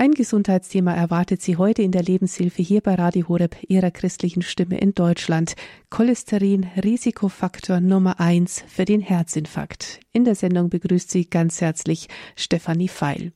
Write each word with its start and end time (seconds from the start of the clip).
Ein 0.00 0.12
Gesundheitsthema 0.12 0.94
erwartet 0.94 1.42
Sie 1.42 1.58
heute 1.58 1.82
in 1.82 1.92
der 1.92 2.02
Lebenshilfe 2.02 2.62
hier 2.62 2.80
bei 2.80 2.94
Radio 2.94 3.28
Horeb, 3.28 3.54
Ihrer 3.68 3.90
christlichen 3.90 4.40
Stimme 4.40 4.80
in 4.80 4.94
Deutschland. 4.94 5.56
Cholesterin, 5.90 6.66
Risikofaktor 6.82 7.80
Nummer 7.80 8.18
eins 8.18 8.64
für 8.66 8.86
den 8.86 9.02
Herzinfarkt. 9.02 10.00
In 10.14 10.24
der 10.24 10.36
Sendung 10.36 10.70
begrüßt 10.70 11.10
Sie 11.10 11.28
ganz 11.28 11.60
herzlich 11.60 12.08
Stefanie 12.34 12.88
Feil. 12.88 13.34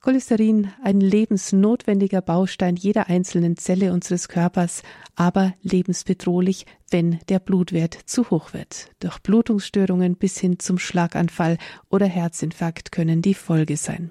Cholesterin, 0.00 0.72
ein 0.82 0.98
lebensnotwendiger 0.98 2.22
Baustein 2.22 2.76
jeder 2.76 3.08
einzelnen 3.08 3.58
Zelle 3.58 3.92
unseres 3.92 4.28
Körpers, 4.28 4.82
aber 5.14 5.52
lebensbedrohlich, 5.60 6.64
wenn 6.90 7.18
der 7.28 7.38
Blutwert 7.38 7.98
zu 8.06 8.30
hoch 8.30 8.54
wird. 8.54 8.92
Durch 9.00 9.18
Blutungsstörungen 9.18 10.16
bis 10.16 10.38
hin 10.38 10.58
zum 10.58 10.78
Schlaganfall 10.78 11.58
oder 11.90 12.06
Herzinfarkt 12.06 12.92
können 12.92 13.20
die 13.20 13.34
Folge 13.34 13.76
sein. 13.76 14.10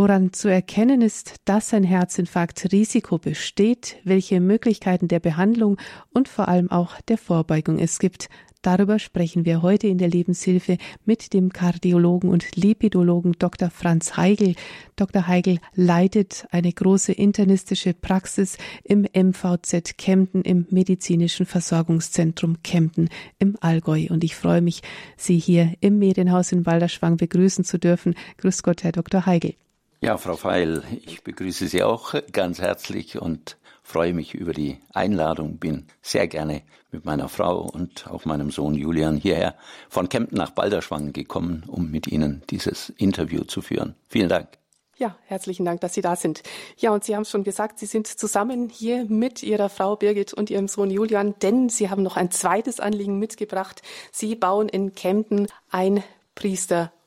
Woran 0.00 0.32
zu 0.32 0.48
erkennen 0.48 1.02
ist, 1.02 1.34
dass 1.44 1.74
ein 1.74 1.84
Herzinfarktrisiko 1.84 3.18
besteht, 3.18 3.98
welche 4.02 4.40
Möglichkeiten 4.40 5.08
der 5.08 5.20
Behandlung 5.20 5.76
und 6.08 6.26
vor 6.26 6.48
allem 6.48 6.70
auch 6.70 7.02
der 7.02 7.18
Vorbeugung 7.18 7.78
es 7.78 7.98
gibt, 7.98 8.30
Darüber 8.62 8.98
sprechen 8.98 9.46
wir 9.46 9.62
heute 9.62 9.88
in 9.88 9.96
der 9.96 10.08
Lebenshilfe 10.08 10.76
mit 11.06 11.32
dem 11.32 11.50
Kardiologen 11.50 12.28
und 12.28 12.56
Lipidologen 12.56 13.32
Dr. 13.38 13.70
Franz 13.70 14.18
Heigel. 14.18 14.54
Dr. 14.96 15.26
Heigel 15.26 15.60
leitet 15.74 16.46
eine 16.50 16.70
große 16.70 17.12
internistische 17.12 17.94
Praxis 17.94 18.58
im 18.84 19.06
MVZ 19.14 19.96
Kempten 19.96 20.42
im 20.42 20.66
medizinischen 20.70 21.46
Versorgungszentrum 21.46 22.62
Kempten 22.62 23.08
im 23.38 23.56
Allgäu. 23.60 24.08
Und 24.10 24.24
ich 24.24 24.34
freue 24.34 24.60
mich, 24.60 24.82
Sie 25.16 25.38
hier 25.38 25.72
im 25.80 25.98
Medienhaus 25.98 26.52
in 26.52 26.66
Walderschwang 26.66 27.16
begrüßen 27.16 27.64
zu 27.64 27.78
dürfen. 27.78 28.14
Grüß 28.38 28.62
Gott, 28.62 28.84
Herr 28.84 28.92
Dr. 28.92 29.24
Heigel. 29.24 29.54
Ja, 30.02 30.16
Frau 30.16 30.34
Feil, 30.34 30.82
ich 31.04 31.22
begrüße 31.22 31.68
Sie 31.68 31.82
auch 31.82 32.14
ganz 32.32 32.58
herzlich 32.58 33.20
und 33.20 33.58
freue 33.82 34.14
mich 34.14 34.32
über 34.32 34.54
die 34.54 34.78
Einladung, 34.94 35.58
bin 35.58 35.88
sehr 36.00 36.26
gerne 36.26 36.62
mit 36.90 37.04
meiner 37.04 37.28
Frau 37.28 37.60
und 37.60 38.06
auch 38.06 38.24
meinem 38.24 38.50
Sohn 38.50 38.74
Julian 38.74 39.18
hierher 39.18 39.56
von 39.90 40.08
Kempten 40.08 40.38
nach 40.38 40.52
Balderschwang 40.52 41.12
gekommen, 41.12 41.64
um 41.66 41.90
mit 41.90 42.06
Ihnen 42.06 42.42
dieses 42.48 42.88
Interview 42.96 43.44
zu 43.44 43.60
führen. 43.60 43.94
Vielen 44.08 44.30
Dank. 44.30 44.48
Ja, 44.96 45.18
herzlichen 45.26 45.66
Dank, 45.66 45.82
dass 45.82 45.92
Sie 45.92 46.00
da 46.00 46.16
sind. 46.16 46.44
Ja, 46.78 46.92
und 46.92 47.04
Sie 47.04 47.14
haben 47.14 47.26
schon 47.26 47.44
gesagt, 47.44 47.78
Sie 47.78 47.84
sind 47.84 48.06
zusammen 48.06 48.70
hier 48.70 49.04
mit 49.04 49.42
Ihrer 49.42 49.68
Frau 49.68 49.96
Birgit 49.96 50.32
und 50.32 50.48
Ihrem 50.48 50.68
Sohn 50.68 50.90
Julian, 50.90 51.34
denn 51.42 51.68
Sie 51.68 51.90
haben 51.90 52.02
noch 52.02 52.16
ein 52.16 52.30
zweites 52.30 52.80
Anliegen 52.80 53.18
mitgebracht. 53.18 53.82
Sie 54.12 54.34
bauen 54.34 54.70
in 54.70 54.94
Kempten 54.94 55.46
ein 55.70 56.02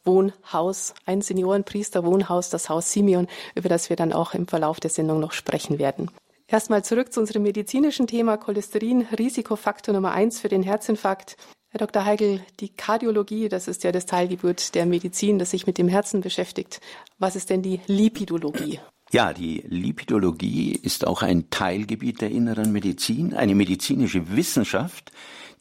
Priesterwohnhaus, 0.04 0.94
ein 1.06 1.22
Seniorenpriesterwohnhaus, 1.22 2.50
das 2.50 2.70
Haus 2.70 2.92
Simeon, 2.92 3.28
über 3.56 3.70
das 3.70 3.90
wir 3.90 3.96
dann 3.96 4.14
auch 4.14 4.34
im 4.34 4.48
Verlauf 4.48 4.80
der 4.80 4.90
Sendung 4.90 5.20
noch 5.20 5.32
sprechen 5.32 5.80
werden. 5.80 6.12
Erstmal 6.48 6.84
zurück 6.84 7.14
zu 7.14 7.22
unserem 7.22 7.44
medizinischen 7.44 8.06
Thema 8.06 8.38
Cholesterin, 8.38 9.08
Risikofaktor 9.18 9.94
Nummer 9.94 10.12
eins 10.12 10.40
für 10.40 10.50
den 10.50 10.62
Herzinfarkt. 10.62 11.38
Herr 11.70 11.80
Dr. 11.80 12.06
Heigel, 12.06 12.42
die 12.60 12.70
Kardiologie, 12.70 13.50
das 13.50 13.68
ist 13.68 13.84
ja 13.84 13.92
das 13.92 14.06
Teilgebiet 14.06 14.76
der 14.76 14.86
Medizin, 14.86 15.40
das 15.40 15.52
sich 15.52 15.66
mit 15.66 15.78
dem 15.78 15.88
Herzen 15.88 16.22
beschäftigt. 16.22 16.82
Was 17.18 17.36
ist 17.36 17.50
denn 17.50 17.64
die 17.64 17.80
Lipidologie? 17.88 18.80
Ja, 19.12 19.34
die 19.34 19.64
Lipidologie 19.68 20.74
ist 20.74 21.08
auch 21.08 21.24
ein 21.24 21.50
Teilgebiet 21.50 22.22
der 22.22 22.30
inneren 22.30 22.72
Medizin, 22.72 23.34
eine 23.34 23.56
medizinische 23.56 24.36
Wissenschaft, 24.36 25.12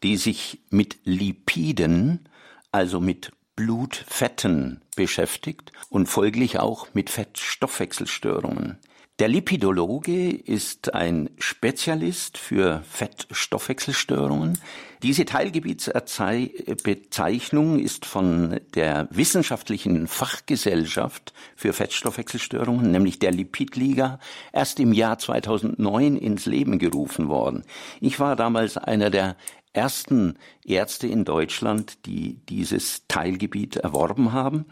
die 0.03 0.17
sich 0.17 0.61
mit 0.71 0.99
Lipiden, 1.05 2.29
also 2.73 3.01
mit 3.01 3.31
Blutfetten 3.63 4.83
beschäftigt 4.97 5.71
und 5.89 6.09
folglich 6.09 6.59
auch 6.59 6.89
mit 6.95 7.11
Fettstoffwechselstörungen. 7.11 8.81
Der 9.21 9.29
Lipidologe 9.29 10.31
ist 10.31 10.95
ein 10.95 11.31
Spezialist 11.39 12.39
für 12.39 12.83
Fettstoffwechselstörungen. 12.91 14.59
Diese 15.05 15.25
Teilgebietsbezeichnung 15.27 17.79
ist 17.79 18.05
von 18.05 18.59
der 18.75 19.07
wissenschaftlichen 19.13 20.09
Fachgesellschaft 20.09 21.33
für 21.55 21.73
Fettstoffwechselstörungen, 21.73 22.91
nämlich 22.91 23.21
der 23.21 23.31
Lipidliga, 23.31 24.19
erst 24.53 24.81
im 24.81 24.93
Jahr 24.93 25.19
2009 25.19 26.17
ins 26.17 26.47
Leben 26.47 26.81
gerufen 26.81 27.29
worden. 27.29 27.63
Ich 28.01 28.19
war 28.19 28.35
damals 28.35 28.77
einer 28.77 29.11
der 29.11 29.37
ersten 29.73 30.39
Ärzte 30.65 31.07
in 31.07 31.25
Deutschland, 31.25 32.07
die 32.07 32.39
dieses 32.49 33.07
Teilgebiet 33.09 33.77
erworben 33.77 34.33
haben. 34.33 34.67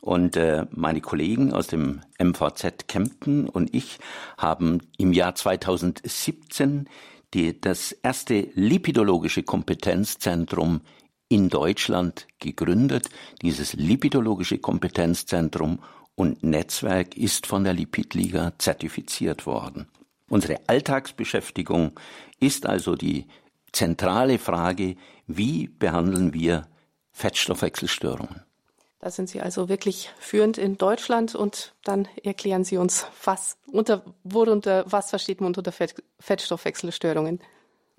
Und 0.00 0.36
äh, 0.36 0.66
meine 0.70 1.00
Kollegen 1.00 1.52
aus 1.52 1.66
dem 1.66 2.00
MVZ 2.22 2.86
Kempten 2.86 3.48
und 3.48 3.74
ich 3.74 3.98
haben 4.38 4.80
im 4.98 5.12
Jahr 5.12 5.34
2017 5.34 6.88
die, 7.34 7.60
das 7.60 7.92
erste 7.92 8.48
lipidologische 8.54 9.42
Kompetenzzentrum 9.42 10.82
in 11.28 11.48
Deutschland 11.48 12.28
gegründet. 12.38 13.08
Dieses 13.42 13.72
lipidologische 13.72 14.58
Kompetenzzentrum 14.58 15.80
und 16.14 16.44
Netzwerk 16.44 17.16
ist 17.16 17.46
von 17.46 17.64
der 17.64 17.72
Lipidliga 17.72 18.52
zertifiziert 18.58 19.44
worden. 19.44 19.88
Unsere 20.28 20.60
Alltagsbeschäftigung 20.68 21.98
ist 22.40 22.66
also 22.66 22.96
die 22.96 23.26
zentrale 23.72 24.38
Frage, 24.38 24.96
wie 25.26 25.68
behandeln 25.68 26.32
wir 26.32 26.66
Fettstoffwechselstörungen? 27.12 28.42
Da 28.98 29.10
sind 29.10 29.28
Sie 29.28 29.40
also 29.40 29.68
wirklich 29.68 30.10
führend 30.18 30.58
in 30.58 30.78
Deutschland 30.78 31.34
und 31.34 31.74
dann 31.84 32.08
erklären 32.24 32.64
Sie 32.64 32.76
uns, 32.76 33.06
was 33.22 33.56
unter, 33.70 34.02
worunter, 34.24 34.84
was 34.88 35.10
versteht 35.10 35.40
man 35.40 35.54
unter 35.54 35.70
Fett, 35.70 35.94
Fettstoffwechselstörungen? 36.18 37.40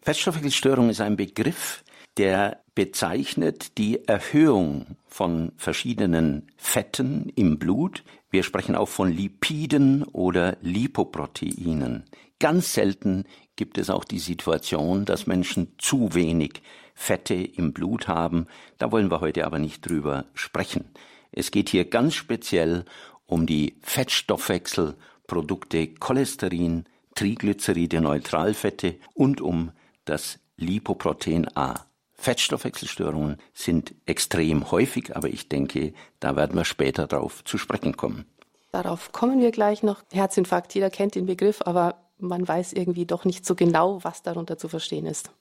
Fettstoffwechselstörung 0.02 0.90
ist 0.90 1.02
ein 1.02 1.16
Begriff, 1.16 1.84
der 2.18 2.62
bezeichnet 2.76 3.78
die 3.78 4.08
Erhöhung 4.08 4.98
von 5.08 5.54
verschiedenen 5.58 6.52
Fetten 6.58 7.30
im 7.36 7.58
Blut. 7.58 8.04
Wir 8.30 8.44
sprechen 8.44 8.76
auch 8.76 8.90
von 8.90 9.12
Lipiden 9.12 10.04
oder 10.04 10.58
Lipoproteinen. 10.62 12.04
Ganz 12.40 12.74
selten 12.74 13.24
gibt 13.56 13.78
es 13.78 13.90
auch 13.90 14.04
die 14.04 14.20
Situation, 14.20 15.06
dass 15.06 15.28
Menschen 15.28 15.74
zu 15.78 16.14
wenig 16.14 16.62
Fette 16.94 17.36
im 17.36 17.74
Blut 17.74 18.08
haben. 18.08 18.48
Da 18.78 18.92
wollen 18.92 19.10
wir 19.10 19.22
heute 19.22 19.46
aber 19.46 19.60
nicht 19.60 19.88
drüber 19.88 20.26
sprechen. 20.34 20.86
Es 21.32 21.52
geht 21.52 21.70
hier 21.70 21.86
ganz 21.86 22.16
speziell 22.16 22.86
um 23.26 23.46
die 23.46 23.78
Fettstoffwechselprodukte 23.82 25.88
Cholesterin, 25.96 26.86
Triglyceride, 27.16 28.02
Neutralfette 28.02 28.96
und 29.14 29.42
um 29.42 29.72
das 30.06 30.40
Lipoprotein 30.58 31.48
A. 31.56 31.87
Fettstoffwechselstörungen 32.18 33.38
sind 33.54 33.94
extrem 34.06 34.72
häufig, 34.72 35.16
aber 35.16 35.30
ich 35.30 35.50
denke, 35.50 35.94
da 36.20 36.36
werden 36.36 36.56
wir 36.56 36.66
später 36.66 37.08
drauf 37.08 37.44
zu 37.44 37.58
sprechen 37.58 37.96
kommen. 37.96 38.26
Darauf 38.72 39.12
kommen 39.12 39.40
wir 39.40 39.52
gleich 39.52 39.84
noch. 39.84 40.04
Herzinfarkt, 40.12 40.74
jeder 40.74 40.90
kennt 40.90 41.16
den 41.16 41.26
Begriff, 41.26 41.62
aber 41.64 41.96
man 42.18 42.48
weiß 42.48 42.74
irgendwie 42.74 43.06
doch 43.06 43.26
nicht 43.26 43.46
so 43.46 43.56
genau, 43.56 44.04
was 44.04 44.24
darunter 44.24 44.58
zu 44.58 44.68
verstehen 44.68 45.06
ist. 45.06 45.32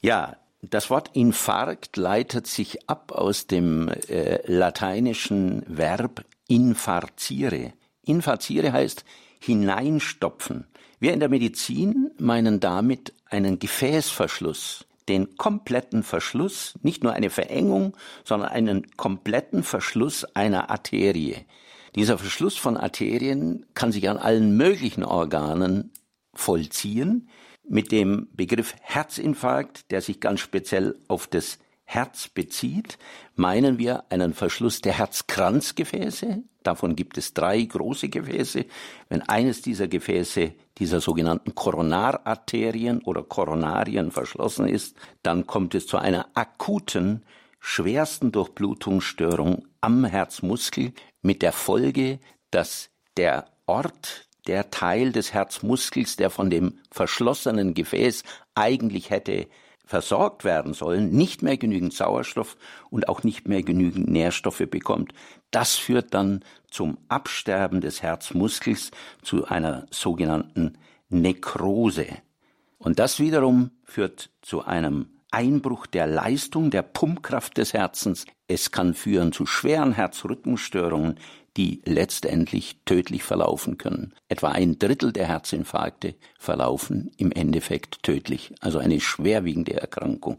Ja, 0.00 0.36
das 0.60 0.90
Wort 0.90 1.10
Infarkt 1.14 1.96
leitet 1.96 2.46
sich 2.46 2.88
ab 2.88 3.12
aus 3.12 3.46
dem 3.46 3.88
äh, 3.88 4.40
lateinischen 4.50 5.62
Verb 5.66 6.24
infarziere. 6.48 7.72
Infarziere 8.02 8.72
heißt 8.72 9.04
hineinstopfen. 9.40 10.66
Wir 10.98 11.12
in 11.12 11.20
der 11.20 11.28
Medizin 11.28 12.10
meinen 12.18 12.60
damit 12.60 13.12
einen 13.26 13.58
Gefäßverschluss, 13.58 14.86
den 15.08 15.36
kompletten 15.36 16.02
Verschluss, 16.02 16.74
nicht 16.82 17.02
nur 17.02 17.12
eine 17.12 17.30
Verengung, 17.30 17.96
sondern 18.24 18.50
einen 18.50 18.96
kompletten 18.96 19.62
Verschluss 19.62 20.24
einer 20.34 20.70
Arterie. 20.70 21.36
Dieser 21.94 22.18
Verschluss 22.18 22.56
von 22.56 22.76
Arterien 22.76 23.66
kann 23.74 23.92
sich 23.92 24.08
an 24.08 24.16
allen 24.16 24.56
möglichen 24.56 25.04
Organen 25.04 25.92
vollziehen 26.34 27.28
mit 27.68 27.92
dem 27.92 28.28
Begriff 28.32 28.74
Herzinfarkt, 28.80 29.90
der 29.90 30.00
sich 30.00 30.20
ganz 30.20 30.40
speziell 30.40 30.98
auf 31.08 31.26
das 31.26 31.58
Herz 31.84 32.28
bezieht, 32.28 32.98
meinen 33.36 33.78
wir 33.78 34.04
einen 34.10 34.34
Verschluss 34.34 34.80
der 34.80 34.94
Herzkranzgefäße. 34.94 36.42
Davon 36.62 36.96
gibt 36.96 37.18
es 37.18 37.34
drei 37.34 37.62
große 37.62 38.08
Gefäße. 38.08 38.64
Wenn 39.08 39.22
eines 39.22 39.62
dieser 39.62 39.86
Gefäße, 39.86 40.54
dieser 40.78 41.00
sogenannten 41.00 41.54
Koronararterien 41.54 43.02
oder 43.02 43.22
Koronarien 43.22 44.10
verschlossen 44.10 44.66
ist, 44.66 44.96
dann 45.22 45.46
kommt 45.46 45.74
es 45.74 45.86
zu 45.86 45.98
einer 45.98 46.28
akuten, 46.34 47.22
schwersten 47.60 48.32
Durchblutungsstörung 48.32 49.68
am 49.80 50.04
Herzmuskel 50.04 50.92
mit 51.22 51.42
der 51.42 51.52
Folge, 51.52 52.18
dass 52.50 52.90
der 53.16 53.46
Ort 53.66 54.28
der 54.46 54.70
Teil 54.70 55.12
des 55.12 55.32
Herzmuskels, 55.32 56.16
der 56.16 56.30
von 56.30 56.50
dem 56.50 56.80
verschlossenen 56.90 57.74
Gefäß 57.74 58.24
eigentlich 58.54 59.10
hätte 59.10 59.48
versorgt 59.84 60.44
werden 60.44 60.74
sollen, 60.74 61.10
nicht 61.10 61.42
mehr 61.42 61.56
genügend 61.56 61.92
Sauerstoff 61.92 62.56
und 62.90 63.08
auch 63.08 63.22
nicht 63.22 63.48
mehr 63.48 63.62
genügend 63.62 64.08
Nährstoffe 64.08 64.64
bekommt. 64.70 65.12
Das 65.50 65.76
führt 65.76 66.14
dann 66.14 66.40
zum 66.70 66.98
Absterben 67.08 67.80
des 67.80 68.02
Herzmuskels, 68.02 68.90
zu 69.22 69.46
einer 69.46 69.86
sogenannten 69.90 70.78
Nekrose. 71.08 72.06
Und 72.78 72.98
das 72.98 73.20
wiederum 73.20 73.70
führt 73.84 74.30
zu 74.42 74.64
einem 74.64 75.06
Einbruch 75.30 75.86
der 75.86 76.06
Leistung, 76.06 76.70
der 76.70 76.82
Pumpkraft 76.82 77.58
des 77.58 77.72
Herzens. 77.72 78.24
Es 78.46 78.70
kann 78.70 78.94
führen 78.94 79.32
zu 79.32 79.46
schweren 79.46 79.92
Herzrhythmusstörungen, 79.92 81.18
die 81.56 81.82
letztendlich 81.84 82.80
tödlich 82.84 83.22
verlaufen 83.22 83.78
können. 83.78 84.12
Etwa 84.28 84.48
ein 84.48 84.78
Drittel 84.78 85.12
der 85.12 85.26
Herzinfarkte 85.26 86.14
verlaufen 86.38 87.10
im 87.16 87.32
Endeffekt 87.32 88.02
tödlich, 88.02 88.54
also 88.60 88.78
eine 88.78 89.00
schwerwiegende 89.00 89.74
Erkrankung. 89.74 90.38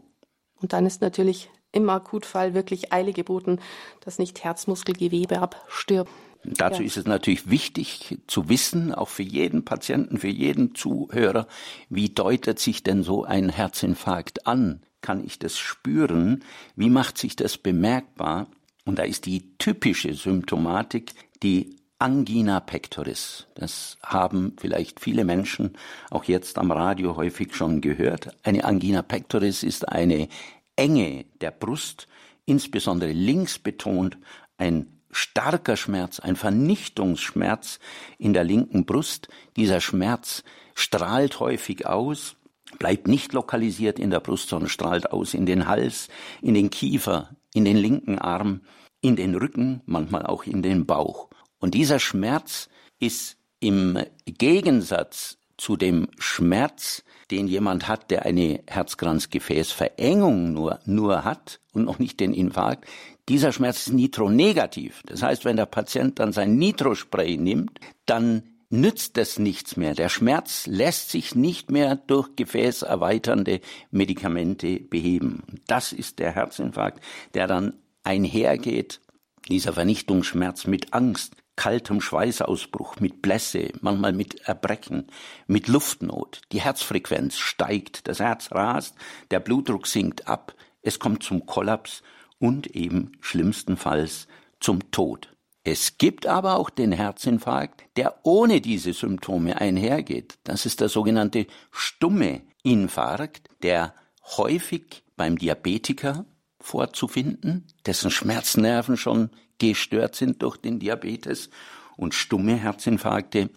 Und 0.60 0.72
dann 0.72 0.86
ist 0.86 1.00
natürlich 1.00 1.50
im 1.72 1.88
Akutfall 1.90 2.54
wirklich 2.54 2.92
Eile 2.92 3.12
geboten, 3.12 3.60
dass 4.00 4.18
nicht 4.18 4.44
Herzmuskelgewebe 4.44 5.40
abstirbt. 5.40 6.10
Dazu 6.44 6.82
ja. 6.82 6.86
ist 6.86 6.96
es 6.96 7.06
natürlich 7.06 7.50
wichtig 7.50 8.18
zu 8.26 8.48
wissen, 8.48 8.94
auch 8.94 9.08
für 9.08 9.24
jeden 9.24 9.64
Patienten, 9.64 10.18
für 10.18 10.28
jeden 10.28 10.74
Zuhörer, 10.74 11.48
wie 11.88 12.08
deutet 12.08 12.58
sich 12.60 12.82
denn 12.82 13.02
so 13.02 13.24
ein 13.24 13.48
Herzinfarkt 13.48 14.46
an? 14.46 14.82
Kann 15.00 15.24
ich 15.24 15.38
das 15.38 15.58
spüren? 15.58 16.44
Wie 16.76 16.90
macht 16.90 17.18
sich 17.18 17.36
das 17.36 17.58
bemerkbar? 17.58 18.46
Und 18.86 18.98
da 18.98 19.02
ist 19.02 19.26
die 19.26 19.58
typische 19.58 20.14
Symptomatik 20.14 21.12
die 21.42 21.76
Angina 21.98 22.60
pectoris. 22.60 23.46
Das 23.54 23.98
haben 24.02 24.54
vielleicht 24.58 25.00
viele 25.00 25.24
Menschen 25.24 25.76
auch 26.10 26.24
jetzt 26.24 26.56
am 26.56 26.70
Radio 26.70 27.16
häufig 27.16 27.54
schon 27.54 27.80
gehört. 27.80 28.30
Eine 28.42 28.64
Angina 28.64 29.02
pectoris 29.02 29.62
ist 29.62 29.88
eine 29.88 30.28
Enge 30.76 31.24
der 31.40 31.50
Brust, 31.50 32.06
insbesondere 32.44 33.12
links 33.12 33.58
betont, 33.58 34.18
ein 34.56 35.00
starker 35.10 35.76
Schmerz, 35.76 36.20
ein 36.20 36.36
Vernichtungsschmerz 36.36 37.80
in 38.18 38.34
der 38.34 38.44
linken 38.44 38.84
Brust. 38.84 39.28
Dieser 39.56 39.80
Schmerz 39.80 40.44
strahlt 40.74 41.40
häufig 41.40 41.86
aus, 41.86 42.36
bleibt 42.78 43.08
nicht 43.08 43.32
lokalisiert 43.32 43.98
in 43.98 44.10
der 44.10 44.20
Brust, 44.20 44.50
sondern 44.50 44.68
strahlt 44.68 45.10
aus 45.10 45.34
in 45.34 45.46
den 45.46 45.66
Hals, 45.66 46.08
in 46.42 46.54
den 46.54 46.68
Kiefer, 46.68 47.30
in 47.56 47.64
den 47.64 47.78
linken 47.78 48.18
Arm, 48.18 48.60
in 49.00 49.16
den 49.16 49.34
Rücken, 49.34 49.80
manchmal 49.86 50.26
auch 50.26 50.44
in 50.44 50.62
den 50.62 50.84
Bauch. 50.84 51.30
Und 51.58 51.72
dieser 51.72 51.98
Schmerz 51.98 52.68
ist 52.98 53.38
im 53.60 53.98
Gegensatz 54.26 55.38
zu 55.56 55.76
dem 55.76 56.08
Schmerz, 56.18 57.02
den 57.30 57.48
jemand 57.48 57.88
hat, 57.88 58.10
der 58.10 58.26
eine 58.26 58.62
Herzkranzgefäßverengung 58.66 60.52
nur, 60.52 60.80
nur 60.84 61.24
hat 61.24 61.60
und 61.72 61.84
noch 61.84 61.98
nicht 61.98 62.20
den 62.20 62.34
Infarkt, 62.34 62.86
dieser 63.28 63.52
Schmerz 63.52 63.86
ist 63.86 63.94
nitronegativ. 63.94 65.02
Das 65.06 65.22
heißt, 65.22 65.46
wenn 65.46 65.56
der 65.56 65.66
Patient 65.66 66.18
dann 66.18 66.32
sein 66.32 66.56
Nitrospray 66.56 67.38
nimmt, 67.38 67.80
dann 68.04 68.42
nützt 68.70 69.16
es 69.18 69.38
nichts 69.38 69.76
mehr. 69.76 69.94
Der 69.94 70.08
Schmerz 70.08 70.66
lässt 70.66 71.10
sich 71.10 71.34
nicht 71.34 71.70
mehr 71.70 71.96
durch 71.96 72.36
gefäßerweiternde 72.36 73.60
Medikamente 73.90 74.80
beheben. 74.80 75.42
Das 75.66 75.92
ist 75.92 76.18
der 76.18 76.32
Herzinfarkt, 76.32 77.02
der 77.34 77.46
dann 77.46 77.74
einhergeht, 78.02 79.00
dieser 79.48 79.72
Vernichtungsschmerz 79.72 80.66
mit 80.66 80.92
Angst, 80.92 81.34
kaltem 81.54 82.00
Schweißausbruch, 82.00 83.00
mit 83.00 83.22
Blässe, 83.22 83.70
manchmal 83.80 84.12
mit 84.12 84.40
Erbrechen, 84.46 85.06
mit 85.46 85.68
Luftnot. 85.68 86.42
Die 86.52 86.60
Herzfrequenz 86.60 87.38
steigt, 87.38 88.08
das 88.08 88.20
Herz 88.20 88.52
rast, 88.52 88.94
der 89.30 89.40
Blutdruck 89.40 89.86
sinkt 89.86 90.28
ab, 90.28 90.54
es 90.82 90.98
kommt 90.98 91.22
zum 91.22 91.46
Kollaps 91.46 92.02
und 92.38 92.66
eben 92.68 93.12
schlimmstenfalls 93.20 94.28
zum 94.60 94.90
Tod. 94.90 95.35
Es 95.68 95.98
gibt 95.98 96.28
aber 96.28 96.60
auch 96.60 96.70
den 96.70 96.92
Herzinfarkt, 96.92 97.82
der 97.96 98.20
ohne 98.22 98.60
diese 98.60 98.92
Symptome 98.92 99.60
einhergeht. 99.60 100.38
Das 100.44 100.64
ist 100.64 100.80
der 100.80 100.88
sogenannte 100.88 101.48
stumme 101.72 102.42
Infarkt, 102.62 103.48
der 103.64 103.92
häufig 104.36 105.02
beim 105.16 105.36
Diabetiker 105.36 106.24
vorzufinden, 106.60 107.66
dessen 107.84 108.12
Schmerznerven 108.12 108.96
schon 108.96 109.30
gestört 109.58 110.14
sind 110.14 110.40
durch 110.44 110.56
den 110.56 110.78
Diabetes. 110.78 111.50
Und 111.96 112.14
stumme 112.14 112.54
Herzinfarkte 112.54 113.50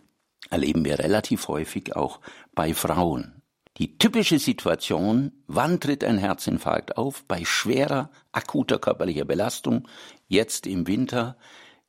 erleben 0.50 0.86
wir 0.86 0.98
relativ 0.98 1.48
häufig 1.48 1.96
auch 1.96 2.22
bei 2.56 2.74
Frauen. 2.74 3.44
Die 3.78 4.00
typische 4.00 4.40
Situation, 4.40 5.32
wann 5.46 5.80
tritt 5.80 6.04
ein 6.04 6.18
Herzinfarkt 6.18 6.98
auf? 6.98 7.24
Bei 7.28 7.46
schwerer, 7.46 8.10
akuter 8.32 8.80
körperlicher 8.80 9.26
Belastung, 9.26 9.88
jetzt 10.28 10.66
im 10.66 10.88
Winter, 10.88 11.38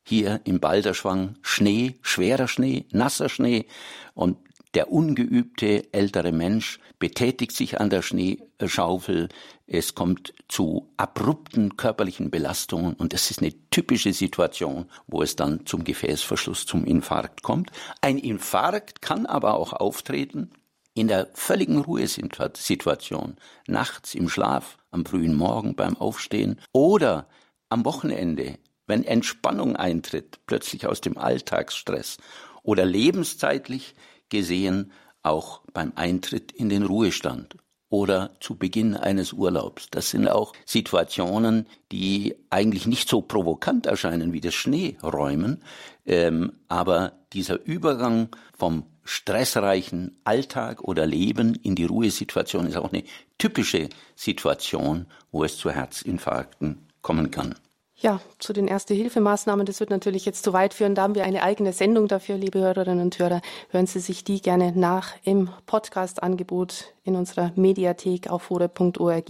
hier 0.03 0.41
im 0.43 0.59
Balderschwang, 0.59 1.35
Schnee, 1.41 1.95
schwerer 2.01 2.47
Schnee, 2.47 2.85
nasser 2.91 3.29
Schnee 3.29 3.65
und 4.13 4.37
der 4.73 4.89
ungeübte 4.89 5.93
ältere 5.93 6.31
Mensch 6.31 6.79
betätigt 6.97 7.51
sich 7.51 7.81
an 7.81 7.89
der 7.89 8.01
Schneeschaufel. 8.01 9.27
Es 9.67 9.95
kommt 9.95 10.33
zu 10.47 10.93
abrupten 10.95 11.75
körperlichen 11.75 12.31
Belastungen 12.31 12.93
und 12.93 13.13
es 13.13 13.31
ist 13.31 13.41
eine 13.41 13.53
typische 13.69 14.13
Situation, 14.13 14.85
wo 15.07 15.21
es 15.21 15.35
dann 15.35 15.65
zum 15.65 15.83
Gefäßverschluss, 15.83 16.65
zum 16.65 16.85
Infarkt 16.85 17.41
kommt. 17.43 17.71
Ein 17.99 18.17
Infarkt 18.17 19.01
kann 19.01 19.25
aber 19.25 19.55
auch 19.55 19.73
auftreten 19.73 20.51
in 20.93 21.07
der 21.09 21.29
völligen 21.33 21.79
Ruhesituation, 21.79 23.35
nachts 23.67 24.13
im 24.13 24.29
Schlaf, 24.29 24.77
am 24.89 25.05
frühen 25.05 25.35
Morgen 25.35 25.75
beim 25.75 25.97
Aufstehen 25.97 26.59
oder 26.71 27.27
am 27.69 27.83
Wochenende, 27.85 28.57
wenn 28.87 29.03
Entspannung 29.03 29.75
eintritt, 29.75 30.39
plötzlich 30.45 30.87
aus 30.87 31.01
dem 31.01 31.17
Alltagsstress 31.17 32.17
oder 32.63 32.85
lebenszeitlich 32.85 33.95
gesehen 34.29 34.91
auch 35.23 35.61
beim 35.73 35.93
Eintritt 35.95 36.51
in 36.51 36.69
den 36.69 36.83
Ruhestand 36.83 37.55
oder 37.89 38.31
zu 38.39 38.55
Beginn 38.55 38.95
eines 38.95 39.33
Urlaubs. 39.33 39.89
Das 39.91 40.09
sind 40.09 40.27
auch 40.27 40.53
Situationen, 40.65 41.67
die 41.91 42.35
eigentlich 42.49 42.87
nicht 42.87 43.09
so 43.09 43.21
provokant 43.21 43.85
erscheinen 43.85 44.33
wie 44.33 44.39
das 44.39 44.55
Schneeräumen, 44.55 45.61
ähm, 46.05 46.53
aber 46.69 47.11
dieser 47.33 47.63
Übergang 47.65 48.29
vom 48.57 48.85
stressreichen 49.03 50.17
Alltag 50.23 50.81
oder 50.83 51.05
Leben 51.05 51.55
in 51.55 51.75
die 51.75 51.85
Ruhesituation 51.85 52.67
ist 52.67 52.77
auch 52.77 52.93
eine 52.93 53.03
typische 53.37 53.89
Situation, 54.15 55.07
wo 55.31 55.43
es 55.43 55.57
zu 55.57 55.69
Herzinfarkten 55.69 56.87
kommen 57.01 57.29
kann. 57.29 57.55
Ja, 58.01 58.19
zu 58.39 58.51
den 58.51 58.67
Erste-Hilfemaßnahmen, 58.67 59.63
das 59.67 59.79
wird 59.79 59.91
natürlich 59.91 60.25
jetzt 60.25 60.43
zu 60.43 60.53
weit 60.53 60.73
führen. 60.73 60.95
Da 60.95 61.03
haben 61.03 61.13
wir 61.13 61.23
eine 61.23 61.43
eigene 61.43 61.71
Sendung 61.71 62.07
dafür, 62.07 62.35
liebe 62.35 62.59
Hörerinnen 62.59 63.05
und 63.05 63.19
Hörer. 63.19 63.41
Hören 63.69 63.85
Sie 63.85 63.99
sich 63.99 64.23
die 64.23 64.41
gerne 64.41 64.71
nach 64.75 65.13
im 65.23 65.49
Podcast-Angebot 65.67 66.95
in 67.03 67.15
unserer 67.15 67.51
Mediathek 67.55 68.27
auf 68.27 68.49
hore.org. 68.49 69.29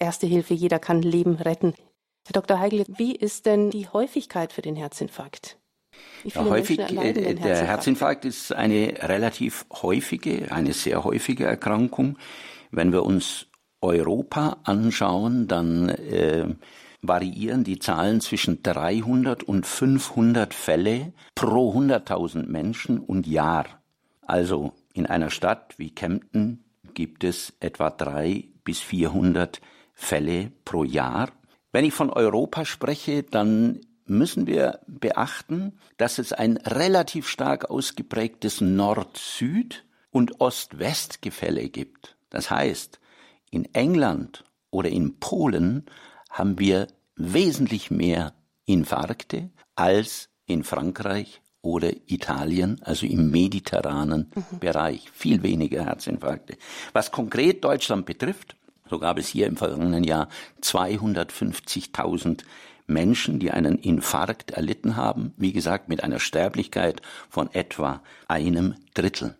Erste 0.00 0.26
Hilfe, 0.26 0.54
jeder 0.54 0.80
kann 0.80 1.00
Leben 1.00 1.36
retten. 1.36 1.74
Herr 2.26 2.32
Dr. 2.32 2.58
Heigl, 2.58 2.84
wie 2.88 3.14
ist 3.14 3.46
denn 3.46 3.70
die 3.70 3.86
Häufigkeit 3.86 4.52
für 4.52 4.62
den 4.62 4.74
Herzinfarkt? 4.74 5.56
Ja, 6.24 6.44
häufig, 6.44 6.80
äh, 6.80 7.34
der 7.34 7.66
Herzinfarkt 7.68 8.24
ist 8.24 8.52
eine 8.52 8.94
relativ 9.00 9.64
häufige, 9.80 10.50
eine 10.50 10.72
sehr 10.72 11.04
häufige 11.04 11.44
Erkrankung. 11.44 12.18
Wenn 12.72 12.90
wir 12.90 13.04
uns 13.04 13.46
Europa 13.80 14.56
anschauen, 14.64 15.46
dann 15.46 15.88
äh, 15.88 16.48
variieren 17.02 17.64
die 17.64 17.78
Zahlen 17.78 18.20
zwischen 18.20 18.62
300 18.62 19.42
und 19.42 19.66
500 19.66 20.52
Fälle 20.54 21.12
pro 21.34 21.72
100.000 21.72 22.46
Menschen 22.46 22.98
und 22.98 23.26
Jahr. 23.26 23.66
Also 24.22 24.72
in 24.92 25.06
einer 25.06 25.30
Stadt 25.30 25.74
wie 25.78 25.94
Kempten 25.94 26.64
gibt 26.94 27.24
es 27.24 27.54
etwa 27.60 27.90
drei 27.90 28.48
bis 28.64 28.80
400 28.80 29.60
Fälle 29.94 30.52
pro 30.64 30.84
Jahr. 30.84 31.30
Wenn 31.72 31.84
ich 31.84 31.94
von 31.94 32.10
Europa 32.10 32.64
spreche, 32.64 33.22
dann 33.22 33.80
müssen 34.06 34.46
wir 34.46 34.80
beachten, 34.86 35.78
dass 35.96 36.18
es 36.18 36.32
ein 36.32 36.56
relativ 36.56 37.28
stark 37.28 37.70
ausgeprägtes 37.70 38.60
Nord-Süd- 38.60 39.84
und 40.10 40.40
Ost-West-Gefälle 40.40 41.68
gibt. 41.68 42.16
Das 42.30 42.50
heißt, 42.50 43.00
in 43.50 43.72
England 43.74 44.44
oder 44.70 44.88
in 44.88 45.18
Polen 45.18 45.86
haben 46.28 46.58
wir 46.58 46.88
wesentlich 47.16 47.90
mehr 47.90 48.34
Infarkte 48.64 49.50
als 49.74 50.28
in 50.46 50.64
Frankreich 50.64 51.40
oder 51.62 51.90
Italien, 52.06 52.80
also 52.82 53.06
im 53.06 53.30
mediterranen 53.30 54.30
mhm. 54.34 54.58
Bereich. 54.58 55.10
Viel 55.12 55.42
weniger 55.42 55.84
Herzinfarkte. 55.84 56.56
Was 56.92 57.10
konkret 57.10 57.64
Deutschland 57.64 58.06
betrifft, 58.06 58.56
so 58.88 58.98
gab 58.98 59.18
es 59.18 59.28
hier 59.28 59.46
im 59.46 59.56
vergangenen 59.56 60.04
Jahr 60.04 60.28
250.000 60.62 62.44
Menschen, 62.86 63.38
die 63.38 63.50
einen 63.50 63.78
Infarkt 63.78 64.52
erlitten 64.52 64.96
haben, 64.96 65.34
wie 65.36 65.52
gesagt, 65.52 65.88
mit 65.88 66.02
einer 66.02 66.20
Sterblichkeit 66.20 67.02
von 67.28 67.52
etwa 67.52 68.02
einem 68.28 68.76
Drittel. 68.94 69.36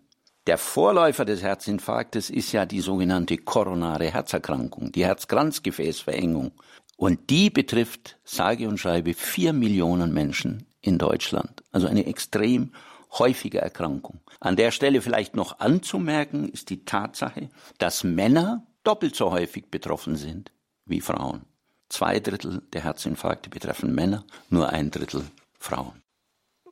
Der 0.48 0.56
Vorläufer 0.56 1.26
des 1.26 1.42
Herzinfarktes 1.42 2.30
ist 2.30 2.52
ja 2.52 2.64
die 2.64 2.80
sogenannte 2.80 3.36
koronare 3.36 4.10
Herzerkrankung, 4.10 4.90
die 4.92 5.04
Herzkranzgefäßverengung. 5.04 6.52
Und 6.96 7.28
die 7.28 7.50
betrifft, 7.50 8.16
sage 8.24 8.66
und 8.66 8.78
schreibe, 8.78 9.12
vier 9.12 9.52
Millionen 9.52 10.14
Menschen 10.14 10.64
in 10.80 10.96
Deutschland. 10.96 11.62
Also 11.70 11.86
eine 11.86 12.06
extrem 12.06 12.72
häufige 13.18 13.60
Erkrankung. 13.60 14.20
An 14.40 14.56
der 14.56 14.70
Stelle 14.70 15.02
vielleicht 15.02 15.36
noch 15.36 15.60
anzumerken 15.60 16.48
ist 16.48 16.70
die 16.70 16.86
Tatsache, 16.86 17.50
dass 17.76 18.02
Männer 18.02 18.66
doppelt 18.84 19.16
so 19.16 19.30
häufig 19.30 19.66
betroffen 19.70 20.16
sind 20.16 20.50
wie 20.86 21.02
Frauen. 21.02 21.42
Zwei 21.90 22.20
Drittel 22.20 22.62
der 22.72 22.84
Herzinfarkte 22.84 23.50
betreffen 23.50 23.94
Männer, 23.94 24.24
nur 24.48 24.70
ein 24.70 24.90
Drittel 24.90 25.26
Frauen. 25.58 26.00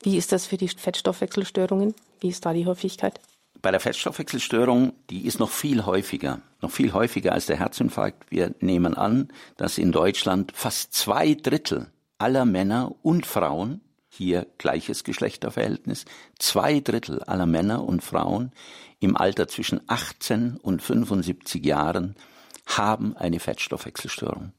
Wie 0.03 0.17
ist 0.17 0.33
das 0.33 0.47
für 0.47 0.57
die 0.57 0.69
Fettstoffwechselstörungen? 0.69 1.95
Wie 2.21 2.29
ist 2.29 2.47
da 2.47 2.55
die 2.55 2.65
Häufigkeit? 2.65 3.21
Bei 3.63 3.71
der 3.71 3.81
Fettstoffwechselstörung, 3.81 4.93
die 5.11 5.27
ist 5.27 5.41
noch 5.41 5.51
viel 5.51 5.87
häufiger, 5.87 6.41
noch 6.61 6.71
viel 6.71 6.93
häufiger 6.93 7.33
als 7.33 7.47
der 7.47 7.59
Herzinfarkt. 7.59 8.31
Wir 8.31 8.55
nehmen 8.61 8.95
an, 8.95 9.29
dass 9.57 9.79
in 9.79 9.93
Deutschland 9.93 10.53
fast 10.55 10.95
zwei 10.95 11.35
Drittel 11.35 11.91
aller 12.19 12.45
Männer 12.45 12.95
und 13.03 13.27
Frauen, 13.27 13.81
hier 14.09 14.47
gleiches 14.59 15.05
Geschlechterverhältnis, 15.05 16.05
zwei 16.39 16.81
Drittel 16.81 17.23
aller 17.23 17.47
Männer 17.47 17.85
und 17.85 18.03
Frauen 18.03 18.53
im 19.01 19.17
Alter 19.17 19.49
zwischen 19.49 19.81
18 19.89 20.57
und 20.57 20.83
75 20.83 21.65
Jahren 21.65 22.17
haben 22.67 23.17
eine 23.17 23.41
Fettstoffwechselstörung. 23.41 24.53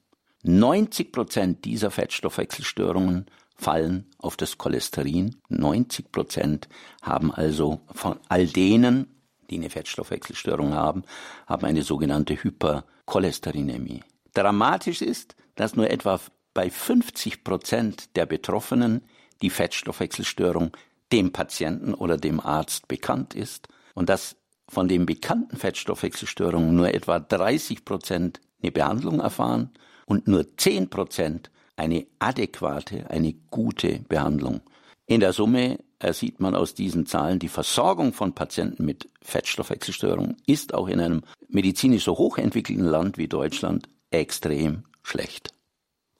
90 0.43 1.11
Prozent 1.11 1.65
dieser 1.65 1.91
Fettstoffwechselstörungen 1.91 3.25
fallen 3.57 4.05
auf 4.19 4.37
das 4.37 4.57
Cholesterin. 4.57 5.35
90 5.49 6.11
Prozent 6.11 6.69
haben 7.01 7.33
also 7.33 7.81
von 7.91 8.19
all 8.29 8.47
denen, 8.47 9.07
die 9.49 9.55
eine 9.55 9.69
Fettstoffwechselstörung 9.69 10.73
haben, 10.73 11.03
haben 11.47 11.65
eine 11.65 11.83
sogenannte 11.83 12.41
Hypercholesterinämie. 12.41 14.03
Dramatisch 14.33 15.01
ist, 15.01 15.35
dass 15.55 15.75
nur 15.75 15.89
etwa 15.89 16.19
bei 16.53 16.69
50 16.69 17.43
Prozent 17.43 18.15
der 18.15 18.25
Betroffenen 18.25 19.01
die 19.41 19.49
Fettstoffwechselstörung 19.49 20.71
dem 21.11 21.31
Patienten 21.31 21.93
oder 21.93 22.17
dem 22.17 22.39
Arzt 22.39 22.87
bekannt 22.87 23.33
ist 23.33 23.67
und 23.93 24.09
dass 24.09 24.35
von 24.69 24.87
den 24.87 25.05
bekannten 25.05 25.57
Fettstoffwechselstörungen 25.57 26.75
nur 26.75 26.93
etwa 26.93 27.19
30 27.19 27.85
Prozent 27.85 28.41
eine 28.61 28.71
Behandlung 28.71 29.19
erfahren 29.19 29.71
und 30.05 30.27
nur 30.27 30.57
10 30.57 30.89
Prozent 30.89 31.49
eine 31.77 32.05
adäquate, 32.19 33.09
eine 33.09 33.33
gute 33.49 33.99
Behandlung. 34.09 34.61
In 35.05 35.21
der 35.21 35.31
Summe 35.31 35.79
sieht 36.11 36.39
man 36.39 36.53
aus 36.53 36.73
diesen 36.73 37.05
Zahlen, 37.05 37.39
die 37.39 37.47
Versorgung 37.47 38.13
von 38.13 38.33
Patienten 38.33 38.85
mit 38.85 39.09
Fettstoffwechselstörungen 39.21 40.37
ist 40.45 40.73
auch 40.73 40.87
in 40.87 40.99
einem 40.99 41.21
medizinisch 41.47 42.03
so 42.03 42.17
hochentwickelten 42.17 42.85
Land 42.85 43.17
wie 43.17 43.27
Deutschland 43.27 43.89
extrem 44.11 44.83
schlecht. 45.01 45.56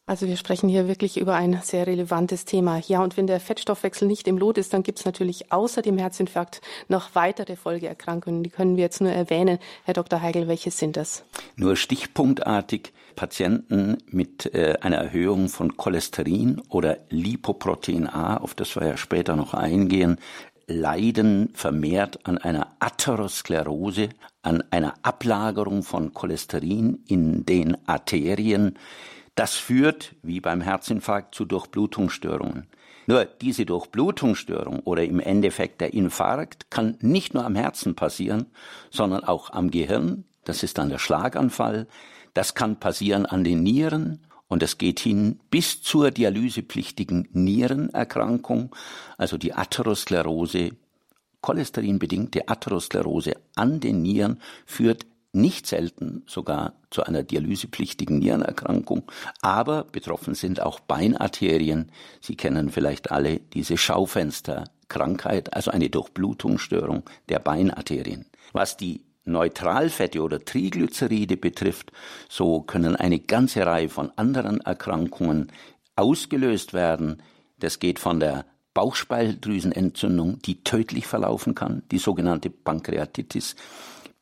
Also 0.07 0.25
wir 0.25 0.37
sprechen 0.37 0.69
hier 0.69 0.87
wirklich 0.87 1.19
über 1.19 1.35
ein 1.35 1.59
sehr 1.61 1.85
relevantes 1.85 2.45
Thema. 2.45 2.79
Ja, 2.87 3.03
und 3.03 3.17
wenn 3.17 3.27
der 3.27 3.41
Fettstoffwechsel 3.41 4.07
nicht 4.07 4.25
im 4.29 4.37
Lot 4.37 4.57
ist, 4.57 4.73
dann 4.73 4.81
gibt 4.81 4.99
es 4.99 5.05
natürlich 5.05 5.51
außer 5.51 5.81
dem 5.81 5.97
Herzinfarkt 5.97 6.61
noch 6.87 7.13
weitere 7.13 7.57
Folgeerkrankungen. 7.57 8.41
Die 8.41 8.49
können 8.49 8.77
wir 8.77 8.83
jetzt 8.83 9.01
nur 9.01 9.11
erwähnen. 9.11 9.59
Herr 9.83 9.93
Dr. 9.93 10.21
Heigel, 10.21 10.47
welche 10.47 10.71
sind 10.71 10.95
das? 10.95 11.25
Nur 11.57 11.75
stichpunktartig 11.75 12.93
Patienten 13.17 13.97
mit 14.07 14.53
äh, 14.55 14.77
einer 14.79 14.95
Erhöhung 14.95 15.49
von 15.49 15.75
Cholesterin 15.75 16.61
oder 16.69 16.99
Lipoprotein 17.09 18.07
A, 18.07 18.37
auf 18.37 18.55
das 18.55 18.77
wir 18.77 18.87
ja 18.87 18.95
später 18.95 19.35
noch 19.35 19.53
eingehen, 19.53 20.19
leiden 20.67 21.49
vermehrt 21.53 22.25
an 22.25 22.37
einer 22.37 22.75
Atherosklerose, 22.79 24.07
an 24.41 24.63
einer 24.71 24.93
Ablagerung 25.01 25.83
von 25.83 26.13
Cholesterin 26.13 27.03
in 27.07 27.45
den 27.45 27.77
Arterien, 27.87 28.77
das 29.37 29.55
führt, 29.55 30.15
wie 30.23 30.41
beim 30.41 30.61
Herzinfarkt, 30.61 31.35
zu 31.35 31.45
Durchblutungsstörungen. 31.45 32.67
Nur 33.05 33.23
diese 33.23 33.65
Durchblutungsstörung 33.65 34.79
oder 34.79 35.03
im 35.03 35.19
Endeffekt 35.19 35.79
der 35.79 35.93
Infarkt 35.93 36.71
kann 36.71 36.97
nicht 36.99 37.33
nur 37.33 37.45
am 37.45 37.55
Herzen 37.55 37.95
passieren, 37.95 38.47
sondern 38.89 39.23
auch 39.23 39.51
am 39.51 39.71
Gehirn. 39.71 40.25
Das 40.43 40.63
ist 40.63 40.77
dann 40.77 40.89
der 40.89 40.97
Schlaganfall. 40.97 41.87
Das 42.33 42.55
kann 42.55 42.79
passieren 42.79 43.25
an 43.25 43.43
den 43.43 43.63
Nieren 43.63 44.25
und 44.47 44.63
es 44.63 44.77
geht 44.77 44.99
hin 44.99 45.39
bis 45.51 45.81
zur 45.83 46.09
dialysepflichtigen 46.09 47.29
Nierenerkrankung, 47.31 48.75
also 49.17 49.37
die 49.37 49.53
Atherosklerose, 49.53 50.71
cholesterinbedingte 51.41 52.49
Atherosklerose 52.49 53.35
an 53.55 53.79
den 53.79 54.01
Nieren 54.01 54.41
führt 54.65 55.05
nicht 55.33 55.67
selten 55.67 56.23
sogar 56.27 56.73
zu 56.89 57.03
einer 57.03 57.23
dialysepflichtigen 57.23 58.19
Nierenerkrankung, 58.19 59.03
aber 59.41 59.83
betroffen 59.83 60.35
sind 60.35 60.61
auch 60.61 60.79
Beinarterien. 60.79 61.91
Sie 62.21 62.35
kennen 62.35 62.69
vielleicht 62.69 63.11
alle 63.11 63.39
diese 63.39 63.77
Schaufensterkrankheit, 63.77 65.53
also 65.53 65.71
eine 65.71 65.89
Durchblutungsstörung 65.89 67.03
der 67.29 67.39
Beinarterien. 67.39 68.25
Was 68.53 68.77
die 68.77 69.03
Neutralfette 69.25 70.21
oder 70.21 70.43
Triglyceride 70.43 71.37
betrifft, 71.37 71.91
so 72.29 72.61
können 72.61 72.95
eine 72.95 73.19
ganze 73.19 73.65
Reihe 73.65 73.89
von 73.89 74.11
anderen 74.15 74.61
Erkrankungen 74.61 75.51
ausgelöst 75.95 76.73
werden. 76.73 77.21
Das 77.59 77.79
geht 77.79 77.99
von 77.99 78.19
der 78.19 78.45
Bauchspeicheldrüsenentzündung, 78.73 80.39
die 80.43 80.63
tödlich 80.63 81.07
verlaufen 81.07 81.55
kann, 81.55 81.83
die 81.91 81.97
sogenannte 81.97 82.49
Pankreatitis, 82.49 83.55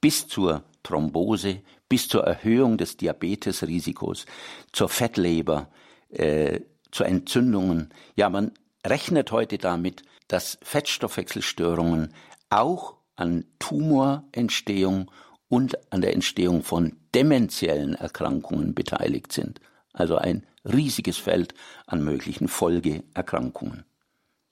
bis 0.01 0.27
zur 0.27 0.63
Thrombose 0.85 1.61
bis 1.89 2.07
zur 2.07 2.23
Erhöhung 2.23 2.77
des 2.77 2.97
Diabetesrisikos, 2.97 4.25
zur 4.71 4.89
Fettleber, 4.89 5.69
äh, 6.09 6.61
zu 6.91 7.03
Entzündungen. 7.03 7.89
Ja, 8.15 8.29
man 8.29 8.51
rechnet 8.85 9.31
heute 9.31 9.57
damit, 9.57 10.03
dass 10.27 10.57
Fettstoffwechselstörungen 10.61 12.13
auch 12.49 12.95
an 13.15 13.45
Tumorentstehung 13.59 15.11
und 15.49 15.77
an 15.91 16.01
der 16.01 16.13
Entstehung 16.13 16.63
von 16.63 16.97
dementiellen 17.13 17.95
Erkrankungen 17.95 18.73
beteiligt 18.73 19.31
sind. 19.31 19.59
Also 19.93 20.17
ein 20.17 20.45
riesiges 20.65 21.17
Feld 21.17 21.53
an 21.85 22.03
möglichen 22.03 22.47
Folgeerkrankungen. 22.47 23.85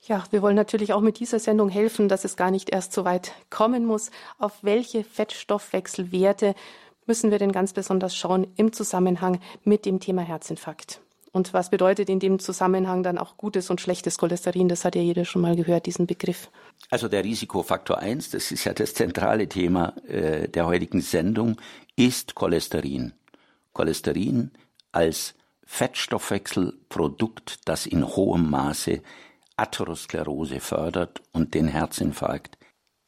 Ja, 0.05 0.25
wir 0.31 0.41
wollen 0.41 0.57
natürlich 0.57 0.91
auch 0.91 0.99
mit 0.99 1.19
dieser 1.19 1.39
Sendung 1.39 1.69
helfen, 1.69 2.09
dass 2.09 2.25
es 2.25 2.35
gar 2.35 2.51
nicht 2.51 2.69
erst 2.71 2.91
so 2.91 3.05
weit 3.05 3.31
kommen 3.49 3.85
muss. 3.85 4.11
Auf 4.37 4.51
welche 4.61 5.05
Fettstoffwechselwerte 5.05 6.55
müssen 7.05 7.31
wir 7.31 7.39
denn 7.39 7.53
ganz 7.53 7.71
besonders 7.71 8.13
schauen 8.13 8.47
im 8.57 8.73
Zusammenhang 8.73 9.39
mit 9.63 9.85
dem 9.85 10.01
Thema 10.01 10.21
Herzinfarkt? 10.21 10.99
Und 11.31 11.53
was 11.53 11.69
bedeutet 11.69 12.09
in 12.09 12.19
dem 12.19 12.37
Zusammenhang 12.39 13.01
dann 13.01 13.17
auch 13.17 13.37
gutes 13.37 13.69
und 13.69 13.79
schlechtes 13.79 14.17
Cholesterin? 14.17 14.67
Das 14.67 14.83
hat 14.83 14.95
ja 14.95 15.01
jeder 15.01 15.23
schon 15.23 15.41
mal 15.41 15.55
gehört, 15.55 15.85
diesen 15.85 16.05
Begriff. 16.05 16.51
Also 16.89 17.07
der 17.07 17.23
Risikofaktor 17.23 17.97
1, 17.99 18.31
das 18.31 18.51
ist 18.51 18.65
ja 18.65 18.73
das 18.73 18.93
zentrale 18.93 19.47
Thema 19.47 19.95
äh, 20.07 20.49
der 20.49 20.67
heutigen 20.67 20.99
Sendung, 20.99 21.61
ist 21.95 22.35
Cholesterin. 22.35 23.13
Cholesterin 23.71 24.51
als 24.91 25.33
Fettstoffwechselprodukt, 25.65 27.61
das 27.65 27.85
in 27.85 28.05
hohem 28.05 28.49
Maße 28.49 29.01
Atherosklerose 29.63 30.59
fördert 30.59 31.21
und 31.31 31.53
den 31.53 31.67
Herzinfarkt. 31.67 32.57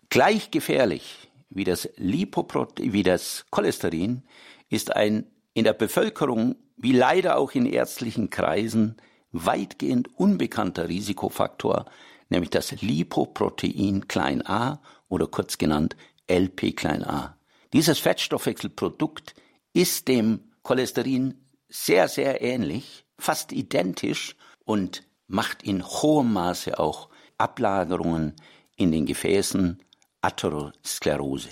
Gleich 0.10 0.52
gefährlich 0.52 1.30
wie 1.50 1.66
das 1.66 1.90
Lipoprotein, 1.98 2.94
wie 2.94 3.04
das 3.04 3.46
Cholesterin 3.52 4.24
ist 4.70 4.96
ein 4.96 5.28
in 5.54 5.66
der 5.66 5.74
Bevölkerung 5.74 6.56
wie 6.78 6.92
leider 6.92 7.38
auch 7.38 7.52
in 7.54 7.66
ärztlichen 7.66 8.30
Kreisen 8.30 8.98
weitgehend 9.32 10.10
unbekannter 10.18 10.90
Risikofaktor, 10.90 11.86
nämlich 12.30 12.50
das 12.50 12.82
Lipoprotein 12.82 14.08
klein 14.08 14.46
a 14.46 14.82
oder 15.08 15.28
kurz 15.28 15.58
genannt 15.58 15.96
LP 16.28 16.76
klein 16.76 17.04
a. 17.04 17.38
Dieses 17.74 18.00
Fettstoffwechselprodukt 18.00 19.36
ist 19.74 20.08
dem 20.08 20.52
Cholesterin 20.64 21.36
sehr, 21.70 22.08
sehr 22.08 22.42
ähnlich, 22.42 23.06
fast 23.18 23.52
identisch 23.52 24.36
und 24.64 25.04
macht 25.28 25.64
in 25.64 25.84
hohem 25.84 26.34
Maße 26.34 26.80
auch 26.80 27.10
Ablagerungen 27.38 28.34
in 28.76 28.92
den 28.92 29.06
Gefäßen, 29.06 29.82
Atherosklerose. 30.22 31.50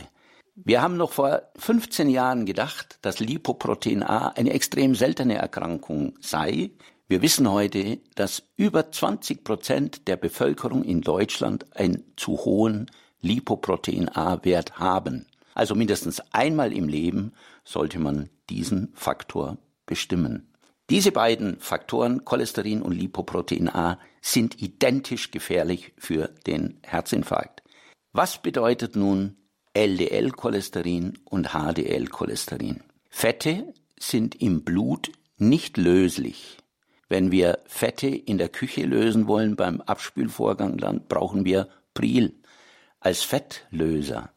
Wir 0.56 0.82
haben 0.82 0.98
noch 0.98 1.14
vor 1.14 1.42
15 1.58 2.10
Jahren 2.10 2.46
gedacht, 2.46 3.00
dass 3.02 3.20
Lipoprotein 3.20 4.04
A 4.04 4.30
eine 4.30 4.52
extrem 4.52 4.94
seltene 4.94 5.36
Erkrankung 5.36 6.16
sei. 6.22 6.72
Wir 7.08 7.22
wissen 7.22 7.50
heute, 7.50 8.00
dass 8.16 8.44
über 8.56 8.92
20 8.92 9.44
Prozent 9.44 10.08
der 10.08 10.16
Bevölkerung 10.16 10.84
in 10.84 11.02
Deutschland 11.02 11.76
einen 11.76 12.04
zu 12.18 12.34
hohen 12.46 12.92
Lipoprotein 13.22 14.10
A-Wert 14.10 14.78
haben. 14.78 15.26
Also 15.56 15.76
mindestens 15.76 16.22
einmal 16.32 16.72
im 16.72 16.88
Leben 16.88 17.34
sollte 17.64 18.00
man 18.00 18.30
diesen 18.50 18.92
Faktor 18.94 19.58
bestimmen. 19.86 20.53
Diese 20.94 21.12
beiden 21.12 21.60
Faktoren, 21.60 22.24
Cholesterin 22.24 22.84
und 22.84 22.92
Lipoprotein 22.92 23.68
A, 23.68 23.98
sind 24.22 24.62
identisch 24.62 25.32
gefährlich 25.32 25.92
für 25.98 26.30
den 26.46 26.78
Herzinfarkt. 26.84 27.64
Was 28.12 28.40
bedeutet 28.40 28.96
nun 28.96 29.36
LDL-Cholesterin 29.74 31.18
und 31.26 31.48
HDL-Cholesterin. 31.48 32.84
Fette 33.10 33.74
sind 33.98 34.40
im 34.40 34.64
Blut 34.64 35.12
nicht 35.38 35.78
löslich. 35.78 36.60
Wenn 37.10 37.32
wir 37.32 37.58
Fette 37.66 38.10
in 38.10 38.38
der 38.38 38.50
Küche 38.50 38.86
lösen 38.86 39.26
wollen 39.26 39.56
beim 39.56 39.82
Abspülvorgang, 39.82 40.78
dann 40.78 41.08
brauchen 41.08 41.44
wir 41.44 41.70
Pril 41.96 42.36
als 43.00 43.24
Fettlöser. 43.24 44.32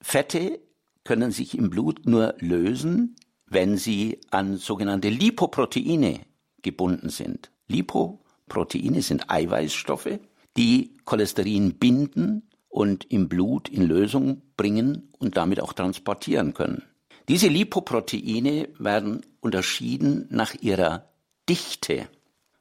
Fette 0.00 0.60
können 1.02 1.32
sich 1.32 1.58
im 1.58 1.68
Blut 1.68 2.06
nur 2.06 2.36
lösen, 2.38 3.16
wenn 3.46 3.76
sie 3.76 4.20
an 4.30 4.56
sogenannte 4.56 5.08
Lipoproteine 5.08 6.20
gebunden 6.62 7.10
sind. 7.10 7.50
Lipoproteine 7.68 9.02
sind 9.02 9.30
Eiweißstoffe, 9.30 10.18
die 10.56 10.96
Cholesterin 11.04 11.74
binden 11.74 12.48
und 12.68 13.04
im 13.10 13.28
Blut 13.28 13.68
in 13.68 13.82
Lösung 13.82 14.42
bringen 14.56 15.12
und 15.18 15.36
damit 15.36 15.60
auch 15.60 15.72
transportieren 15.72 16.54
können. 16.54 16.82
Diese 17.28 17.48
Lipoproteine 17.48 18.68
werden 18.78 19.26
unterschieden 19.40 20.28
nach 20.30 20.54
ihrer 20.54 21.10
Dichte. 21.48 22.08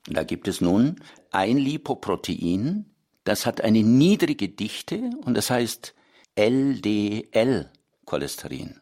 da 0.08 0.24
gibt 0.24 0.48
es 0.48 0.62
nun 0.62 0.98
ein 1.32 1.58
Lipoprotein, 1.58 2.86
das 3.24 3.48
hat 3.48 3.62
eine 3.62 3.84
niedrige 3.84 4.50
Dichte 4.50 5.10
und 5.24 5.36
das 5.36 5.50
heißt 5.50 5.96
LDL-Cholesterin. 6.36 8.80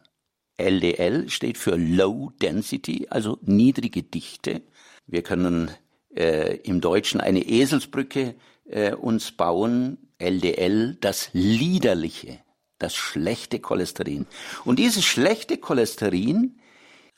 LDL 0.56 1.28
steht 1.30 1.58
für 1.58 1.76
Low 1.76 2.32
Density, 2.40 3.06
also 3.10 3.38
niedrige 3.42 4.02
Dichte. 4.02 4.62
Wir 5.06 5.22
können 5.22 5.70
äh, 6.14 6.56
im 6.58 6.80
Deutschen 6.80 7.20
eine 7.20 7.46
Eselsbrücke 7.46 8.34
äh, 8.66 8.94
uns 8.94 9.32
bauen. 9.32 9.98
LDL, 10.18 10.96
das 11.00 11.30
liederliche, 11.32 12.38
das 12.78 12.94
schlechte 12.94 13.58
Cholesterin. 13.58 14.26
Und 14.64 14.78
dieses 14.78 15.04
schlechte 15.04 15.58
Cholesterin 15.58 16.60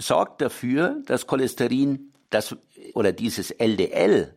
sorgt 0.00 0.40
dafür, 0.40 1.02
dass 1.04 1.26
Cholesterin, 1.26 2.12
das, 2.30 2.56
oder 2.94 3.12
dieses 3.12 3.50
LDL, 3.50 4.34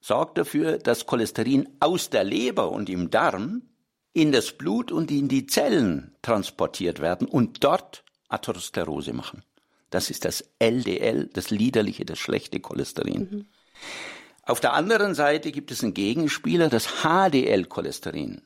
sorgt 0.00 0.38
dafür, 0.38 0.78
dass 0.78 1.06
Cholesterin 1.06 1.68
aus 1.80 2.10
der 2.10 2.24
Leber 2.24 2.70
und 2.72 2.88
im 2.88 3.10
Darm 3.10 3.62
in 4.12 4.32
das 4.32 4.52
Blut 4.52 4.90
und 4.90 5.10
in 5.10 5.28
die 5.28 5.46
Zellen 5.46 6.16
transportiert 6.22 7.00
werden 7.00 7.28
und 7.28 7.62
dort 7.62 8.04
Atherosklerose 8.28 9.12
machen. 9.12 9.42
Das 9.90 10.10
ist 10.10 10.24
das 10.24 10.44
LDL, 10.58 11.30
das 11.32 11.50
liederliche, 11.50 12.04
das 12.04 12.18
schlechte 12.18 12.60
Cholesterin. 12.60 13.28
Mhm. 13.30 13.46
Auf 14.42 14.60
der 14.60 14.72
anderen 14.72 15.14
Seite 15.14 15.52
gibt 15.52 15.70
es 15.70 15.82
einen 15.82 15.94
Gegenspieler, 15.94 16.68
das 16.68 17.02
HDL-Cholesterin, 17.02 18.42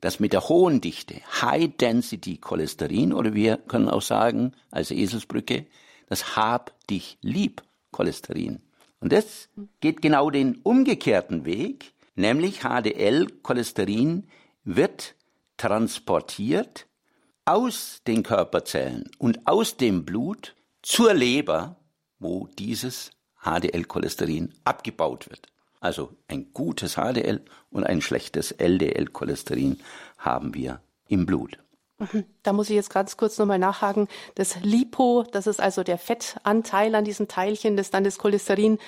das 0.00 0.20
mit 0.20 0.32
der 0.32 0.48
hohen 0.48 0.80
Dichte, 0.80 1.20
High-Density-Cholesterin, 1.40 3.12
oder 3.12 3.34
wir 3.34 3.56
können 3.56 3.88
auch 3.88 4.02
sagen, 4.02 4.52
als 4.70 4.90
Eselsbrücke, 4.90 5.66
das 6.08 6.36
Hab 6.36 6.74
dich 6.88 7.18
lieb 7.22 7.62
Cholesterin. 7.90 8.60
Und 9.00 9.12
das 9.12 9.48
geht 9.80 10.02
genau 10.02 10.30
den 10.30 10.56
umgekehrten 10.56 11.44
Weg, 11.44 11.92
nämlich 12.14 12.60
HDL-Cholesterin 12.60 14.28
wird 14.64 15.14
transportiert 15.56 16.86
aus 17.46 18.02
den 18.06 18.22
Körperzellen 18.22 19.08
und 19.18 19.46
aus 19.46 19.76
dem 19.76 20.04
Blut 20.04 20.54
zur 20.82 21.14
Leber, 21.14 21.76
wo 22.18 22.48
dieses 22.58 23.10
HDL-Cholesterin 23.42 24.52
abgebaut 24.64 25.30
wird. 25.30 25.46
Also 25.80 26.10
ein 26.28 26.52
gutes 26.52 26.94
HDL 26.94 27.44
und 27.70 27.84
ein 27.84 28.00
schlechtes 28.00 28.50
LDL-Cholesterin 28.50 29.80
haben 30.18 30.54
wir 30.54 30.80
im 31.08 31.24
Blut. 31.24 31.58
Mhm. 31.98 32.24
Da 32.42 32.52
muss 32.52 32.68
ich 32.68 32.76
jetzt 32.76 32.90
ganz 32.90 33.16
kurz 33.16 33.38
nochmal 33.38 33.58
nachhaken. 33.58 34.08
Das 34.34 34.60
Lipo, 34.62 35.24
das 35.30 35.46
ist 35.46 35.60
also 35.60 35.82
der 35.82 35.98
Fettanteil 35.98 36.94
an 36.94 37.04
diesem 37.04 37.28
Teilchen, 37.28 37.76
das 37.76 37.90
dann 37.90 38.04
das 38.04 38.18
Cholesterin 38.18 38.78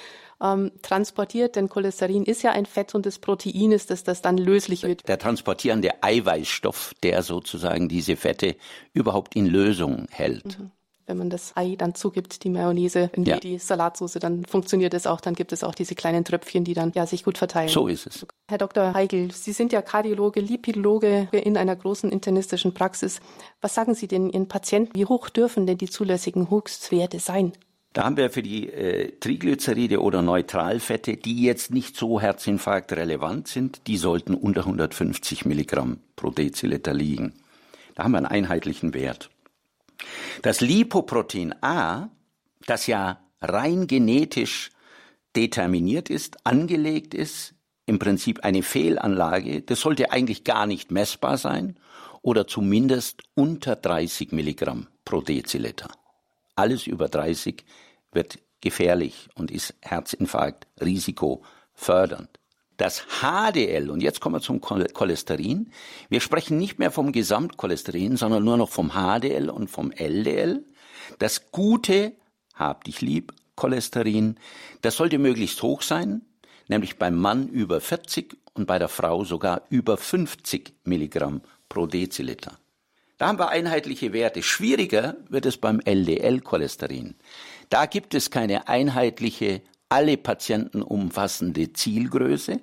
ähm, 0.43 0.73
transportiert, 0.83 1.57
denn 1.57 1.69
Cholesterin 1.69 2.25
ist 2.25 2.43
ja 2.43 2.53
ein 2.53 2.67
Fett 2.67 2.95
und 2.95 3.07
das 3.07 3.19
Protein 3.19 3.73
ist, 3.73 3.91
dass 3.91 4.05
das 4.05 4.23
dann 4.23 4.39
löslich 4.39 4.83
wird. 4.83 5.09
Der 5.09 5.19
transportierende 5.19 6.03
Eiweißstoff, 6.03 6.95
der 7.03 7.23
sozusagen 7.23 7.89
diese 7.89 8.17
Fette 8.17 8.57
überhaupt 8.93 9.35
in 9.35 9.47
Lösung 9.47 10.07
hält. 10.11 10.59
Mhm 10.59 10.71
wenn 11.09 11.17
man 11.17 11.31
das 11.31 11.57
Ei 11.57 11.75
dann 11.77 11.95
zugibt, 11.95 12.45
die 12.45 12.51
Mayonnaise 12.51 13.11
in 13.15 13.25
ja. 13.25 13.39
die 13.39 13.59
Salatsauce, 13.59 14.19
dann 14.21 14.45
funktioniert 14.45 14.95
es 14.95 15.07
auch. 15.07 15.21
Dann 15.21 15.35
gibt 15.35 15.53
es 15.53 15.65
auch 15.65 15.75
diese 15.75 15.95
kleinen 15.95 16.25
Tröpfchen, 16.25 16.65
die 16.65 16.75
dann 16.75 16.93
ja 16.95 17.07
sich 17.07 17.25
gut 17.25 17.39
verteilen. 17.39 17.69
So 17.69 17.89
ist 17.89 18.07
es. 18.07 18.27
Herr 18.49 18.59
Dr. 18.59 18.95
Heigl, 18.95 19.33
Sie 19.33 19.53
sind 19.53 19.73
ja 19.73 19.83
Kardiologe, 19.83 20.41
Lipidologe 20.41 21.29
in 21.33 21.57
einer 21.57 21.75
großen 21.75 22.13
internistischen 22.13 22.75
Praxis. 22.75 23.21
Was 23.61 23.75
sagen 23.75 23.95
Sie 23.95 24.07
denn 24.07 24.29
Ihren 24.29 24.49
Patienten? 24.49 24.95
Wie 24.95 25.07
hoch 25.07 25.31
dürfen 25.31 25.67
denn 25.67 25.79
die 25.79 25.89
zulässigen 25.89 26.51
Höchstwerte 26.51 27.19
sein? 27.19 27.53
Da 27.99 28.05
haben 28.05 28.17
wir 28.17 28.31
für 28.31 28.45
die 28.45 28.71
äh, 28.71 29.11
Triglyceride 29.19 30.01
oder 30.01 30.23
Neutralfette, 30.23 31.17
die 31.17 31.43
jetzt 31.43 31.73
nicht 31.73 31.97
so 31.97 32.21
Herzinfarkt 32.21 32.93
relevant 32.93 33.49
sind, 33.49 33.89
die 33.89 33.97
sollten 33.97 34.35
unter 34.35 34.61
150 34.61 35.45
Milligramm 35.47 35.99
pro 36.15 36.31
Deziliter 36.31 36.95
liegen. 36.95 37.33
Da 37.97 38.05
haben 38.05 38.13
wir 38.13 38.19
einen 38.19 38.27
einheitlichen 38.27 38.95
Wert. 38.95 39.31
Das 40.43 40.61
Lipoprotein 40.61 41.61
A, 41.61 42.11
das 42.67 42.87
ja 42.87 43.19
rein 43.41 43.89
genetisch 43.89 44.71
determiniert 45.35 46.09
ist, 46.09 46.47
angelegt 46.47 47.15
ist, 47.15 47.57
im 47.85 47.99
Prinzip 47.99 48.45
eine 48.45 48.63
Fehlanlage, 48.63 49.61
das 49.63 49.81
sollte 49.81 50.13
eigentlich 50.13 50.45
gar 50.45 50.69
nicht 50.69 50.93
messbar 50.93 51.37
sein 51.37 51.75
oder 52.23 52.47
zumindest 52.47 53.25
unter 53.35 53.75
30 53.75 54.31
Milligramm 54.31 54.87
pro 55.05 55.21
Deziliter. 55.21 55.91
Alles 56.55 56.87
über 56.87 57.09
30 57.09 57.65
wird 58.13 58.39
gefährlich 58.61 59.29
und 59.35 59.51
ist 59.51 59.75
Herzinfarkt 59.83 60.67
risikofördernd. 60.81 62.29
Das 62.77 63.05
HDL, 63.21 63.91
und 63.91 64.03
jetzt 64.03 64.21
kommen 64.21 64.37
wir 64.37 64.41
zum 64.41 64.61
Cholesterin. 64.61 65.73
Wir 66.09 66.21
sprechen 66.21 66.59
nicht 66.59 66.79
mehr 66.79 66.93
vom 66.93 67.11
Gesamtcholesterin, 67.11 68.17
sondern 68.17 68.45
nur 68.45 68.57
noch 68.57 68.69
vom 68.69 68.93
HDL 68.93 69.51
und 69.51 69.69
vom 69.69 69.91
LDL. 69.91 70.65
Das 71.19 71.51
gute, 71.51 72.13
hab 72.55 72.85
dich 72.85 73.01
lieb, 73.01 73.33
Cholesterin, 73.57 74.37
das 74.83 74.97
sollte 74.97 75.19
möglichst 75.19 75.61
hoch 75.63 75.83
sein, 75.83 76.23
nämlich 76.69 76.99
beim 76.99 77.17
Mann 77.17 77.49
über 77.49 77.81
40 77.81 78.37
und 78.55 78.67
bei 78.67 78.79
der 78.79 78.89
Frau 78.89 79.25
sogar 79.25 79.63
über 79.71 79.97
50 79.97 80.75
Milligramm 80.85 81.43
pro 81.69 81.87
Deziliter. 81.87 82.59
Da 83.19 83.27
haben 83.27 83.39
wir 83.39 83.49
einheitliche 83.49 84.13
Werte. 84.13 84.43
Schwieriger 84.45 85.17
wird 85.29 85.45
es 85.45 85.57
beim 85.57 85.81
LDL-Cholesterin. 85.81 87.17
Da 87.69 87.87
gibt 87.87 88.15
es 88.15 88.31
keine 88.31 88.69
einheitliche 88.69 89.63
alle 89.89 90.17
Patienten 90.17 90.83
umfassende 90.83 91.73
Zielgröße, 91.73 92.61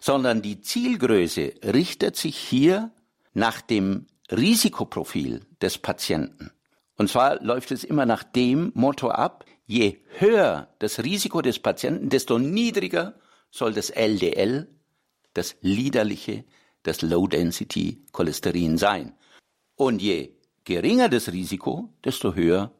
sondern 0.00 0.42
die 0.42 0.60
Zielgröße 0.60 1.54
richtet 1.64 2.16
sich 2.16 2.36
hier 2.36 2.90
nach 3.34 3.60
dem 3.60 4.06
Risikoprofil 4.30 5.40
des 5.62 5.78
Patienten. 5.78 6.50
Und 6.96 7.08
zwar 7.08 7.42
läuft 7.42 7.70
es 7.70 7.84
immer 7.84 8.04
nach 8.04 8.22
dem 8.22 8.72
Motto 8.74 9.08
ab, 9.10 9.44
je 9.66 9.98
höher 10.18 10.68
das 10.78 11.02
Risiko 11.02 11.40
des 11.40 11.58
Patienten, 11.58 12.08
desto 12.08 12.38
niedriger 12.38 13.14
soll 13.50 13.72
das 13.72 13.90
LDL, 13.90 14.68
das 15.34 15.56
liederliche, 15.60 16.44
das 16.82 17.02
Low-Density-Cholesterin 17.02 18.78
sein. 18.78 19.14
Und 19.76 20.00
je 20.00 20.30
geringer 20.64 21.08
das 21.08 21.30
Risiko, 21.32 21.90
desto 22.04 22.34
höher 22.34 22.72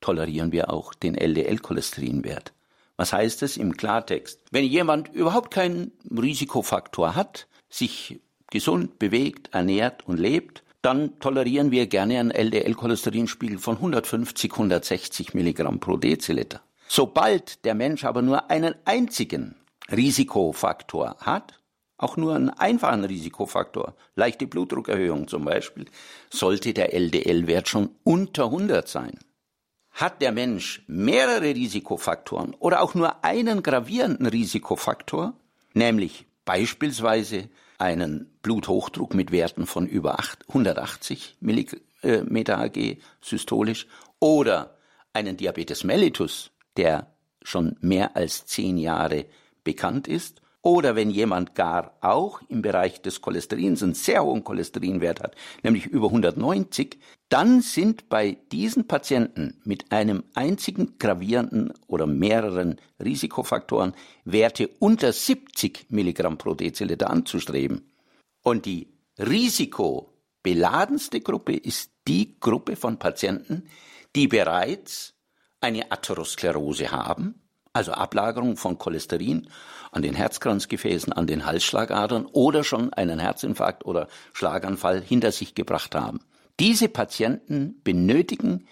tolerieren 0.00 0.52
wir 0.52 0.70
auch 0.70 0.94
den 0.94 1.16
LDL-Cholesterinwert. 1.16 2.52
Was 2.96 3.12
heißt 3.12 3.42
es 3.42 3.56
im 3.56 3.76
Klartext? 3.76 4.40
Wenn 4.52 4.64
jemand 4.64 5.12
überhaupt 5.12 5.50
keinen 5.50 5.92
Risikofaktor 6.10 7.16
hat, 7.16 7.48
sich 7.68 8.20
gesund 8.50 9.00
bewegt, 9.00 9.50
ernährt 9.52 10.06
und 10.06 10.18
lebt, 10.18 10.62
dann 10.80 11.18
tolerieren 11.18 11.70
wir 11.70 11.86
gerne 11.88 12.20
einen 12.20 12.30
LDL-Cholesterinspiegel 12.30 13.58
von 13.58 13.76
150, 13.76 14.52
160 14.52 15.34
Milligramm 15.34 15.80
pro 15.80 15.96
Deziliter. 15.96 16.60
Sobald 16.86 17.64
der 17.64 17.74
Mensch 17.74 18.04
aber 18.04 18.22
nur 18.22 18.50
einen 18.50 18.74
einzigen 18.84 19.56
Risikofaktor 19.90 21.16
hat, 21.20 21.58
auch 22.04 22.16
nur 22.16 22.34
einen 22.36 22.50
einfachen 22.50 23.04
Risikofaktor, 23.04 23.94
leichte 24.14 24.46
Blutdruckerhöhung 24.46 25.26
zum 25.26 25.44
Beispiel, 25.44 25.86
sollte 26.30 26.74
der 26.74 26.92
LDL-Wert 26.92 27.68
schon 27.68 27.90
unter 28.04 28.44
100 28.44 28.86
sein. 28.86 29.18
Hat 29.90 30.20
der 30.20 30.32
Mensch 30.32 30.84
mehrere 30.86 31.54
Risikofaktoren 31.54 32.54
oder 32.54 32.82
auch 32.82 32.94
nur 32.94 33.24
einen 33.24 33.62
gravierenden 33.62 34.26
Risikofaktor, 34.26 35.34
nämlich 35.72 36.26
beispielsweise 36.44 37.48
einen 37.78 38.30
Bluthochdruck 38.42 39.14
mit 39.14 39.32
Werten 39.32 39.66
von 39.66 39.86
über 39.86 40.18
180 40.48 41.38
Millimeter 41.40 42.58
Hg 42.58 42.98
systolisch 43.22 43.86
oder 44.20 44.76
einen 45.12 45.36
Diabetes 45.36 45.84
mellitus, 45.84 46.50
der 46.76 47.14
schon 47.42 47.76
mehr 47.80 48.16
als 48.16 48.46
zehn 48.46 48.78
Jahre 48.78 49.26
bekannt 49.62 50.08
ist, 50.08 50.42
oder 50.64 50.96
wenn 50.96 51.10
jemand 51.10 51.54
gar 51.54 51.96
auch 52.00 52.40
im 52.48 52.62
Bereich 52.62 53.02
des 53.02 53.20
Cholesterins 53.20 53.82
einen 53.82 53.92
sehr 53.92 54.24
hohen 54.24 54.42
Cholesterinwert 54.42 55.20
hat, 55.20 55.36
nämlich 55.62 55.84
über 55.86 56.06
190, 56.06 56.98
dann 57.28 57.60
sind 57.60 58.08
bei 58.08 58.38
diesen 58.50 58.88
Patienten 58.88 59.60
mit 59.64 59.92
einem 59.92 60.24
einzigen 60.32 60.98
gravierenden 60.98 61.74
oder 61.86 62.06
mehreren 62.06 62.80
Risikofaktoren 62.98 63.92
Werte 64.24 64.70
unter 64.78 65.12
70 65.12 65.90
Milligramm 65.90 66.38
pro 66.38 66.54
Deziliter 66.54 67.10
anzustreben. 67.10 67.92
Und 68.42 68.64
die 68.64 68.88
risikobeladenste 69.18 71.20
Gruppe 71.20 71.56
ist 71.56 71.90
die 72.08 72.40
Gruppe 72.40 72.76
von 72.76 72.98
Patienten, 72.98 73.68
die 74.16 74.28
bereits 74.28 75.12
eine 75.60 75.92
Atherosklerose 75.92 76.90
haben, 76.90 77.43
also 77.74 77.92
Ablagerung 77.92 78.56
von 78.56 78.78
Cholesterin 78.78 79.48
an 79.92 80.02
den 80.02 80.14
Herzkranzgefäßen, 80.14 81.12
an 81.12 81.26
den 81.26 81.44
Halsschlagadern 81.44 82.26
oder 82.26 82.64
schon 82.64 82.92
einen 82.92 83.18
Herzinfarkt 83.18 83.84
oder 83.84 84.08
Schlaganfall 84.32 85.02
hinter 85.02 85.32
sich 85.32 85.54
gebracht 85.54 85.94
haben. 85.94 86.20
Diese 86.60 86.88
Patienten 86.88 87.80
benötigen, 87.82 88.66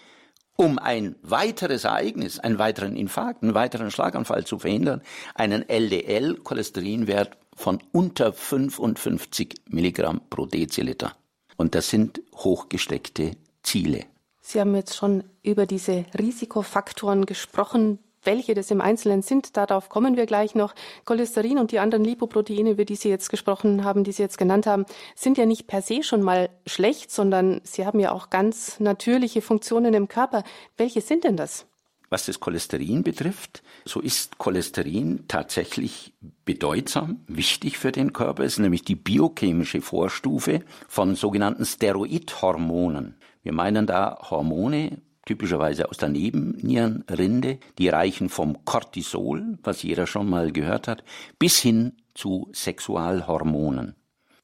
um 0.55 0.79
ein 0.79 1.15
weiteres 1.21 1.83
Ereignis, 1.83 2.39
einen 2.39 2.59
weiteren 2.59 2.95
Infarkt, 2.95 3.43
einen 3.43 3.53
weiteren 3.53 3.91
Schlaganfall 3.91 4.45
zu 4.45 4.59
verhindern, 4.59 5.01
einen 5.35 5.67
LDL-Cholesterinwert 5.67 7.37
von 7.55 7.79
unter 7.91 8.31
55 8.31 9.55
Milligramm 9.69 10.21
pro 10.29 10.45
Deziliter. 10.45 11.15
Und 11.57 11.75
das 11.75 11.89
sind 11.89 12.21
hochgesteckte 12.35 13.31
Ziele. 13.63 14.05
Sie 14.41 14.59
haben 14.59 14.75
jetzt 14.75 14.95
schon 14.95 15.23
über 15.41 15.65
diese 15.65 16.05
Risikofaktoren 16.17 17.25
gesprochen, 17.25 17.99
welche 18.23 18.53
das 18.53 18.71
im 18.71 18.81
Einzelnen 18.81 19.21
sind, 19.21 19.57
darauf 19.57 19.89
kommen 19.89 20.17
wir 20.17 20.25
gleich 20.25 20.55
noch. 20.55 20.73
Cholesterin 21.05 21.59
und 21.59 21.71
die 21.71 21.79
anderen 21.79 22.03
Lipoproteine, 22.03 22.71
über 22.71 22.85
die 22.85 22.95
Sie 22.95 23.09
jetzt 23.09 23.29
gesprochen 23.29 23.83
haben, 23.83 24.03
die 24.03 24.11
Sie 24.11 24.23
jetzt 24.23 24.37
genannt 24.37 24.65
haben, 24.67 24.85
sind 25.15 25.37
ja 25.37 25.45
nicht 25.45 25.67
per 25.67 25.81
se 25.81 26.03
schon 26.03 26.21
mal 26.21 26.49
schlecht, 26.65 27.11
sondern 27.11 27.61
sie 27.63 27.85
haben 27.85 27.99
ja 27.99 28.11
auch 28.11 28.29
ganz 28.29 28.79
natürliche 28.79 29.41
Funktionen 29.41 29.93
im 29.93 30.07
Körper. 30.07 30.43
Welche 30.77 31.01
sind 31.01 31.23
denn 31.23 31.37
das? 31.37 31.65
Was 32.09 32.27
das 32.27 32.39
Cholesterin 32.39 33.01
betrifft, 33.01 33.63
so 33.85 33.99
ist 33.99 34.37
Cholesterin 34.37 35.25
tatsächlich 35.27 36.13
bedeutsam, 36.45 37.21
wichtig 37.27 37.79
für 37.79 37.91
den 37.91 38.13
Körper. 38.13 38.43
Es 38.43 38.53
ist 38.53 38.59
nämlich 38.59 38.83
die 38.83 38.95
biochemische 38.95 39.81
Vorstufe 39.81 40.61
von 40.87 41.15
sogenannten 41.15 41.65
Steroidhormonen. 41.65 43.15
Wir 43.41 43.53
meinen 43.53 43.87
da 43.87 44.19
Hormone, 44.29 45.01
typischerweise 45.25 45.89
aus 45.89 45.97
der 45.97 46.09
Nebennierenrinde, 46.09 47.59
die 47.77 47.89
reichen 47.89 48.29
vom 48.29 48.65
Cortisol, 48.65 49.57
was 49.63 49.83
jeder 49.83 50.07
schon 50.07 50.29
mal 50.29 50.51
gehört 50.51 50.87
hat, 50.87 51.03
bis 51.39 51.59
hin 51.59 51.93
zu 52.13 52.49
Sexualhormonen. 52.53 53.95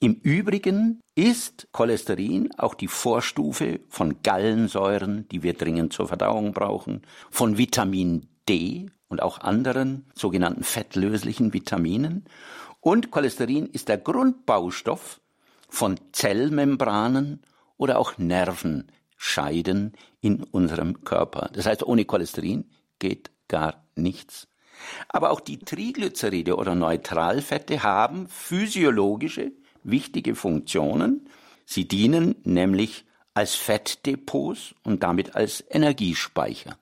Im 0.02 0.14
Übrigen 0.14 1.02
ist 1.16 1.68
Cholesterin 1.74 2.52
auch 2.58 2.74
die 2.74 2.88
Vorstufe 2.88 3.82
von 3.90 4.24
Gallensäuren, 4.24 5.28
die 5.28 5.44
wir 5.44 5.54
dringend 5.54 5.92
zur 5.92 6.08
Verdauung 6.08 6.54
brauchen, 6.54 7.02
von 7.30 7.58
Vitamin 7.58 8.28
D 8.48 8.86
und 9.10 9.22
auch 9.22 9.42
anderen 9.42 10.06
sogenannten 10.16 10.64
fettlöslichen 10.64 11.54
Vitaminen. 11.54 12.24
Und 12.80 13.12
Cholesterin 13.12 13.66
ist 13.66 13.90
der 13.90 13.98
Grundbaustoff 13.98 15.20
von 15.68 16.00
Zellmembranen 16.14 17.42
oder 17.76 18.00
auch 18.00 18.18
Nerven, 18.18 18.90
scheiden 19.22 19.92
in 20.22 20.44
unserem 20.44 21.04
Körper. 21.04 21.50
Das 21.52 21.66
heißt, 21.66 21.84
ohne 21.84 22.06
Cholesterin 22.06 22.72
geht 23.00 23.32
gar 23.50 23.86
nichts. 23.96 24.48
Aber 25.10 25.32
auch 25.32 25.42
die 25.42 25.60
Triglyceride 25.60 26.56
oder 26.56 26.74
Neutralfette 26.74 27.84
haben 27.84 28.30
physiologische 28.30 29.52
wichtige 29.84 30.36
Funktionen. 30.36 31.28
Sie 31.66 31.86
dienen 31.86 32.36
nämlich 32.46 33.06
als 33.34 33.56
Fettdepots 33.56 34.74
und 34.84 35.04
damit 35.04 35.36
als 35.36 35.66
Energiespeicher. 35.70 36.78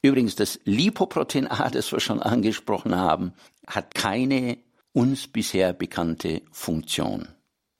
Übrigens, 0.00 0.36
das 0.36 0.60
Lipoprotein 0.64 1.48
A, 1.48 1.70
das 1.70 1.90
wir 1.90 2.00
schon 2.00 2.22
angesprochen 2.22 2.94
haben, 2.94 3.32
hat 3.66 3.96
keine 3.96 4.58
uns 4.92 5.26
bisher 5.26 5.72
bekannte 5.72 6.42
Funktion. 6.52 7.26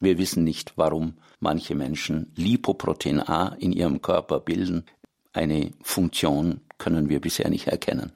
Wir 0.03 0.19
wissen 0.19 0.43
nicht, 0.43 0.73
warum 0.75 1.15
manche 1.39 1.77
Menschen 1.77 2.33
Lipoprotein 2.35 3.21
A 3.21 3.55
in 3.61 3.71
ihrem 3.71 4.03
Körper 4.03 4.41
bilden. 4.41 4.85
Eine 5.33 5.71
Funktion 5.81 6.61
können 6.77 7.09
wir 7.09 7.21
bisher 7.21 7.49
nicht 7.49 7.69
erkennen. 7.69 8.11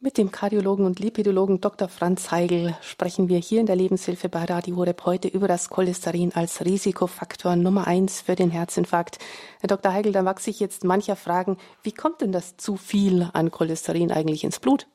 Mit 0.00 0.18
dem 0.18 0.32
Kardiologen 0.32 0.84
und 0.84 0.98
Lipidologen 0.98 1.60
Dr. 1.60 1.86
Franz 1.86 2.32
Heigl 2.32 2.76
sprechen 2.82 3.28
wir 3.28 3.38
hier 3.38 3.60
in 3.60 3.66
der 3.66 3.76
Lebenshilfe 3.76 4.28
bei 4.28 4.46
Radio 4.46 4.74
Horeb 4.74 5.06
heute 5.06 5.28
über 5.28 5.46
das 5.46 5.70
Cholesterin 5.70 6.32
als 6.32 6.64
Risikofaktor 6.64 7.54
Nummer 7.54 7.86
eins 7.86 8.20
für 8.20 8.34
den 8.34 8.50
Herzinfarkt. 8.50 9.20
Herr 9.60 9.68
Dr. 9.68 9.92
Heigl, 9.92 10.10
da 10.10 10.22
mag 10.22 10.40
sich 10.40 10.58
jetzt 10.58 10.82
mancher 10.82 11.14
fragen, 11.14 11.56
wie 11.84 11.92
kommt 11.92 12.20
denn 12.20 12.32
das 12.32 12.56
zu 12.56 12.76
viel 12.76 13.30
an 13.32 13.52
Cholesterin 13.52 14.10
eigentlich 14.10 14.42
ins 14.42 14.58
Blut? 14.58 14.88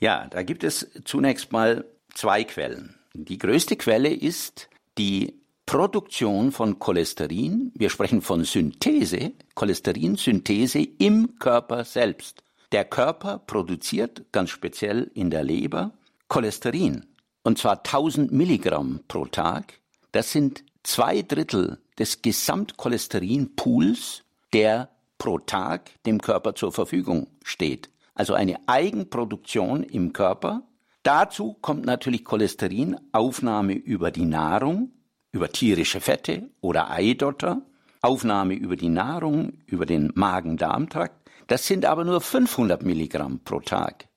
Ja, 0.00 0.26
da 0.28 0.42
gibt 0.42 0.64
es 0.64 0.90
zunächst 1.04 1.52
mal 1.52 1.84
zwei 2.14 2.44
Quellen. 2.44 2.94
Die 3.12 3.36
größte 3.36 3.76
Quelle 3.76 4.08
ist 4.08 4.70
die 4.96 5.34
Produktion 5.66 6.52
von 6.52 6.78
Cholesterin, 6.78 7.72
wir 7.74 7.90
sprechen 7.90 8.22
von 8.22 8.44
Synthese, 8.44 9.32
Cholesterinsynthese 9.56 10.86
im 10.98 11.40
Körper 11.40 11.84
selbst. 11.84 12.44
Der 12.70 12.84
Körper 12.84 13.40
produziert 13.40 14.26
ganz 14.30 14.50
speziell 14.50 15.10
in 15.14 15.28
der 15.28 15.42
Leber 15.42 15.90
Cholesterin 16.28 17.06
und 17.42 17.58
zwar 17.58 17.78
1000 17.78 18.30
Milligramm 18.30 19.00
pro 19.08 19.26
Tag. 19.26 19.80
Das 20.12 20.30
sind 20.30 20.62
zwei 20.84 21.22
Drittel 21.22 21.80
des 21.98 22.22
Gesamtcholesterinpools, 22.22 24.22
der 24.52 24.90
pro 25.18 25.40
Tag 25.40 25.90
dem 26.04 26.20
Körper 26.20 26.54
zur 26.54 26.70
Verfügung 26.70 27.26
steht. 27.42 27.90
Also 28.14 28.34
eine 28.34 28.68
Eigenproduktion 28.68 29.82
im 29.82 30.12
Körper. 30.12 30.62
Dazu 31.02 31.54
kommt 31.54 31.84
natürlich 31.84 32.24
Cholesterinaufnahme 32.24 33.72
über 33.72 34.12
die 34.12 34.26
Nahrung 34.26 34.92
über 35.36 35.52
tierische 35.52 36.00
Fette 36.00 36.48
oder 36.62 36.90
Eidotter, 36.90 37.60
Aufnahme 38.00 38.54
über 38.54 38.74
die 38.74 38.88
Nahrung, 38.88 39.52
über 39.66 39.84
den 39.84 40.10
Magen-Darm-Trakt. 40.14 41.30
Das 41.46 41.66
sind 41.66 41.84
aber 41.84 42.04
nur 42.04 42.22
500 42.22 42.82
Milligramm 42.82 43.40
pro 43.44 43.60
Tag 43.60 44.08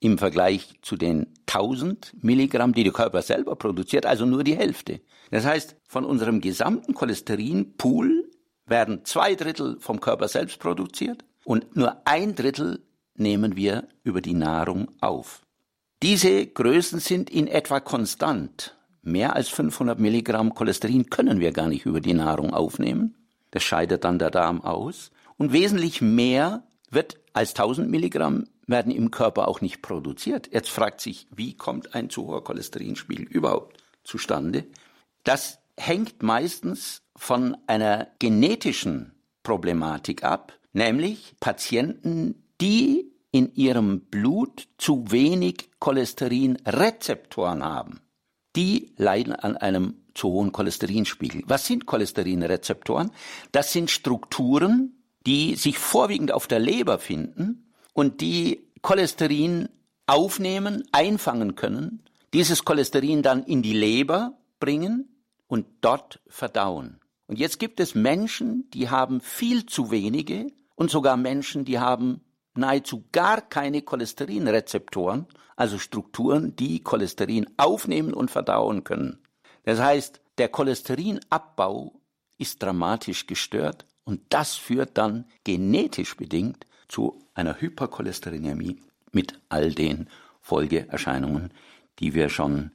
im 0.00 0.16
Vergleich 0.16 0.74
zu 0.80 0.96
den 0.96 1.26
1000 1.46 2.14
Milligramm, 2.22 2.72
die 2.72 2.84
der 2.84 2.92
Körper 2.94 3.20
selber 3.20 3.54
produziert, 3.56 4.06
also 4.06 4.24
nur 4.24 4.44
die 4.44 4.56
Hälfte. 4.56 5.02
Das 5.30 5.44
heißt, 5.44 5.76
von 5.86 6.06
unserem 6.06 6.40
gesamten 6.40 6.94
Cholesterinpool 6.94 8.30
werden 8.64 9.04
zwei 9.04 9.34
Drittel 9.34 9.76
vom 9.80 10.00
Körper 10.00 10.28
selbst 10.28 10.58
produziert 10.58 11.22
und 11.44 11.76
nur 11.76 12.00
ein 12.06 12.34
Drittel 12.34 12.80
nehmen 13.14 13.56
wir 13.56 13.88
über 14.04 14.22
die 14.22 14.34
Nahrung 14.34 14.88
auf. 15.00 15.42
Diese 16.02 16.46
Größen 16.46 17.00
sind 17.00 17.28
in 17.28 17.46
etwa 17.46 17.80
konstant 17.80 18.75
Mehr 19.06 19.36
als 19.36 19.48
500 19.50 20.00
Milligramm 20.00 20.52
Cholesterin 20.52 21.08
können 21.10 21.38
wir 21.38 21.52
gar 21.52 21.68
nicht 21.68 21.86
über 21.86 22.00
die 22.00 22.12
Nahrung 22.12 22.52
aufnehmen. 22.52 23.14
Das 23.52 23.62
scheidet 23.62 24.02
dann 24.02 24.18
der 24.18 24.32
Darm 24.32 24.60
aus. 24.62 25.12
Und 25.36 25.52
wesentlich 25.52 26.02
mehr 26.02 26.64
wird 26.90 27.16
als 27.32 27.50
1000 27.50 27.88
Milligramm 27.88 28.48
werden 28.66 28.90
im 28.90 29.12
Körper 29.12 29.46
auch 29.46 29.60
nicht 29.60 29.80
produziert. 29.80 30.52
Jetzt 30.52 30.70
fragt 30.70 31.00
sich, 31.00 31.28
wie 31.30 31.56
kommt 31.56 31.94
ein 31.94 32.10
zu 32.10 32.26
hoher 32.26 32.42
Cholesterinspiegel 32.42 33.26
überhaupt 33.26 33.76
zustande? 34.02 34.64
Das 35.22 35.60
hängt 35.76 36.24
meistens 36.24 37.02
von 37.14 37.56
einer 37.68 38.08
genetischen 38.18 39.12
Problematik 39.44 40.24
ab, 40.24 40.52
nämlich 40.72 41.36
Patienten, 41.38 42.42
die 42.60 43.12
in 43.30 43.54
ihrem 43.54 44.00
Blut 44.00 44.66
zu 44.78 45.12
wenig 45.12 45.70
Cholesterinrezeptoren 45.78 47.62
haben 47.62 48.00
die 48.56 48.92
leiden 48.96 49.34
an 49.34 49.56
einem 49.56 49.94
zu 50.14 50.28
hohen 50.28 50.52
Cholesterinspiegel. 50.52 51.42
Was 51.46 51.66
sind 51.66 51.86
Cholesterinrezeptoren? 51.86 53.10
Das 53.52 53.72
sind 53.72 53.90
Strukturen, 53.90 54.96
die 55.26 55.56
sich 55.56 55.78
vorwiegend 55.78 56.32
auf 56.32 56.46
der 56.46 56.58
Leber 56.58 56.98
finden 56.98 57.72
und 57.92 58.20
die 58.20 58.66
Cholesterin 58.82 59.68
aufnehmen, 60.06 60.84
einfangen 60.92 61.54
können, 61.54 62.02
dieses 62.32 62.64
Cholesterin 62.64 63.22
dann 63.22 63.42
in 63.44 63.62
die 63.62 63.72
Leber 63.72 64.38
bringen 64.60 65.08
und 65.48 65.66
dort 65.80 66.20
verdauen. 66.28 67.00
Und 67.26 67.38
jetzt 67.38 67.58
gibt 67.58 67.80
es 67.80 67.94
Menschen, 67.94 68.70
die 68.70 68.88
haben 68.88 69.20
viel 69.20 69.66
zu 69.66 69.90
wenige 69.90 70.46
und 70.76 70.90
sogar 70.90 71.16
Menschen, 71.16 71.64
die 71.64 71.78
haben 71.78 72.20
nahezu 72.54 73.04
gar 73.12 73.40
keine 73.40 73.82
Cholesterinrezeptoren, 73.82 75.26
also 75.56 75.78
Strukturen, 75.78 76.54
die 76.54 76.82
Cholesterin 76.82 77.46
aufnehmen 77.56 78.14
und 78.14 78.30
verdauen 78.30 78.84
können. 78.84 79.18
Das 79.64 79.80
heißt, 79.80 80.20
der 80.38 80.48
Cholesterinabbau 80.48 81.92
ist 82.38 82.62
dramatisch 82.62 83.26
gestört 83.26 83.86
und 84.04 84.20
das 84.28 84.54
führt 84.54 84.96
dann 84.98 85.24
genetisch 85.44 86.16
bedingt 86.16 86.66
zu 86.88 87.18
einer 87.34 87.60
Hypercholesterinämie 87.60 88.80
mit 89.12 89.40
all 89.48 89.72
den 89.72 90.08
Folgeerscheinungen, 90.42 91.50
die 91.98 92.14
wir 92.14 92.28
schon 92.28 92.70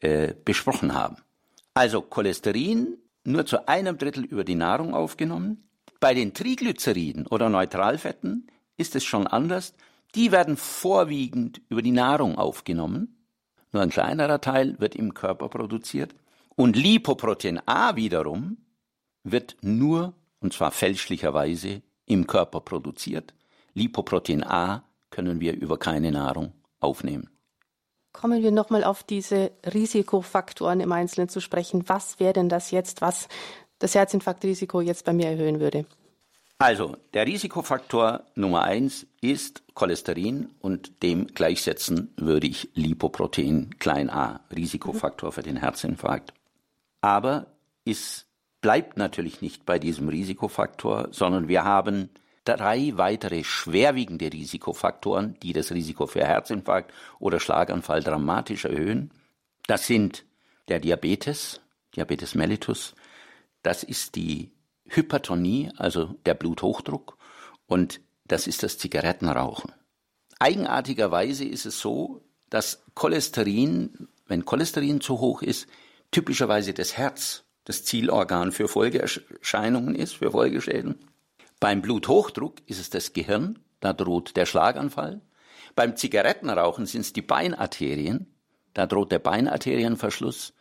äh, 0.00 0.34
besprochen 0.44 0.94
haben. 0.94 1.16
Also 1.74 2.02
Cholesterin 2.02 2.98
nur 3.24 3.46
zu 3.46 3.68
einem 3.68 3.98
Drittel 3.98 4.24
über 4.24 4.44
die 4.44 4.54
Nahrung 4.54 4.94
aufgenommen. 4.94 5.68
Bei 6.00 6.14
den 6.14 6.34
Triglyceriden 6.34 7.26
oder 7.28 7.48
Neutralfetten 7.48 8.48
ist 8.76 8.96
es 8.96 9.04
schon 9.04 9.26
anders. 9.26 9.74
Die 10.14 10.32
werden 10.32 10.56
vorwiegend 10.56 11.60
über 11.68 11.82
die 11.82 11.92
Nahrung 11.92 12.36
aufgenommen. 12.36 13.26
Nur 13.72 13.82
ein 13.82 13.90
kleinerer 13.90 14.40
Teil 14.40 14.78
wird 14.78 14.94
im 14.94 15.14
Körper 15.14 15.48
produziert. 15.48 16.14
Und 16.54 16.76
Lipoprotein 16.76 17.66
A 17.66 17.96
wiederum 17.96 18.58
wird 19.24 19.56
nur, 19.62 20.14
und 20.40 20.52
zwar 20.52 20.70
fälschlicherweise, 20.70 21.82
im 22.04 22.26
Körper 22.26 22.60
produziert. 22.60 23.34
Lipoprotein 23.74 24.44
A 24.44 24.84
können 25.10 25.40
wir 25.40 25.54
über 25.54 25.78
keine 25.78 26.12
Nahrung 26.12 26.52
aufnehmen. 26.80 27.30
Kommen 28.12 28.42
wir 28.42 28.52
nochmal 28.52 28.84
auf 28.84 29.02
diese 29.02 29.52
Risikofaktoren 29.64 30.80
im 30.80 30.92
Einzelnen 30.92 31.30
zu 31.30 31.40
sprechen. 31.40 31.88
Was 31.88 32.20
wäre 32.20 32.34
denn 32.34 32.50
das 32.50 32.70
jetzt, 32.70 33.00
was 33.00 33.28
das 33.78 33.94
Herzinfarktrisiko 33.94 34.82
jetzt 34.82 35.06
bei 35.06 35.14
mir 35.14 35.28
erhöhen 35.28 35.60
würde? 35.60 35.86
Also, 36.62 36.96
der 37.12 37.26
Risikofaktor 37.26 38.22
Nummer 38.36 38.62
eins 38.62 39.04
ist 39.20 39.64
Cholesterin 39.74 40.50
und 40.60 41.02
dem 41.02 41.26
gleichsetzen 41.26 42.14
würde 42.16 42.46
ich 42.46 42.70
Lipoprotein 42.74 43.70
klein 43.80 44.08
a, 44.08 44.38
Risikofaktor 44.54 45.32
für 45.32 45.42
den 45.42 45.56
Herzinfarkt. 45.56 46.32
Aber 47.00 47.48
es 47.84 48.26
bleibt 48.60 48.96
natürlich 48.96 49.40
nicht 49.40 49.66
bei 49.66 49.80
diesem 49.80 50.08
Risikofaktor, 50.08 51.08
sondern 51.10 51.48
wir 51.48 51.64
haben 51.64 52.10
drei 52.44 52.92
weitere 52.94 53.42
schwerwiegende 53.42 54.32
Risikofaktoren, 54.32 55.36
die 55.42 55.52
das 55.52 55.72
Risiko 55.72 56.06
für 56.06 56.24
Herzinfarkt 56.24 56.92
oder 57.18 57.40
Schlaganfall 57.40 58.04
dramatisch 58.04 58.66
erhöhen. 58.66 59.10
Das 59.66 59.88
sind 59.88 60.24
der 60.68 60.78
Diabetes, 60.78 61.60
Diabetes 61.96 62.36
mellitus, 62.36 62.94
das 63.64 63.82
ist 63.82 64.14
die 64.14 64.52
Hypertonie, 64.94 65.70
also 65.76 66.14
der 66.26 66.34
Bluthochdruck, 66.34 67.16
und 67.66 68.00
das 68.26 68.46
ist 68.46 68.62
das 68.62 68.78
Zigarettenrauchen. 68.78 69.72
Eigenartigerweise 70.38 71.44
ist 71.44 71.66
es 71.66 71.80
so, 71.80 72.22
dass 72.50 72.82
Cholesterin, 72.94 74.08
wenn 74.26 74.44
Cholesterin 74.44 75.00
zu 75.00 75.20
hoch 75.20 75.42
ist, 75.42 75.66
typischerweise 76.10 76.74
das 76.74 76.96
Herz 76.96 77.44
das 77.64 77.84
Zielorgan 77.84 78.52
für 78.52 78.68
Folgeerscheinungen 78.68 79.94
ist, 79.94 80.16
für 80.16 80.32
Folgeschäden. 80.32 80.98
Beim 81.60 81.80
Bluthochdruck 81.80 82.56
ist 82.66 82.80
es 82.80 82.90
das 82.90 83.12
Gehirn, 83.12 83.60
da 83.80 83.92
droht 83.92 84.36
der 84.36 84.46
Schlaganfall. 84.46 85.20
Beim 85.74 85.96
Zigarettenrauchen 85.96 86.86
sind 86.86 87.02
es 87.02 87.12
die 87.12 87.22
Beinarterien, 87.22 88.26
da 88.74 88.86
droht 88.86 89.12
der 89.12 89.20
Beinarterienverschluss, 89.20 90.54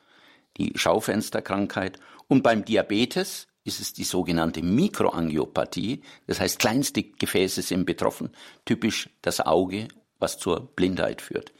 die 0.57 0.73
Schaufensterkrankheit. 0.75 1.99
Und 2.27 2.43
beim 2.43 2.63
Diabetes 2.63 3.47
ist 3.63 3.79
es 3.79 3.93
die 3.93 4.03
sogenannte 4.03 4.63
Mikroangiopathie, 4.63 6.01
das 6.27 6.39
heißt 6.39 6.59
kleinste 6.59 7.03
Gefäße 7.03 7.61
sind 7.61 7.85
betroffen, 7.85 8.31
typisch 8.65 9.09
das 9.21 9.39
Auge, 9.41 9.87
was 10.19 10.37
zur 10.37 10.67
Blindheit 10.75 11.21
führt. 11.21 11.53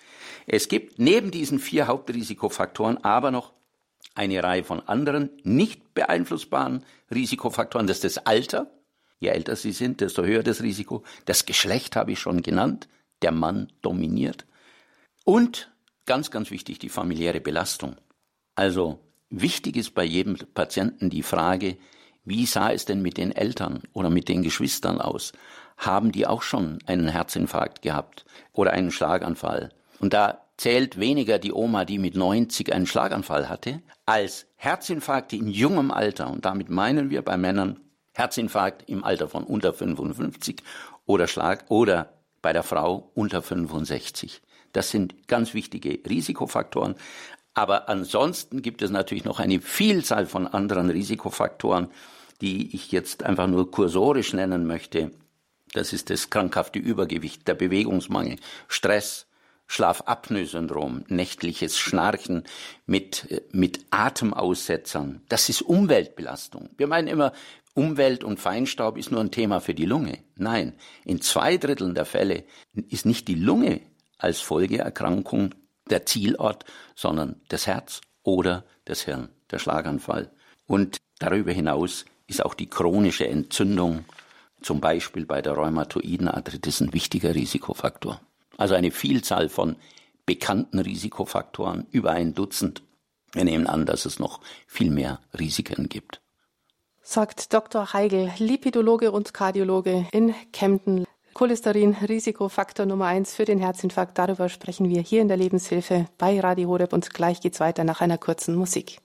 Es 0.47 0.67
gibt 0.67 0.99
neben 0.99 1.31
diesen 1.31 1.59
vier 1.59 1.87
Hauptrisikofaktoren 1.87 3.03
aber 3.03 3.31
noch 3.31 3.53
eine 4.15 4.43
Reihe 4.43 4.63
von 4.63 4.81
anderen 4.81 5.29
nicht 5.43 5.93
beeinflussbaren 5.93 6.83
Risikofaktoren. 7.09 7.87
Das 7.87 7.97
ist 7.97 8.17
das 8.17 8.25
Alter, 8.25 8.71
Je 9.21 9.29
älter 9.29 9.55
sie 9.55 9.71
sind, 9.71 10.01
desto 10.01 10.23
höher 10.23 10.43
das 10.43 10.63
Risiko. 10.63 11.03
Das 11.25 11.45
Geschlecht 11.45 11.95
habe 11.95 12.11
ich 12.11 12.19
schon 12.19 12.41
genannt. 12.41 12.89
Der 13.21 13.31
Mann 13.31 13.71
dominiert. 13.83 14.45
Und 15.23 15.71
ganz, 16.07 16.31
ganz 16.31 16.49
wichtig, 16.49 16.79
die 16.79 16.89
familiäre 16.89 17.39
Belastung. 17.39 17.95
Also 18.55 18.99
wichtig 19.32 19.78
ist 19.78 19.96
bei 19.96 20.04
jedem 20.04 20.38
Patienten 20.54 21.10
die 21.10 21.24
Frage, 21.24 21.78
wie 22.24 22.46
sah 22.46 22.72
es 22.72 22.86
denn 22.86 23.02
mit 23.02 23.17
den 23.17 23.32
Eltern 23.32 23.82
oder 23.94 24.10
mit 24.10 24.30
den 24.30 24.44
Geschwistern 24.44 25.02
aus? 25.02 25.34
Haben 25.78 26.12
die 26.12 26.28
auch 26.28 26.44
schon 26.44 26.78
einen 26.86 27.08
Herzinfarkt 27.08 27.82
gehabt 27.82 28.26
oder 28.54 28.72
einen 28.74 28.91
Schlaganfall? 28.91 29.72
Und 30.00 30.13
da 30.13 30.46
zählt 30.58 31.00
weniger 31.00 31.39
die 31.39 31.54
Oma, 31.54 31.86
die 31.86 31.98
mit 31.98 32.15
90 32.15 32.72
einen 32.72 32.86
Schlaganfall 32.86 33.50
hatte, 33.50 33.82
als 34.06 34.46
Herzinfarkte 34.58 35.36
in 35.36 35.48
jungem 35.48 35.89
Alter. 35.89 36.30
Und 36.30 36.46
damit 36.46 36.70
meinen 36.70 37.10
wir 37.10 37.24
bei 37.24 37.38
Männern 37.38 37.80
Herzinfarkt 38.13 38.88
im 38.88 39.04
Alter 39.04 39.28
von 39.28 39.44
unter 39.44 39.74
55 39.74 40.62
oder 41.08 41.28
Schlag 41.28 41.65
oder 41.70 42.13
bei 42.41 42.54
der 42.54 42.63
Frau 42.63 43.12
unter 43.15 43.41
65. 43.41 44.41
Das 44.74 44.91
sind 44.91 45.28
ganz 45.28 45.54
wichtige 45.54 46.00
Risikofaktoren. 46.08 46.96
Aber 47.53 47.89
ansonsten 47.89 48.61
gibt 48.61 48.81
es 48.81 48.91
natürlich 48.91 49.25
noch 49.25 49.39
eine 49.39 49.59
Vielzahl 49.59 50.25
von 50.25 50.47
anderen 50.47 50.89
Risikofaktoren, 50.89 51.89
die 52.39 52.73
ich 52.75 52.91
jetzt 52.91 53.23
einfach 53.23 53.47
nur 53.47 53.69
kursorisch 53.69 54.33
nennen 54.33 54.65
möchte. 54.65 55.11
Das 55.73 55.93
ist 55.93 56.09
das 56.09 56.29
krankhafte 56.29 56.79
Übergewicht, 56.79 57.47
der 57.47 57.53
Bewegungsmangel, 57.53 58.37
Stress, 58.67 59.27
Schlafapnoe-Syndrom, 59.67 61.05
nächtliches 61.07 61.77
Schnarchen 61.77 62.43
mit, 62.85 63.45
mit 63.51 63.85
Atemaussetzern. 63.89 65.21
Das 65.29 65.47
ist 65.47 65.61
Umweltbelastung. 65.61 66.69
Wir 66.77 66.87
meinen 66.87 67.07
immer, 67.07 67.31
Umwelt 67.73 68.25
und 68.25 68.37
Feinstaub 68.37 68.97
ist 68.97 69.11
nur 69.11 69.21
ein 69.21 69.31
Thema 69.31 69.61
für 69.61 69.73
die 69.73 69.85
Lunge. 69.85 70.19
Nein, 70.35 70.73
in 71.05 71.21
zwei 71.21 71.55
Dritteln 71.55 71.95
der 71.95 72.03
Fälle 72.03 72.43
ist 72.89 73.05
nicht 73.05 73.29
die 73.29 73.35
Lunge 73.35 73.79
als 74.17 74.41
Folgeerkrankung 74.41 75.55
der 75.91 76.06
Zielort, 76.06 76.65
sondern 76.95 77.41
das 77.49 77.67
Herz 77.67 78.01
oder 78.23 78.63
das 78.86 79.01
Hirn, 79.01 79.30
der 79.51 79.60
Schlaganfall. 79.60 80.32
Und 80.67 80.97
darüber 81.19 81.51
hinaus 81.51 82.06
ist 82.27 82.43
auch 82.43 82.54
die 82.54 82.67
chronische 82.67 83.27
Entzündung, 83.27 84.06
zum 84.62 84.80
Beispiel 84.80 85.25
bei 85.25 85.41
der 85.41 85.54
rheumatoiden 85.54 86.27
Arthritis, 86.27 86.82
ein 86.82 86.93
wichtiger 86.93 87.36
Risikofaktor. 87.36 88.21
Also 88.58 88.75
eine 88.75 88.91
Vielzahl 88.91 89.49
von 89.49 89.75
bekannten 90.25 90.80
Risikofaktoren, 90.80 91.88
über 91.91 92.12
ein 92.12 92.34
Dutzend. 92.34 92.84
Wir 93.34 93.43
nehmen 93.43 93.67
an, 93.67 93.86
dass 93.86 94.06
es 94.06 94.19
noch 94.19 94.39
viel 94.67 94.91
mehr 94.91 95.19
Risiken 95.38 95.89
gibt 95.89 96.21
sagt 97.01 97.54
Dr. 97.54 97.93
Heigel, 97.93 98.32
Lipidologe 98.38 99.12
und 99.12 99.34
Kardiologe 99.34 100.08
in 100.12 100.34
Kempten. 100.54 101.06
Cholesterin, 101.34 101.96
Risikofaktor 102.08 102.86
Nummer 102.86 103.06
eins 103.06 103.34
für 103.34 103.46
den 103.46 103.60
Herzinfarkt. 103.60 104.17
Darüber 104.17 104.50
sprechen 104.50 104.89
wir 104.89 105.02
hier 105.02 105.22
in 105.22 105.28
der 105.28 105.38
Lebenshilfe 105.38 106.08
bei 106.17 106.39
Radio 106.39 106.70
Horeb 106.70 106.94
und 106.94 107.13
gleich 107.13 107.39
geht's 107.39 107.60
weiter 107.60 107.84
nach 107.84 108.02
einer 108.02 108.17
kurzen 108.17 108.56
Musik. 108.56 109.00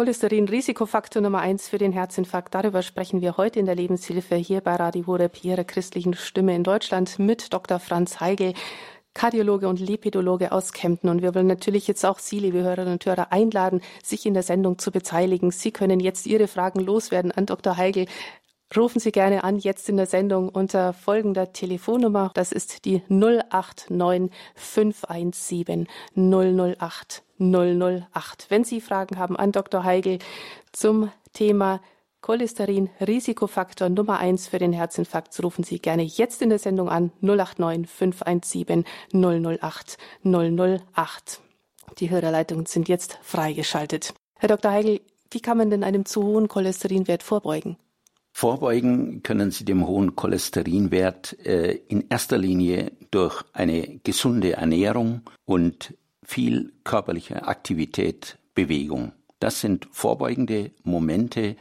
Cholesterin 0.00 0.48
Risikofaktor 0.48 1.20
Nummer 1.20 1.40
eins 1.40 1.68
für 1.68 1.76
den 1.76 1.92
Herzinfarkt. 1.92 2.54
Darüber 2.54 2.80
sprechen 2.80 3.20
wir 3.20 3.36
heute 3.36 3.60
in 3.60 3.66
der 3.66 3.74
Lebenshilfe 3.74 4.34
hier 4.36 4.62
bei 4.62 4.76
Radio 4.76 5.06
Horeb, 5.06 5.44
ihrer 5.44 5.64
christlichen 5.64 6.14
Stimme 6.14 6.54
in 6.54 6.64
Deutschland 6.64 7.18
mit 7.18 7.52
Dr. 7.52 7.78
Franz 7.78 8.18
Heigel. 8.18 8.54
Kardiologe 9.14 9.68
und 9.68 9.80
Lipidologe 9.80 10.52
aus 10.52 10.72
Kempten. 10.72 11.08
Und 11.08 11.22
wir 11.22 11.34
wollen 11.34 11.46
natürlich 11.46 11.86
jetzt 11.88 12.04
auch 12.04 12.18
Sie, 12.18 12.38
liebe 12.38 12.62
Hörerinnen 12.62 12.94
und 12.94 13.06
Hörer, 13.06 13.32
einladen, 13.32 13.80
sich 14.02 14.26
in 14.26 14.34
der 14.34 14.42
Sendung 14.42 14.78
zu 14.78 14.90
beteiligen. 14.90 15.50
Sie 15.50 15.72
können 15.72 16.00
jetzt 16.00 16.26
Ihre 16.26 16.48
Fragen 16.48 16.80
loswerden 16.80 17.32
an 17.32 17.46
Dr. 17.46 17.76
Heigel. 17.76 18.06
Rufen 18.76 19.00
Sie 19.00 19.10
gerne 19.10 19.42
an, 19.42 19.58
jetzt 19.58 19.88
in 19.88 19.96
der 19.96 20.06
Sendung 20.06 20.48
unter 20.48 20.92
folgender 20.92 21.52
Telefonnummer. 21.52 22.30
Das 22.34 22.52
ist 22.52 22.84
die 22.84 23.02
089 23.08 24.30
517 24.54 25.88
008 26.14 27.24
008. 27.40 28.46
Wenn 28.48 28.64
Sie 28.64 28.80
Fragen 28.80 29.18
haben 29.18 29.36
an 29.36 29.50
Dr. 29.50 29.82
Heigel 29.82 30.20
zum 30.72 31.10
Thema 31.32 31.80
Cholesterin 32.20 32.90
Risikofaktor 33.00 33.88
Nummer 33.88 34.18
eins 34.18 34.46
für 34.48 34.58
den 34.58 34.74
Herzinfarkt, 34.74 35.42
rufen 35.42 35.64
Sie 35.64 35.78
gerne 35.78 36.02
jetzt 36.02 36.42
in 36.42 36.50
der 36.50 36.58
Sendung 36.58 36.90
an 36.90 37.12
089 37.22 37.88
517 37.88 38.84
008 39.12 39.96
008. 40.22 41.40
Die 41.98 42.10
Hörerleitungen 42.10 42.66
sind 42.66 42.88
jetzt 42.88 43.18
freigeschaltet. 43.22 44.14
Herr 44.38 44.48
Dr. 44.48 44.70
Heigel, 44.70 45.00
wie 45.30 45.40
kann 45.40 45.56
man 45.56 45.70
denn 45.70 45.82
einem 45.82 46.04
zu 46.04 46.22
hohen 46.22 46.48
Cholesterinwert 46.48 47.22
vorbeugen? 47.22 47.76
Vorbeugen 48.32 49.22
können 49.22 49.50
Sie 49.50 49.64
dem 49.64 49.86
hohen 49.86 50.14
Cholesterinwert 50.14 51.38
äh, 51.44 51.72
in 51.88 52.06
erster 52.10 52.38
Linie 52.38 52.92
durch 53.10 53.42
eine 53.52 53.98
gesunde 54.04 54.52
Ernährung 54.52 55.22
und 55.46 55.94
viel 56.22 56.72
körperliche 56.84 57.46
Aktivität, 57.46 58.38
Bewegung. 58.54 59.12
Das 59.40 59.60
sind 59.60 59.88
vorbeugende 59.90 60.70
Momente. 60.84 61.56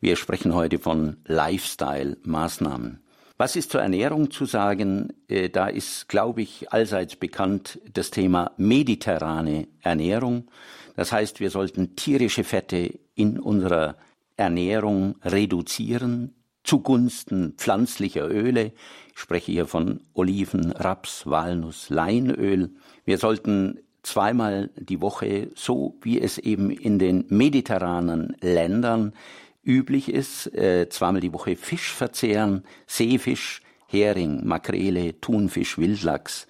Wir 0.00 0.14
sprechen 0.14 0.54
heute 0.54 0.78
von 0.78 1.16
Lifestyle-Maßnahmen. 1.26 3.00
Was 3.36 3.56
ist 3.56 3.72
zur 3.72 3.82
Ernährung 3.82 4.30
zu 4.30 4.44
sagen? 4.44 5.12
Äh, 5.26 5.48
da 5.48 5.66
ist, 5.66 6.08
glaube 6.08 6.42
ich, 6.42 6.72
allseits 6.72 7.16
bekannt 7.16 7.80
das 7.92 8.12
Thema 8.12 8.52
mediterrane 8.56 9.66
Ernährung. 9.80 10.50
Das 10.94 11.10
heißt, 11.10 11.40
wir 11.40 11.50
sollten 11.50 11.96
tierische 11.96 12.44
Fette 12.44 12.98
in 13.16 13.40
unserer 13.40 13.96
Ernährung 14.36 15.16
reduzieren 15.24 16.34
zugunsten 16.62 17.54
pflanzlicher 17.56 18.28
Öle. 18.28 18.72
Ich 19.14 19.20
spreche 19.20 19.50
hier 19.50 19.66
von 19.66 20.00
Oliven, 20.12 20.70
Raps, 20.72 21.26
Walnuss, 21.26 21.88
Leinöl. 21.88 22.70
Wir 23.04 23.18
sollten 23.18 23.80
zweimal 24.02 24.70
die 24.76 25.00
Woche, 25.00 25.50
so 25.54 25.96
wie 26.02 26.20
es 26.20 26.38
eben 26.38 26.70
in 26.70 26.98
den 26.98 27.24
mediterranen 27.28 28.36
Ländern 28.40 29.12
üblich 29.62 30.08
ist, 30.08 30.52
äh, 30.54 30.88
zweimal 30.88 31.20
die 31.20 31.32
Woche 31.32 31.56
Fisch 31.56 31.92
verzehren, 31.92 32.64
Seefisch, 32.86 33.62
Hering, 33.86 34.46
Makrele, 34.46 35.20
Thunfisch, 35.20 35.78
Wildlachs. 35.78 36.46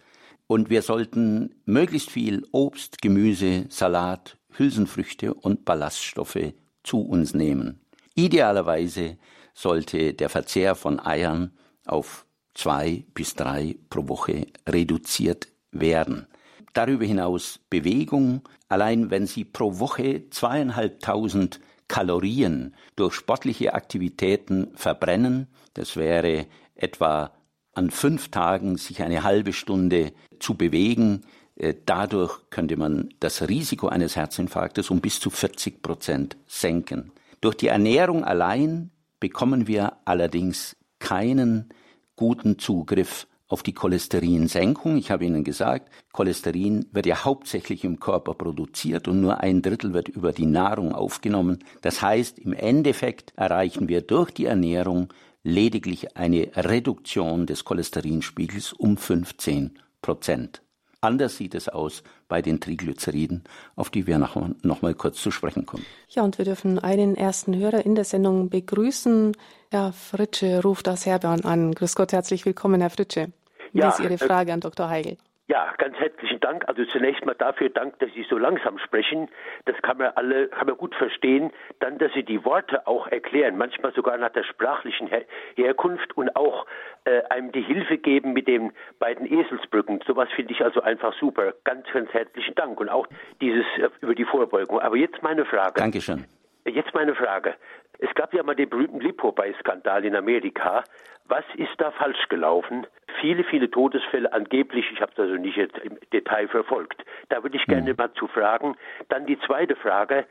Und 0.46 0.70
wir 0.70 0.82
sollten 0.82 1.54
möglichst 1.66 2.10
viel 2.10 2.46
Obst, 2.52 3.02
Gemüse, 3.02 3.66
Salat, 3.68 4.36
Hülsenfrüchte 4.56 5.34
und 5.34 5.64
Ballaststoffe 5.64 6.52
zu 6.82 7.00
uns 7.00 7.34
nehmen. 7.34 7.80
Idealerweise 8.14 9.18
sollte 9.54 10.14
der 10.14 10.28
Verzehr 10.28 10.74
von 10.74 10.98
Eiern 11.00 11.52
auf 11.86 12.26
zwei 12.54 13.04
bis 13.14 13.34
drei 13.34 13.76
pro 13.90 14.08
Woche 14.08 14.46
reduziert 14.68 15.48
werden. 15.70 16.26
Darüber 16.72 17.04
hinaus 17.04 17.60
Bewegung. 17.70 18.42
Allein 18.68 19.10
wenn 19.10 19.26
Sie 19.26 19.44
pro 19.44 19.78
Woche 19.78 20.28
zweieinhalbtausend 20.30 21.60
Kalorien 21.88 22.74
durch 22.96 23.14
sportliche 23.14 23.74
Aktivitäten 23.74 24.68
verbrennen, 24.74 25.48
das 25.74 25.96
wäre 25.96 26.46
etwa 26.74 27.32
an 27.74 27.90
fünf 27.90 28.30
Tagen 28.30 28.76
sich 28.76 29.02
eine 29.02 29.22
halbe 29.22 29.52
Stunde 29.52 30.12
zu 30.38 30.54
bewegen, 30.54 31.22
äh, 31.56 31.74
dadurch 31.86 32.50
könnte 32.50 32.76
man 32.76 33.08
das 33.20 33.48
Risiko 33.48 33.88
eines 33.88 34.16
Herzinfarktes 34.16 34.90
um 34.90 35.00
bis 35.00 35.20
zu 35.20 35.30
40 35.30 35.82
Prozent 35.82 36.36
senken. 36.46 37.12
Durch 37.40 37.56
die 37.56 37.68
Ernährung 37.68 38.24
allein 38.24 38.90
bekommen 39.20 39.66
wir 39.66 39.96
allerdings 40.04 40.76
keinen 40.98 41.68
guten 42.16 42.58
Zugriff 42.58 43.27
auf 43.48 43.62
die 43.62 43.72
Cholesterinsenkung. 43.72 44.96
Ich 44.98 45.10
habe 45.10 45.24
Ihnen 45.24 45.42
gesagt, 45.42 45.90
Cholesterin 46.12 46.86
wird 46.92 47.06
ja 47.06 47.24
hauptsächlich 47.24 47.84
im 47.84 47.98
Körper 47.98 48.34
produziert 48.34 49.08
und 49.08 49.20
nur 49.20 49.40
ein 49.40 49.62
Drittel 49.62 49.94
wird 49.94 50.08
über 50.08 50.32
die 50.32 50.46
Nahrung 50.46 50.94
aufgenommen. 50.94 51.64
Das 51.80 52.02
heißt, 52.02 52.38
im 52.38 52.52
Endeffekt 52.52 53.32
erreichen 53.36 53.88
wir 53.88 54.02
durch 54.02 54.30
die 54.30 54.44
Ernährung 54.44 55.12
lediglich 55.42 56.16
eine 56.16 56.50
Reduktion 56.54 57.46
des 57.46 57.64
Cholesterinspiegels 57.64 58.74
um 58.74 58.96
15 58.96 59.78
Prozent. 60.02 60.62
Anders 61.00 61.36
sieht 61.36 61.54
es 61.54 61.68
aus 61.68 62.02
bei 62.26 62.42
den 62.42 62.58
Triglyceriden, 62.58 63.44
auf 63.76 63.88
die 63.88 64.08
wir 64.08 64.18
noch, 64.18 64.36
noch 64.62 64.82
mal 64.82 64.94
kurz 64.94 65.22
zu 65.22 65.30
sprechen 65.30 65.64
kommen. 65.64 65.86
Ja, 66.08 66.22
und 66.22 66.38
wir 66.38 66.44
dürfen 66.44 66.80
einen 66.80 67.16
ersten 67.16 67.56
Hörer 67.56 67.86
in 67.86 67.94
der 67.94 68.04
Sendung 68.04 68.50
begrüßen. 68.50 69.36
Herr 69.70 69.92
Fritsche 69.92 70.60
ruft 70.62 70.88
aus 70.88 71.06
Herborn 71.06 71.44
an. 71.44 71.72
Grüß 71.72 71.94
Gott, 71.94 72.12
herzlich 72.12 72.44
willkommen, 72.44 72.80
Herr 72.80 72.90
Fritsche. 72.90 73.30
Wie 73.72 73.78
ja, 73.78 73.90
ist 73.90 74.00
Ihre 74.00 74.14
äh, 74.14 74.18
Frage 74.18 74.52
an 74.52 74.60
Dr. 74.60 74.88
Heigel? 74.88 75.18
Ja, 75.48 75.72
ganz 75.78 75.96
herzlichen 75.96 76.40
Dank. 76.40 76.68
Also 76.68 76.84
zunächst 76.84 77.24
mal 77.24 77.34
dafür 77.34 77.70
Dank, 77.70 77.98
dass 78.00 78.12
Sie 78.12 78.22
so 78.28 78.36
langsam 78.36 78.78
sprechen. 78.78 79.30
Das 79.64 79.80
kann 79.80 79.96
man 79.96 80.12
alle, 80.14 80.48
kann 80.48 80.66
man 80.66 80.76
gut 80.76 80.94
verstehen. 80.94 81.50
Dann, 81.80 81.96
dass 81.96 82.12
Sie 82.12 82.22
die 82.22 82.44
Worte 82.44 82.86
auch 82.86 83.06
erklären, 83.06 83.56
manchmal 83.56 83.94
sogar 83.94 84.18
nach 84.18 84.28
der 84.28 84.44
sprachlichen 84.44 85.06
Her 85.06 85.24
Herkunft 85.54 86.14
und 86.18 86.36
auch 86.36 86.66
äh, 87.04 87.22
einem 87.30 87.50
die 87.50 87.62
Hilfe 87.62 87.96
geben 87.96 88.34
mit 88.34 88.46
den 88.46 88.72
beiden 88.98 89.24
Eselsbrücken. 89.26 90.00
Sowas 90.06 90.28
finde 90.36 90.52
ich 90.52 90.62
also 90.62 90.82
einfach 90.82 91.14
super. 91.18 91.54
Ganz, 91.64 91.86
ganz 91.94 92.12
herzlichen 92.12 92.54
Dank 92.54 92.78
und 92.78 92.90
auch 92.90 93.06
dieses 93.40 93.64
äh, 93.78 93.88
über 94.02 94.14
die 94.14 94.26
Vorbeugung. 94.26 94.80
Aber 94.80 94.96
jetzt 94.96 95.22
meine 95.22 95.46
Frage. 95.46 95.80
Dankeschön. 95.80 96.26
Jetzt 96.66 96.92
meine 96.92 97.14
Frage. 97.14 97.54
Es 97.98 98.14
gab 98.14 98.32
ja 98.32 98.42
mal 98.42 98.54
den 98.54 98.70
berühmten 98.70 99.00
Lipobei-Skandal 99.00 100.04
in 100.04 100.14
Amerika. 100.14 100.84
Was 101.26 101.44
ist 101.56 101.74
da 101.78 101.90
falsch 101.90 102.28
gelaufen? 102.28 102.86
Viele, 103.20 103.44
viele 103.44 103.70
Todesfälle 103.70 104.32
angeblich, 104.32 104.90
ich 104.92 105.00
habe 105.00 105.12
das 105.16 105.24
also 105.24 105.34
nicht 105.34 105.58
im 105.58 105.98
Detail 106.12 106.48
verfolgt. 106.48 107.04
Da 107.28 107.42
würde 107.42 107.56
ich 107.56 107.66
gerne 107.66 107.90
mhm. 107.90 107.96
mal 107.98 108.12
zu 108.12 108.28
fragen. 108.28 108.76
Dann 109.08 109.26
die 109.26 109.38
zweite 109.40 109.74
Frage 109.76 110.26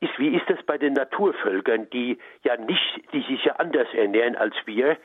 ist, 0.00 0.18
wie 0.18 0.34
ist 0.34 0.48
das 0.50 0.60
bei 0.64 0.76
den 0.78 0.94
Naturvölkern, 0.94 1.88
die 1.90 2.18
ja 2.42 2.56
nicht, 2.56 3.02
die 3.12 3.22
sich 3.22 3.44
ja 3.44 3.54
anders 3.56 3.86
ernähren 3.94 4.34
als 4.34 4.54
wir? 4.66 4.96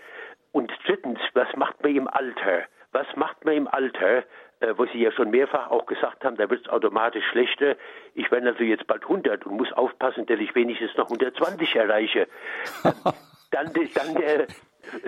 Und 0.52 0.72
drittens, 0.86 1.20
was 1.34 1.56
macht 1.56 1.84
man 1.84 1.96
im 1.96 2.08
Alter? 2.08 2.64
Was 2.92 3.08
macht 3.16 3.46
man 3.46 3.54
im 3.54 3.68
Alter, 3.68 4.24
äh, 4.60 4.74
wo 4.76 4.86
Sie 4.86 5.00
ja 5.00 5.12
schon 5.12 5.30
mehrfach 5.30 5.70
auch 5.70 5.86
gesagt 5.86 6.24
haben, 6.26 6.38
da 6.38 6.50
wird 6.50 6.66
es 6.66 6.70
automatisch 6.70 7.26
schlechter. 7.32 7.76
Ich 8.16 8.32
werde 8.32 8.50
also 8.50 8.64
jetzt 8.64 8.88
bald 8.88 9.04
100 9.04 9.46
und 9.46 9.58
muss 9.58 9.72
aufpassen, 9.74 10.26
dass 10.26 10.40
ich 10.40 10.56
wenigstens 10.56 10.96
noch 10.98 11.06
120 11.06 11.76
erreiche. 11.76 12.28
dann, 13.52 13.72
dann 13.74 14.16
äh, 14.18 14.48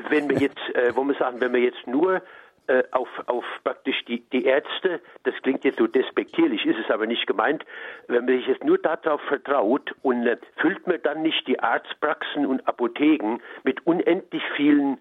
wenn 0.09 0.29
wir 0.29 0.37
jetzt, 0.37 0.75
äh, 0.75 0.95
wo 0.95 1.03
wir 1.03 1.15
sagen, 1.15 1.41
wenn 1.41 1.53
wir 1.53 1.61
jetzt 1.61 1.87
nur 1.87 2.21
äh, 2.67 2.83
auf, 2.91 3.09
auf 3.25 3.45
praktisch 3.63 4.05
die, 4.05 4.21
die 4.29 4.45
Ärzte, 4.45 5.01
das 5.23 5.33
klingt 5.41 5.63
jetzt 5.63 5.79
so 5.79 5.87
despektierlich, 5.87 6.65
ist 6.65 6.77
es 6.77 6.91
aber 6.91 7.07
nicht 7.07 7.25
gemeint, 7.25 7.65
wenn 8.07 8.25
man 8.25 8.37
sich 8.37 8.47
jetzt 8.47 8.63
nur 8.63 8.77
darauf 8.77 9.21
vertraut 9.21 9.95
und 10.03 10.27
äh, 10.27 10.37
füllt 10.57 10.85
man 10.85 11.01
dann 11.01 11.23
nicht 11.23 11.47
die 11.47 11.59
Arztpraxen 11.59 12.45
und 12.45 12.67
Apotheken 12.67 13.39
mit 13.63 13.87
unendlich 13.87 14.43
vielen 14.55 14.99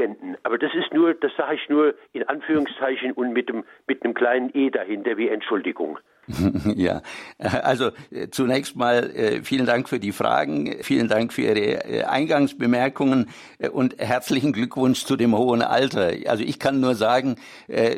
Patienten. 0.00 0.36
Aber 0.42 0.58
das 0.58 0.74
ist 0.74 0.92
nur, 0.94 1.14
das 1.14 1.32
sage 1.36 1.54
ich 1.54 1.68
nur 1.68 1.94
in 2.12 2.26
Anführungszeichen 2.28 3.12
und 3.12 3.32
mit, 3.32 3.48
dem, 3.48 3.64
mit 3.86 4.02
einem 4.02 4.14
kleinen 4.14 4.50
E 4.54 4.70
dahinter 4.70 5.16
wie 5.16 5.28
Entschuldigung. 5.28 5.98
Ja, 6.76 7.02
also 7.38 7.90
äh, 8.10 8.28
zunächst 8.30 8.76
mal 8.76 9.10
äh, 9.10 9.42
vielen 9.42 9.66
Dank 9.66 9.88
für 9.88 9.98
die 9.98 10.12
Fragen, 10.12 10.76
vielen 10.82 11.08
Dank 11.08 11.32
für 11.32 11.42
Ihre 11.42 11.84
äh, 11.84 12.04
Eingangsbemerkungen 12.04 13.28
und 13.72 13.98
herzlichen 13.98 14.52
Glückwunsch 14.52 15.04
zu 15.04 15.16
dem 15.16 15.36
hohen 15.36 15.62
Alter. 15.62 16.12
Also 16.26 16.42
ich 16.42 16.58
kann 16.58 16.80
nur 16.80 16.94
sagen, 16.94 17.36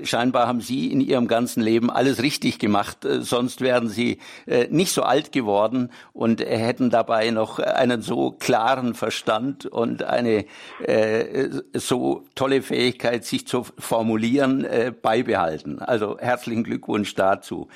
scheinbar 0.03 0.49
haben 0.49 0.61
Sie 0.61 0.91
in 0.91 1.01
Ihrem 1.01 1.29
ganzen 1.29 1.63
Leben 1.63 1.91
alles 1.91 2.23
richtig 2.23 2.59
gemacht, 2.59 2.99
sonst 3.21 3.61
wären 3.61 3.89
Sie 3.89 4.19
nicht 4.71 4.93
so 4.93 5.03
alt 5.03 5.31
geworden 5.31 5.91
und 6.13 6.41
hätten 6.41 6.91
dabei 6.91 7.31
noch 7.31 7.61
einen 7.61 8.03
so 8.03 8.33
klaren 8.33 8.95
Verstand 8.95 9.67
und 9.67 10.03
eine 10.03 10.47
so 11.75 12.25
tolle 12.35 12.63
Fähigkeit, 12.63 13.25
sich 13.25 13.47
zu 13.47 13.65
formulieren, 13.79 14.67
beibehalten. 15.01 15.79
Also 15.79 16.19
herzlichen 16.19 16.65
Glückwunsch 16.65 17.15
dazu 17.15 17.69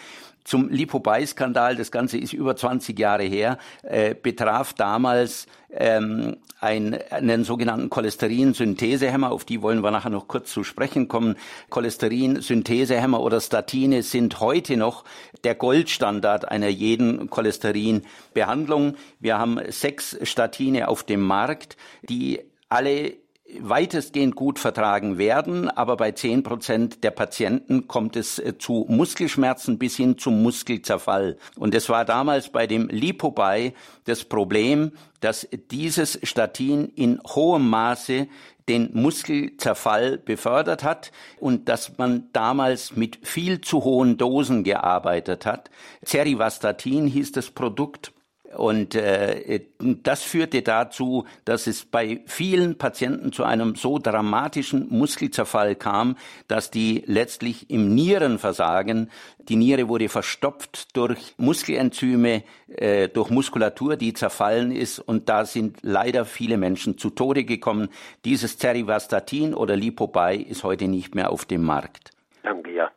zum 0.46 0.68
Lipobei-Skandal, 0.68 1.76
das 1.76 1.90
Ganze 1.90 2.18
ist 2.18 2.32
über 2.32 2.54
20 2.54 2.98
Jahre 2.98 3.24
her, 3.24 3.58
äh, 3.82 4.14
betraf 4.14 4.72
damals 4.74 5.46
ähm, 5.70 6.36
ein, 6.60 6.96
einen 7.10 7.44
sogenannten 7.44 7.90
Cholesterinsynthesehemmer, 7.90 9.32
auf 9.32 9.44
die 9.44 9.60
wollen 9.60 9.82
wir 9.82 9.90
nachher 9.90 10.10
noch 10.10 10.28
kurz 10.28 10.52
zu 10.52 10.62
sprechen 10.62 11.08
kommen. 11.08 11.36
Cholesterinsynthesehemmer 11.70 13.20
oder 13.20 13.40
Statine 13.40 14.02
sind 14.02 14.40
heute 14.40 14.76
noch 14.76 15.04
der 15.42 15.56
Goldstandard 15.56 16.48
einer 16.48 16.68
jeden 16.68 17.28
Cholesterinbehandlung. 17.28 18.94
Wir 19.18 19.38
haben 19.38 19.60
sechs 19.68 20.16
Statine 20.22 20.88
auf 20.88 21.02
dem 21.02 21.20
Markt, 21.20 21.76
die 22.08 22.40
alle 22.68 23.14
weitestgehend 23.60 24.34
gut 24.34 24.58
vertragen 24.58 25.18
werden, 25.18 25.68
aber 25.68 25.96
bei 25.96 26.12
zehn 26.12 26.42
Prozent 26.42 27.04
der 27.04 27.10
Patienten 27.10 27.86
kommt 27.86 28.16
es 28.16 28.38
äh, 28.38 28.58
zu 28.58 28.86
Muskelschmerzen 28.88 29.78
bis 29.78 29.96
hin 29.96 30.18
zum 30.18 30.42
Muskelzerfall. 30.42 31.36
Und 31.56 31.74
es 31.74 31.88
war 31.88 32.04
damals 32.04 32.48
bei 32.48 32.66
dem 32.66 32.88
Lipobei 32.88 33.74
das 34.04 34.24
Problem, 34.24 34.92
dass 35.20 35.48
dieses 35.70 36.18
Statin 36.22 36.92
in 36.94 37.20
hohem 37.24 37.68
Maße 37.68 38.28
den 38.68 38.90
Muskelzerfall 38.94 40.18
befördert 40.18 40.82
hat 40.82 41.12
und 41.38 41.68
dass 41.68 41.98
man 41.98 42.28
damals 42.32 42.96
mit 42.96 43.26
viel 43.26 43.60
zu 43.60 43.84
hohen 43.84 44.16
Dosen 44.16 44.64
gearbeitet 44.64 45.46
hat. 45.46 45.70
Cerivastatin 46.04 47.06
hieß 47.06 47.32
das 47.32 47.50
Produkt 47.50 48.12
und 48.56 48.94
äh, 48.94 49.60
das 49.78 50.22
führte 50.22 50.62
dazu, 50.62 51.26
dass 51.44 51.66
es 51.66 51.84
bei 51.84 52.20
vielen 52.26 52.78
Patienten 52.78 53.32
zu 53.32 53.44
einem 53.44 53.74
so 53.74 53.98
dramatischen 53.98 54.88
Muskelzerfall 54.88 55.74
kam, 55.74 56.16
dass 56.48 56.70
die 56.70 57.02
letztlich 57.06 57.70
im 57.70 57.94
Nierenversagen, 57.94 59.10
die 59.38 59.56
Niere 59.56 59.88
wurde 59.88 60.08
verstopft 60.08 60.96
durch 60.96 61.34
Muskelenzyme, 61.36 62.42
äh, 62.68 63.08
durch 63.08 63.30
Muskulatur, 63.30 63.96
die 63.96 64.12
zerfallen 64.12 64.72
ist. 64.72 64.98
Und 64.98 65.28
da 65.28 65.44
sind 65.44 65.78
leider 65.82 66.24
viele 66.24 66.56
Menschen 66.56 66.98
zu 66.98 67.10
Tode 67.10 67.44
gekommen. 67.44 67.88
Dieses 68.24 68.58
Cerivastatin 68.58 69.54
oder 69.54 69.76
Lipobay 69.76 70.38
ist 70.38 70.64
heute 70.64 70.88
nicht 70.88 71.14
mehr 71.14 71.30
auf 71.30 71.44
dem 71.44 71.62
Markt. 71.62 72.10
Danke, 72.42 72.72
ja. 72.72 72.90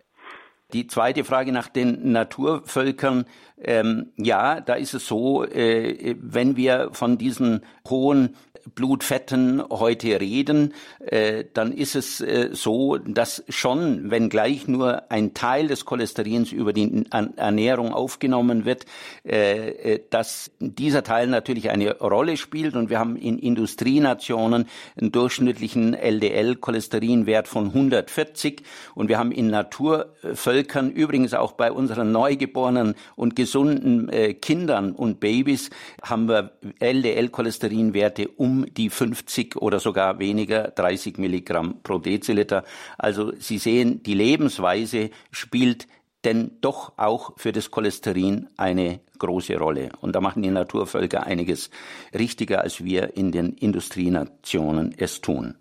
Die 0.74 0.86
zweite 0.86 1.24
Frage 1.24 1.52
nach 1.52 1.68
den 1.68 2.12
Naturvölkern. 2.12 3.26
Ähm, 3.60 4.12
ja, 4.18 4.62
da 4.62 4.76
ist 4.76 4.94
es 4.94 5.08
so, 5.08 5.44
äh, 5.44 6.16
wenn 6.22 6.56
wir 6.56 6.90
von 6.92 7.18
diesen 7.18 7.62
hohen 7.90 8.36
Blutfetten 8.76 9.64
heute 9.70 10.20
reden, 10.20 10.74
äh, 11.00 11.46
dann 11.54 11.72
ist 11.72 11.96
es 11.96 12.22
äh, 12.22 12.50
so, 12.52 12.98
dass 12.98 13.44
schon, 13.50 14.12
wenn 14.12 14.30
gleich 14.30 14.68
nur 14.68 15.12
ein 15.12 15.34
Teil 15.34 15.68
des 15.68 15.86
Cholesterins 15.86 16.52
über 16.52 16.74
die 16.74 17.06
Ernährung 17.12 17.94
aufgenommen 17.94 18.66
wird, 18.66 18.86
äh, 19.26 19.70
äh 19.70 20.00
dass 20.10 20.52
dieser 20.60 21.04
Teil 21.04 21.28
natürlich 21.28 21.70
eine 21.70 21.98
Rolle 22.00 22.38
spielt. 22.38 22.76
Und 22.76 22.90
wir 22.90 23.00
haben 23.00 23.16
in 23.16 23.38
Industrienationen 23.38 24.68
einen 25.00 25.12
durchschnittlichen 25.12 25.94
LDL-Cholesterinwert 25.94 27.48
von 27.48 27.68
140 27.68 28.64
und 28.96 29.10
wir 29.10 29.18
haben 29.18 29.32
in 29.32 29.50
Naturvölkern, 29.50 30.92
übrigens 30.92 31.34
auch 31.34 31.54
bei 31.54 31.72
unseren 31.72 32.12
Neugeborenen 32.12 32.96
und 33.16 33.36
gesunden 33.36 34.10
äh, 34.10 34.34
Kindern 34.34 34.92
und 34.92 35.20
Babys, 35.20 35.70
haben 36.02 36.28
wir 36.28 36.52
LDL-Cholesterinwerte 36.80 38.28
um 38.30 38.59
die 38.66 38.90
50 38.90 39.56
oder 39.58 39.80
sogar 39.80 40.20
weniger, 40.20 40.70
30 40.70 41.18
Milligramm 41.18 41.82
pro 41.84 42.00
Deziliter. 42.00 42.64
Also 42.98 43.34
Sie 43.38 43.58
sehen, 43.58 44.04
die 44.04 44.14
Lebensweise 44.14 45.10
spielt 45.32 45.88
denn 46.26 46.58
doch 46.62 46.94
auch 46.98 47.34
für 47.38 47.52
das 47.52 47.72
Cholesterin 47.72 48.50
eine 48.58 49.00
große 49.20 49.58
Rolle. 49.58 49.90
Und 50.02 50.16
da 50.16 50.22
machen 50.22 50.44
die 50.44 50.50
Naturvölker 50.50 51.26
einiges 51.26 51.70
richtiger, 52.14 52.62
als 52.62 52.84
wir 52.84 53.16
in 53.16 53.32
den 53.32 53.54
Industrienationen 53.54 54.94
es 54.98 55.22
tun. 55.22 55.56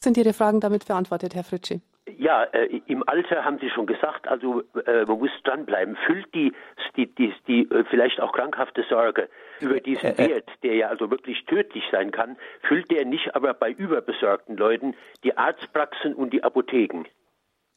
Sind 0.00 0.16
Ihre 0.16 0.32
Fragen 0.32 0.60
damit 0.60 0.86
beantwortet, 0.86 1.34
Herr 1.34 1.44
Fritschi? 1.44 1.80
Ja, 2.16 2.44
äh, 2.44 2.80
im 2.86 3.06
Alter 3.06 3.44
haben 3.44 3.58
Sie 3.60 3.70
schon 3.70 3.86
gesagt, 3.86 4.28
also 4.28 4.62
äh, 4.86 5.04
man 5.04 5.18
muss 5.18 5.30
dranbleiben. 5.44 5.96
Füllt 6.06 6.32
die, 6.34 6.52
die, 6.96 7.06
die, 7.14 7.34
die 7.46 7.62
äh, 7.70 7.84
vielleicht 7.90 8.20
auch 8.20 8.32
krankhafte 8.32 8.84
Sorge 8.88 9.28
über 9.60 9.80
diesen. 9.80 10.16
Wert, 10.18 10.48
der 10.62 10.74
ja 10.74 10.88
also 10.88 11.10
wirklich 11.10 11.44
tödlich 11.46 11.84
sein 11.90 12.10
kann, 12.10 12.36
füllt 12.62 12.90
der 12.90 13.04
nicht 13.04 13.34
aber 13.34 13.54
bei 13.54 13.70
überbesorgten 13.70 14.56
Leuten 14.56 14.94
die 15.24 15.36
Arztpraxen 15.36 16.14
und 16.14 16.32
die 16.32 16.42
Apotheken? 16.42 17.04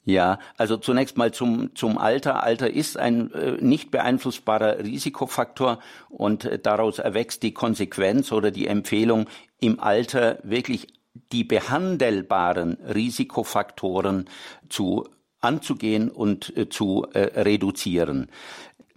Ja, 0.04 0.40
also 0.58 0.78
zunächst 0.78 1.18
mal 1.18 1.32
zum, 1.32 1.76
zum 1.76 2.00
Alter. 2.00 2.44
Alter 2.44 2.72
ist 2.72 2.98
ein 2.98 3.32
äh, 3.34 3.52
nicht 3.62 3.92
beeinflussbarer 3.92 4.80
Risikofaktor 4.80 5.80
und 6.10 6.46
äh, 6.46 6.58
daraus 6.58 6.98
erwächst 6.98 7.44
die 7.44 7.54
Konsequenz 7.54 8.32
oder 8.32 8.50
die 8.50 8.66
Empfehlung, 8.66 9.28
im 9.60 9.80
Alter 9.80 10.40
wirklich 10.44 10.88
die 11.32 11.44
behandelbaren 11.44 12.78
Risikofaktoren 12.84 14.28
zu 14.70 15.08
anzugehen 15.40 16.10
und 16.10 16.56
äh, 16.56 16.70
zu 16.70 17.08
äh, 17.14 17.42
reduzieren. 17.42 18.30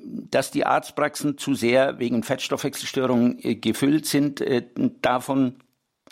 Dass 0.05 0.51
die 0.51 0.67
Arztpraxen 0.67 1.39
zu 1.39 1.55
sehr 1.55 1.99
wegen 1.99 2.23
Fettstoffwechselstörungen 2.23 3.39
äh, 3.43 3.55
gefüllt 3.55 4.07
sind, 4.07 4.41
äh, 4.41 4.63
davon 5.01 5.57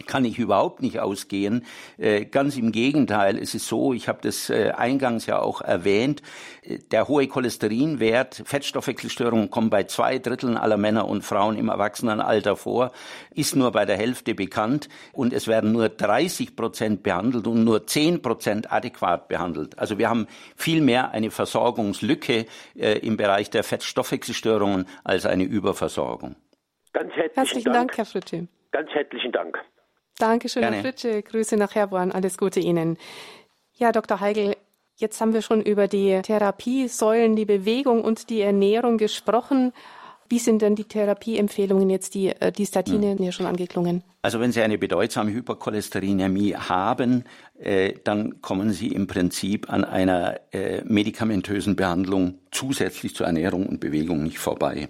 kann 0.07 0.25
ich 0.25 0.39
überhaupt 0.39 0.83
nicht 0.83 1.01
ausgehen. 1.01 1.65
Äh, 1.99 2.25
ganz 2.25 2.57
im 2.57 2.73
Gegenteil, 2.73 3.39
es 3.39 3.55
ist 3.55 3.67
so, 3.67 3.93
ich 3.93 4.09
habe 4.09 4.19
das 4.23 4.51
äh, 4.51 4.71
eingangs 4.71 5.27
ja 5.27 5.39
auch 5.39 5.61
erwähnt, 5.61 6.23
äh, 6.63 6.79
der 6.91 7.09
hohe 7.09 7.27
Cholesterinwert, 7.27 8.43
Fettstoffwechselstörungen 8.45 9.51
kommen 9.51 9.71
bei 9.71 9.85
zwei 9.85 10.19
Dritteln 10.19 10.57
aller 10.57 10.77
Männer 10.77 11.09
und 11.09 11.23
Frauen 11.23 11.57
im 11.57 11.69
Erwachsenenalter 11.69 12.57
vor, 12.57 12.93
ist 13.35 13.57
nur 13.57 13.73
bei 13.73 13.85
der 13.85 13.97
Hälfte 13.97 14.35
bekannt 14.35 14.89
und 15.13 15.33
es 15.33 15.49
werden 15.49 15.73
nur 15.73 15.89
30 15.89 16.57
Prozent 16.57 17.03
behandelt 17.03 17.47
und 17.47 17.65
nur 17.65 17.87
10 17.87 18.23
Prozent 18.23 18.73
adäquat 18.73 19.29
behandelt. 19.29 19.79
Also 19.79 19.99
wir 19.99 20.09
haben 20.09 20.27
vielmehr 20.57 21.11
eine 21.13 21.31
Versorgungslücke 21.31 22.47
im 22.75 23.17
Bereich 23.17 23.51
der 23.51 23.65
Fettstoffwechselstörungen 23.65 24.87
als 25.05 25.27
eine 25.27 25.45
Überversorgung. 25.45 26.37
Ganz 26.93 27.11
herzlichen, 27.13 27.35
herzlichen 27.35 27.73
Dank, 27.73 27.77
Dank, 27.89 27.97
Herr 27.97 28.05
Fritsche. 28.05 28.49
Ganz 28.71 28.91
herzlichen 28.91 29.33
Dank. 29.33 29.59
Dankeschön, 30.19 30.63
Gerne. 30.63 30.77
Herr 30.77 30.85
Fritsche. 30.85 31.23
Grüße 31.23 31.57
nach 31.57 31.75
Herborn. 31.75 32.13
Alles 32.13 32.39
Gute 32.39 32.61
Ihnen. 32.61 32.99
Ja, 33.75 33.93
Dr. 33.93 34.21
Heigl, 34.21 34.57
jetzt 34.97 35.21
haben 35.21 35.35
wir 35.35 35.43
schon 35.43 35.63
über 35.63 35.89
die 35.89 36.21
Therapiesäulen, 36.23 37.37
die 37.37 37.45
Bewegung 37.45 38.03
und 38.03 38.31
die 38.31 38.41
Ernährung 38.41 38.99
gesprochen. 38.99 39.73
Wie 40.29 40.39
sind 40.39 40.63
denn 40.63 40.77
die 40.77 40.85
Therapieempfehlungen 40.85 41.91
jetzt, 41.91 42.15
die, 42.15 42.29
äh, 42.29 42.51
die 42.53 42.65
Statine 42.65 43.19
hm. 43.19 43.23
ja 43.23 43.33
schon 43.33 43.45
angeklungen? 43.45 44.03
Also 44.23 44.41
wenn 44.41 44.51
Sie 44.51 44.63
eine 44.63 44.79
bedeutsame 44.79 45.31
Hypercholesterinämie 45.31 46.55
haben, 46.55 47.25
äh, 47.59 47.95
dann 48.05 48.41
kommen 48.41 48.73
Sie 48.73 48.89
im 48.89 49.07
Prinzip 49.07 49.71
an 49.71 49.85
einer 49.85 50.41
äh, 50.53 50.83
medikamentösen 50.85 51.77
Behandlung 51.77 52.39
zusätzlich 52.51 53.15
zur 53.15 53.27
Ernährung 53.27 53.67
und 53.67 53.81
Bewegung 53.81 54.23
nicht 54.23 54.39
vorbei. 54.39 54.89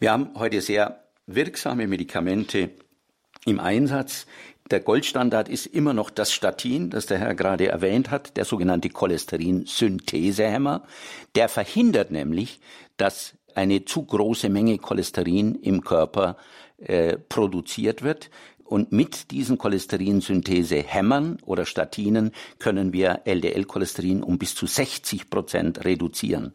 Wir 0.00 0.10
haben 0.10 0.30
heute 0.34 0.60
sehr 0.60 1.04
wirksame 1.26 1.86
Medikamente 1.86 2.70
im 3.46 3.60
Einsatz, 3.60 4.26
der 4.70 4.80
Goldstandard 4.80 5.48
ist 5.48 5.66
immer 5.66 5.94
noch 5.94 6.10
das 6.10 6.32
Statin, 6.32 6.90
das 6.90 7.06
der 7.06 7.18
Herr 7.18 7.34
gerade 7.34 7.68
erwähnt 7.68 8.10
hat, 8.10 8.36
der 8.36 8.44
sogenannte 8.44 8.88
Cholesterinsynthesehemmer. 8.88 10.84
Der 11.34 11.48
verhindert 11.48 12.10
nämlich, 12.10 12.60
dass 12.96 13.34
eine 13.54 13.84
zu 13.84 14.04
große 14.04 14.48
Menge 14.48 14.78
Cholesterin 14.78 15.56
im 15.56 15.82
Körper 15.82 16.36
äh, 16.78 17.16
produziert 17.16 18.02
wird. 18.02 18.30
Und 18.64 18.92
mit 18.92 19.32
diesen 19.32 19.58
Cholesterinsynthesehämmern 19.58 21.38
oder 21.44 21.66
Statinen 21.66 22.30
können 22.60 22.92
wir 22.92 23.22
LDL-Cholesterin 23.24 24.22
um 24.22 24.38
bis 24.38 24.54
zu 24.54 24.66
60 24.66 25.28
Prozent 25.28 25.84
reduzieren. 25.84 26.54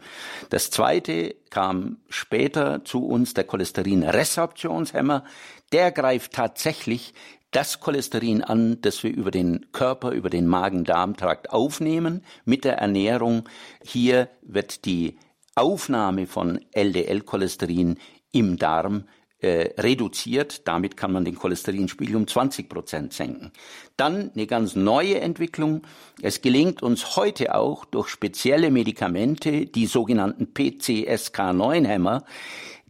Das 0.49 0.71
zweite 0.71 1.35
kam 1.49 1.97
später 2.07 2.85
zu 2.85 3.05
uns, 3.05 3.33
der 3.33 3.43
Cholesterinresorptionshemmer. 3.43 5.25
Der 5.73 5.91
greift 5.91 6.31
tatsächlich 6.31 7.13
das 7.55 7.79
Cholesterin 7.79 8.43
an, 8.43 8.81
das 8.81 9.01
wir 9.03 9.15
über 9.15 9.31
den 9.31 9.71
Körper, 9.71 10.11
über 10.11 10.29
den 10.29 10.45
Magen-Darm-Trakt 10.45 11.51
aufnehmen 11.51 12.21
mit 12.43 12.65
der 12.65 12.79
Ernährung. 12.79 13.47
Hier 13.81 14.27
wird 14.41 14.83
die 14.83 15.17
Aufnahme 15.55 16.27
von 16.27 16.59
LDL-Cholesterin 16.73 17.97
im 18.33 18.57
Darm 18.57 19.05
äh, 19.39 19.69
reduziert. 19.77 20.67
Damit 20.67 20.97
kann 20.97 21.13
man 21.13 21.23
den 21.23 21.35
Cholesterinspiegel 21.35 22.17
um 22.17 22.27
20 22.27 22.67
Prozent 22.67 23.13
senken. 23.13 23.51
Dann 23.95 24.31
eine 24.33 24.47
ganz 24.47 24.75
neue 24.75 25.21
Entwicklung. 25.21 25.83
Es 26.21 26.41
gelingt 26.41 26.83
uns 26.83 27.15
heute 27.15 27.55
auch 27.55 27.85
durch 27.85 28.09
spezielle 28.09 28.69
Medikamente, 28.69 29.65
die 29.65 29.85
sogenannten 29.85 30.47
PCSK9-Hämmer, 30.53 32.25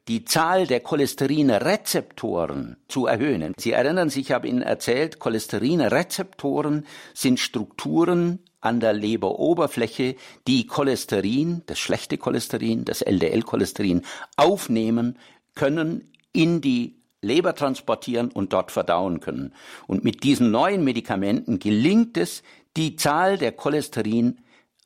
die 0.08 0.24
Zahl 0.26 0.68
der 0.68 0.82
Cholesterinrezeptoren 0.82 2.78
zu 2.88 3.08
erhöhen. 3.08 3.54
Sie 3.58 3.72
erinnern 3.72 4.10
sich, 4.10 4.28
ich 4.28 4.32
habe 4.32 4.48
Ihnen 4.48 4.62
erzählt, 4.62 5.20
Cholesterinrezeptoren 5.20 6.86
sind 7.14 7.40
Strukturen 7.40 8.40
an 8.62 8.80
der 8.80 8.94
Leberoberfläche, 8.94 10.16
die 10.48 10.68
Cholesterin, 10.68 11.64
das 11.66 11.80
schlechte 11.80 12.18
Cholesterin, 12.18 12.86
das 12.86 13.02
LDL-Cholesterin 13.02 14.02
aufnehmen 14.38 15.18
können, 15.56 16.12
in 16.34 16.62
die 16.62 17.02
Leber 17.22 17.56
transportieren 17.56 18.30
und 18.30 18.54
dort 18.54 18.72
verdauen 18.72 19.20
können. 19.20 19.54
Und 19.88 20.04
mit 20.04 20.24
diesen 20.24 20.52
neuen 20.52 20.84
Medikamenten 20.84 21.60
gelingt 21.60 22.18
es, 22.18 22.44
die 22.78 22.96
Zahl 22.96 23.38
der 23.38 23.52
Cholesterin 23.52 24.40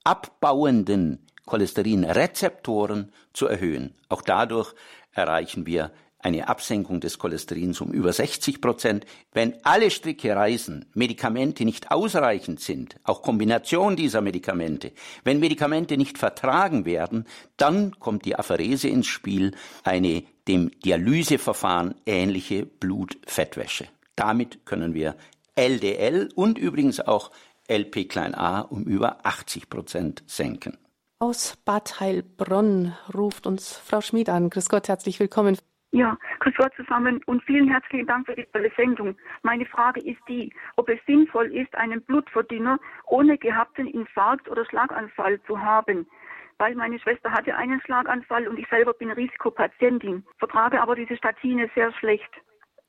abbauenden 0.03 1.25
Cholesterinrezeptoren 1.45 3.11
zu 3.33 3.47
erhöhen. 3.47 3.95
Auch 4.07 4.21
dadurch 4.21 4.73
erreichen 5.19 5.65
wir 5.65 5.91
eine 6.19 6.49
Absenkung 6.49 6.99
des 6.99 7.17
Cholesterins 7.17 7.79
um 7.81 7.91
über 7.91 8.11
60 8.11 8.61
Prozent. 8.61 9.05
Wenn 9.31 9.55
alle 9.63 9.89
Stricke 9.89 10.35
reißen, 10.35 10.85
Medikamente 10.93 11.63
nicht 11.63 11.91
ausreichend 11.91 12.59
sind, 12.59 12.97
auch 13.03 13.21
Kombination 13.21 13.95
dieser 13.95 14.21
Medikamente, 14.21 14.91
wenn 15.23 15.39
Medikamente 15.39 15.97
nicht 15.97 16.17
vertragen 16.17 16.85
werden, 16.85 17.25
dann 17.57 17.97
kommt 17.99 18.25
die 18.25 18.35
Apherese 18.35 18.89
ins 18.89 19.07
Spiel, 19.07 19.53
eine 19.83 20.23
dem 20.47 20.71
Dialyseverfahren 20.81 21.95
ähnliche 22.05 22.65
Blutfettwäsche. 22.65 23.87
Damit 24.15 24.65
können 24.65 24.93
wir 24.93 25.15
LDL 25.55 26.29
und 26.35 26.57
übrigens 26.57 26.99
auch 26.99 27.31
LP-a 27.69 28.61
um 28.61 28.83
über 28.83 29.25
80 29.25 29.69
Prozent 29.69 30.23
senken. 30.27 30.77
Aus 31.21 31.57
Bad 31.65 31.99
Heilbronn 31.99 32.95
ruft 33.13 33.45
uns 33.45 33.77
Frau 33.77 33.99
Schmid 33.99 34.29
an. 34.29 34.49
Grüß 34.49 34.69
Gott, 34.69 34.87
herzlich 34.87 35.19
willkommen. 35.19 35.57
Ja, 35.91 36.17
grüß 36.39 36.53
Gott 36.55 36.71
zusammen 36.77 37.21
und 37.25 37.43
vielen 37.43 37.67
herzlichen 37.67 38.07
Dank 38.07 38.25
für 38.25 38.35
die 38.35 38.45
tolle 38.53 38.71
Sendung. 38.77 39.17
Meine 39.41 39.65
Frage 39.65 39.99
ist 39.99 40.21
die, 40.29 40.53
ob 40.77 40.87
es 40.87 40.97
sinnvoll 41.05 41.53
ist, 41.53 41.75
einen 41.75 42.01
Blutverdünner 42.03 42.79
ohne 43.07 43.37
gehabten 43.37 43.87
Infarkt 43.87 44.47
oder 44.47 44.63
Schlaganfall 44.63 45.41
zu 45.41 45.59
haben. 45.59 46.07
Weil 46.57 46.75
meine 46.75 46.97
Schwester 46.99 47.31
hatte 47.31 47.53
einen 47.53 47.81
Schlaganfall 47.81 48.47
und 48.47 48.57
ich 48.57 48.69
selber 48.69 48.93
bin 48.93 49.11
Risikopatientin, 49.11 50.25
vertrage 50.37 50.81
aber 50.81 50.95
diese 50.95 51.17
Statine 51.17 51.69
sehr 51.75 51.91
schlecht. 51.99 52.31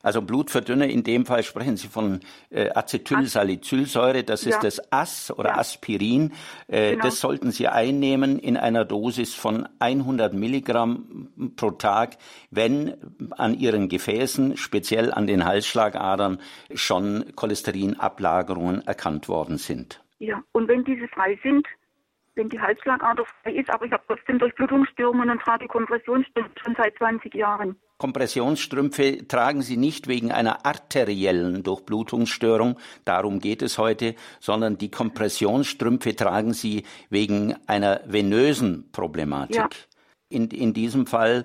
Also 0.03 0.23
Blutverdünner, 0.23 0.87
in 0.87 1.05
dem 1.05 1.27
Fall 1.27 1.43
sprechen 1.43 1.77
Sie 1.77 1.89
von 1.89 2.21
äh, 2.51 2.71
Acetylsalicylsäure, 2.71 4.25
das 4.25 4.43
ist 4.43 4.55
ja. 4.55 4.61
das 4.61 4.93
As 4.93 5.31
oder 5.37 5.51
ja. 5.51 5.59
Aspirin. 5.59 6.33
Äh, 6.69 6.93
genau. 6.93 7.05
Das 7.05 7.21
sollten 7.21 7.51
Sie 7.51 7.69
einnehmen 7.69 8.39
in 8.39 8.57
einer 8.57 8.85
Dosis 8.85 9.35
von 9.35 9.69
100 9.79 10.33
Milligramm 10.33 11.29
pro 11.57 11.73
Tag, 11.73 12.17
wenn 12.51 12.95
an 13.33 13.55
Ihren 13.55 13.89
Gefäßen, 13.89 14.57
speziell 14.57 15.13
an 15.13 15.27
den 15.27 15.45
Halsschlagadern, 15.45 16.41
schon 16.75 17.27
Cholesterinablagerungen 17.37 18.87
erkannt 18.87 19.29
worden 19.29 19.59
sind. 19.59 20.03
Ja, 20.19 20.43
und 20.53 20.69
wenn 20.69 20.85
diese 20.85 21.09
frei 21.09 21.39
sind, 21.43 21.67
wenn 22.41 22.49
die 22.49 22.59
Halsschlagader 22.59 23.25
frei 23.43 23.53
ist, 23.53 23.71
aber 23.71 23.85
ich 23.85 23.93
habe 23.93 24.03
trotzdem 24.07 24.39
Durchblutungsstörungen 24.39 25.29
und 25.29 25.43
trage 25.43 25.69
Kompressionsstörungen 25.69 26.53
schon 26.65 26.75
seit 26.75 26.97
20 26.97 27.35
Jahren. 27.35 27.77
Kompressionsstrümpfe 27.99 29.29
tragen 29.29 29.61
Sie 29.61 29.77
nicht 29.77 30.09
wegen 30.09 30.33
einer 30.33 30.65
arteriellen 30.65 31.63
Durchblutungsstörung, 31.63 32.79
darum 33.05 33.41
geht 33.41 33.61
es 33.61 33.77
heute, 33.77 34.15
sondern 34.41 34.79
die 34.79 34.91
Kompressionsstrümpfe 34.91 36.17
tragen 36.17 36.55
Sie 36.55 36.85
wegen 37.11 37.57
einer 37.67 38.01
venösen 38.07 38.91
Problematik. 38.91 39.57
Ja. 39.57 39.69
In, 40.31 40.49
in 40.49 40.73
diesem 40.73 41.07
Fall 41.07 41.45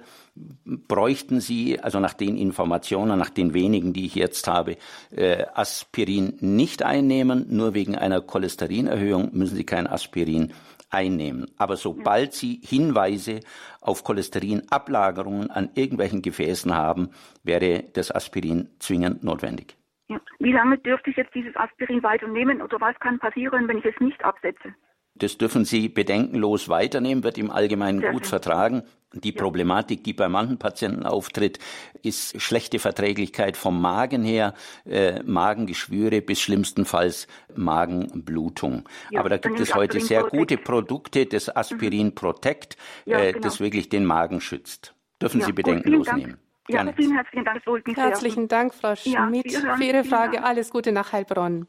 bräuchten 0.65 1.41
Sie, 1.41 1.79
also 1.79 1.99
nach 1.99 2.13
den 2.13 2.37
Informationen, 2.37 3.17
nach 3.17 3.31
den 3.31 3.55
wenigen, 3.55 3.93
die 3.93 4.05
ich 4.05 4.13
jetzt 4.13 4.47
habe, 4.47 4.77
äh, 5.09 5.43
Aspirin 5.55 6.37
nicht 6.39 6.83
einnehmen. 6.83 7.47
Nur 7.49 7.73
wegen 7.73 7.95
einer 7.95 8.21
Cholesterinerhöhung 8.21 9.31
müssen 9.33 9.55
Sie 9.55 9.65
kein 9.65 9.87
Aspirin 9.87 10.53
einnehmen. 10.89 11.51
Aber 11.57 11.75
sobald 11.77 12.33
Sie 12.33 12.61
Hinweise 12.63 13.41
auf 13.81 14.03
Cholesterinablagerungen 14.03 15.49
an 15.49 15.69
irgendwelchen 15.75 16.21
Gefäßen 16.21 16.73
haben, 16.73 17.09
wäre 17.43 17.83
das 17.93 18.13
Aspirin 18.13 18.69
zwingend 18.79 19.23
notwendig. 19.23 19.77
Ja. 20.07 20.19
Wie 20.39 20.51
lange 20.51 20.77
dürfte 20.77 21.09
ich 21.09 21.17
jetzt 21.17 21.33
dieses 21.33 21.55
Aspirin 21.55 22.03
weiternehmen 22.03 22.61
oder 22.61 22.79
was 22.79 22.97
kann 22.99 23.19
passieren, 23.19 23.67
wenn 23.67 23.79
ich 23.79 23.85
es 23.85 23.99
nicht 23.99 24.23
absetze? 24.23 24.75
Das 25.15 25.37
dürfen 25.37 25.63
Sie 25.63 25.87
bedenkenlos 25.87 26.67
weiternehmen, 26.67 27.23
wird 27.23 27.37
im 27.37 27.49
Allgemeinen 27.49 28.01
Sehr 28.01 28.11
gut 28.11 28.23
schön. 28.23 28.29
vertragen. 28.29 28.83
Die 29.13 29.33
ja. 29.33 29.41
Problematik, 29.41 30.03
die 30.03 30.11
bei 30.11 30.27
manchen 30.27 30.57
Patienten 30.57 31.05
auftritt, 31.05 31.57
ist 32.03 32.41
schlechte 32.41 32.79
Verträglichkeit 32.79 33.55
vom 33.55 33.79
Magen 33.79 34.23
her, 34.23 34.53
äh, 34.85 35.23
Magengeschwüre 35.23 36.21
bis 36.21 36.41
schlimmstenfalls 36.41 37.27
Magenblutung. 37.55 38.89
Ja, 39.11 39.21
Aber 39.21 39.29
da 39.29 39.37
gibt 39.37 39.59
es 39.61 39.73
heute 39.73 40.01
sehr 40.01 40.21
Protect. 40.21 40.37
gute 40.37 40.57
Produkte, 40.57 41.25
das 41.25 41.55
Aspirin 41.55 42.07
mhm. 42.07 42.15
Protect, 42.15 42.75
ja, 43.05 43.19
äh, 43.19 43.31
genau. 43.31 43.43
das 43.43 43.61
wirklich 43.61 43.87
den 43.87 44.03
Magen 44.03 44.41
schützt. 44.41 44.93
Dürfen 45.21 45.39
Sie 45.39 45.53
bedenkenlos 45.53 46.07
gut, 46.07 46.17
nehmen. 46.17 46.37
Ja, 46.67 46.77
Gerne. 46.77 46.93
vielen 46.93 47.13
herzlichen 47.13 47.45
Dank. 47.45 47.61
Herzlichen 47.95 48.47
Dank, 48.49 48.73
Frau 48.73 48.95
Schmidt, 48.95 49.51
für 49.53 49.83
Ihre 49.83 50.03
Frage. 50.03 50.43
Alles 50.43 50.71
Gute 50.71 50.91
nach 50.91 51.13
Heilbronn. 51.13 51.67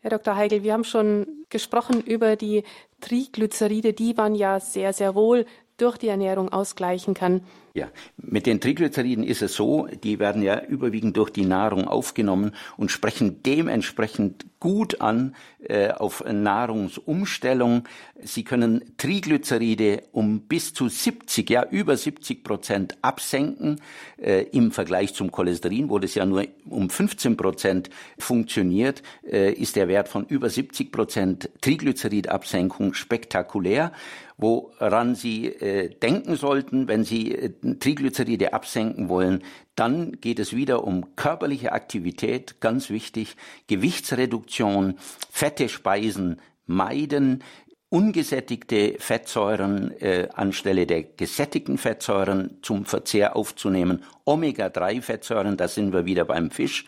Herr 0.00 0.10
Dr. 0.10 0.36
Heigel, 0.36 0.62
wir 0.62 0.74
haben 0.74 0.84
schon 0.84 1.44
gesprochen 1.48 2.00
über 2.00 2.36
die 2.36 2.62
Triglyceride, 3.00 3.92
die 3.92 4.14
man 4.14 4.36
ja 4.36 4.60
sehr, 4.60 4.92
sehr 4.92 5.16
wohl 5.16 5.44
durch 5.78 5.96
die 5.96 6.08
Ernährung 6.08 6.50
ausgleichen 6.50 7.14
kann. 7.14 7.42
Ja, 7.78 7.88
mit 8.16 8.46
den 8.46 8.60
Triglyceriden 8.60 9.22
ist 9.22 9.40
es 9.40 9.54
so, 9.54 9.86
die 10.02 10.18
werden 10.18 10.42
ja 10.42 10.60
überwiegend 10.60 11.16
durch 11.16 11.30
die 11.30 11.44
Nahrung 11.44 11.86
aufgenommen 11.86 12.52
und 12.76 12.90
sprechen 12.90 13.40
dementsprechend 13.44 14.46
gut 14.58 15.00
an 15.00 15.36
äh, 15.60 15.90
auf 15.90 16.24
Nahrungsumstellung. 16.24 17.84
Sie 18.20 18.42
können 18.42 18.96
Triglyceride 18.96 20.02
um 20.10 20.40
bis 20.40 20.74
zu 20.74 20.88
70, 20.88 21.48
ja 21.48 21.64
über 21.70 21.96
70 21.96 22.42
Prozent 22.42 22.98
absenken 23.00 23.80
äh, 24.20 24.42
im 24.50 24.72
Vergleich 24.72 25.14
zum 25.14 25.30
Cholesterin, 25.30 25.88
wo 25.88 26.00
das 26.00 26.16
ja 26.16 26.26
nur 26.26 26.46
um 26.68 26.90
15 26.90 27.36
Prozent 27.36 27.90
funktioniert, 28.18 29.02
äh, 29.24 29.52
ist 29.52 29.76
der 29.76 29.86
Wert 29.86 30.08
von 30.08 30.24
über 30.26 30.50
70 30.50 30.90
Prozent 30.90 31.50
Triglyceridabsenkung 31.60 32.94
spektakulär 32.94 33.92
woran 34.38 35.16
Sie 35.16 35.46
äh, 35.46 35.90
denken 35.90 36.36
sollten, 36.36 36.88
wenn 36.88 37.04
Sie 37.04 37.34
äh, 37.34 37.50
Triglyceride 37.78 38.52
absenken 38.54 39.08
wollen, 39.08 39.42
dann 39.74 40.20
geht 40.20 40.38
es 40.38 40.54
wieder 40.54 40.84
um 40.84 41.16
körperliche 41.16 41.72
Aktivität, 41.72 42.60
ganz 42.60 42.88
wichtig, 42.88 43.36
Gewichtsreduktion, 43.66 44.94
fette 45.30 45.68
Speisen 45.68 46.40
meiden, 46.66 47.42
ungesättigte 47.90 48.96
Fettsäuren 48.98 49.92
äh, 50.00 50.28
anstelle 50.34 50.86
der 50.86 51.02
gesättigten 51.02 51.78
Fettsäuren 51.78 52.58
zum 52.62 52.84
Verzehr 52.84 53.34
aufzunehmen, 53.34 54.04
Omega-3-Fettsäuren, 54.24 55.56
da 55.56 55.68
sind 55.68 55.92
wir 55.92 56.04
wieder 56.04 56.26
beim 56.26 56.50
Fisch, 56.50 56.84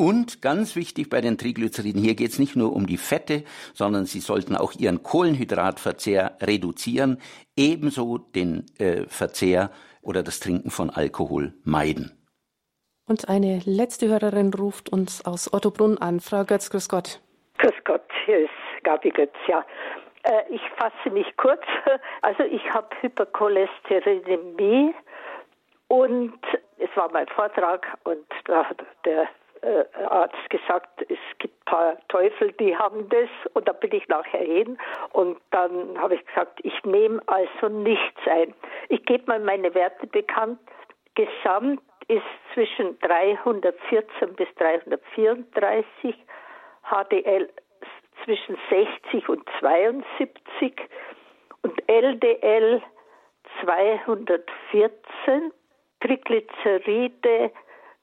und 0.00 0.40
ganz 0.40 0.76
wichtig 0.76 1.10
bei 1.10 1.20
den 1.20 1.36
Triglyceriden, 1.36 2.02
hier 2.02 2.14
geht 2.14 2.30
es 2.30 2.38
nicht 2.38 2.56
nur 2.56 2.74
um 2.74 2.86
die 2.86 2.96
Fette, 2.96 3.44
sondern 3.74 4.06
sie 4.06 4.20
sollten 4.20 4.56
auch 4.56 4.72
ihren 4.72 5.02
Kohlenhydratverzehr 5.02 6.38
reduzieren, 6.40 7.20
ebenso 7.54 8.16
den 8.16 8.64
äh, 8.78 9.02
Verzehr 9.08 9.70
oder 10.00 10.22
das 10.22 10.40
Trinken 10.40 10.70
von 10.70 10.88
Alkohol 10.88 11.52
meiden. 11.64 12.16
Und 13.06 13.28
eine 13.28 13.60
letzte 13.66 14.08
Hörerin 14.08 14.54
ruft 14.54 14.90
uns 14.90 15.26
aus 15.26 15.52
Ottobrunn 15.52 15.98
an. 15.98 16.20
Frau 16.20 16.44
Götz, 16.44 16.70
grüß 16.70 16.88
Gott. 16.88 17.20
Grüß 17.58 17.84
Gott, 17.84 18.08
hier 18.24 18.38
ist 18.38 18.84
Gabi 18.84 19.10
Götz, 19.10 19.34
ja. 19.48 19.66
Äh, 20.22 20.44
ich 20.48 20.62
fasse 20.78 21.10
mich 21.10 21.26
kurz. 21.36 21.60
Also 22.22 22.44
ich 22.44 22.62
habe 22.72 22.88
Hypercholesterinämie 23.02 24.94
und 25.88 26.40
es 26.78 26.88
war 26.94 27.10
mein 27.12 27.26
Vortrag 27.28 27.86
und 28.04 28.24
der 29.04 29.28
äh, 29.62 29.84
Arzt 30.06 30.50
gesagt, 30.50 31.02
es 31.08 31.18
gibt 31.38 31.54
ein 31.60 31.64
paar 31.64 31.96
Teufel, 32.08 32.52
die 32.52 32.76
haben 32.76 33.08
das. 33.08 33.28
Und 33.54 33.68
da 33.68 33.72
bin 33.72 33.92
ich 33.92 34.06
nachher 34.08 34.40
hin 34.40 34.78
und 35.12 35.38
dann 35.50 35.98
habe 35.98 36.14
ich 36.14 36.26
gesagt, 36.26 36.60
ich 36.62 36.84
nehme 36.84 37.22
also 37.26 37.68
nichts 37.68 38.20
ein. 38.26 38.54
Ich 38.88 39.04
gebe 39.04 39.24
mal 39.26 39.40
meine 39.40 39.74
Werte 39.74 40.06
bekannt. 40.06 40.58
Gesamt 41.14 41.82
ist 42.08 42.22
zwischen 42.54 42.98
314 43.00 44.34
bis 44.34 44.48
334, 44.56 46.16
HDL 46.82 47.48
zwischen 48.24 48.56
60 48.68 49.28
und 49.28 49.48
72 49.60 50.74
und 51.62 51.88
LDL 51.88 52.82
214, 53.62 55.52
Triglyceride 56.00 57.52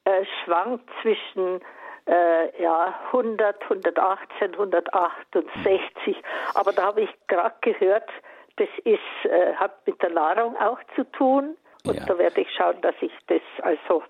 äh, 0.07 0.25
schwankt 0.43 0.89
zwischen 1.01 1.59
äh, 2.07 2.63
ja, 2.63 2.97
100, 3.11 3.61
118, 3.63 4.53
168. 4.53 6.15
Aber 6.53 6.71
da 6.71 6.83
habe 6.83 7.01
ich 7.01 7.09
gerade 7.27 7.55
gehört, 7.59 8.09
das 8.55 8.69
ist, 8.85 8.99
äh, 9.25 9.53
hat 9.55 9.85
mit 9.85 10.01
der 10.01 10.11
Nahrung 10.11 10.55
auch 10.57 10.79
zu 10.95 11.03
tun. 11.11 11.57
Und 11.85 11.97
ja. 11.97 12.05
da 12.05 12.17
werde 12.17 12.41
ich 12.41 12.47
schauen, 12.55 12.79
dass 12.81 12.95
ich 13.01 13.11
das 13.27 13.41
also 13.61 14.03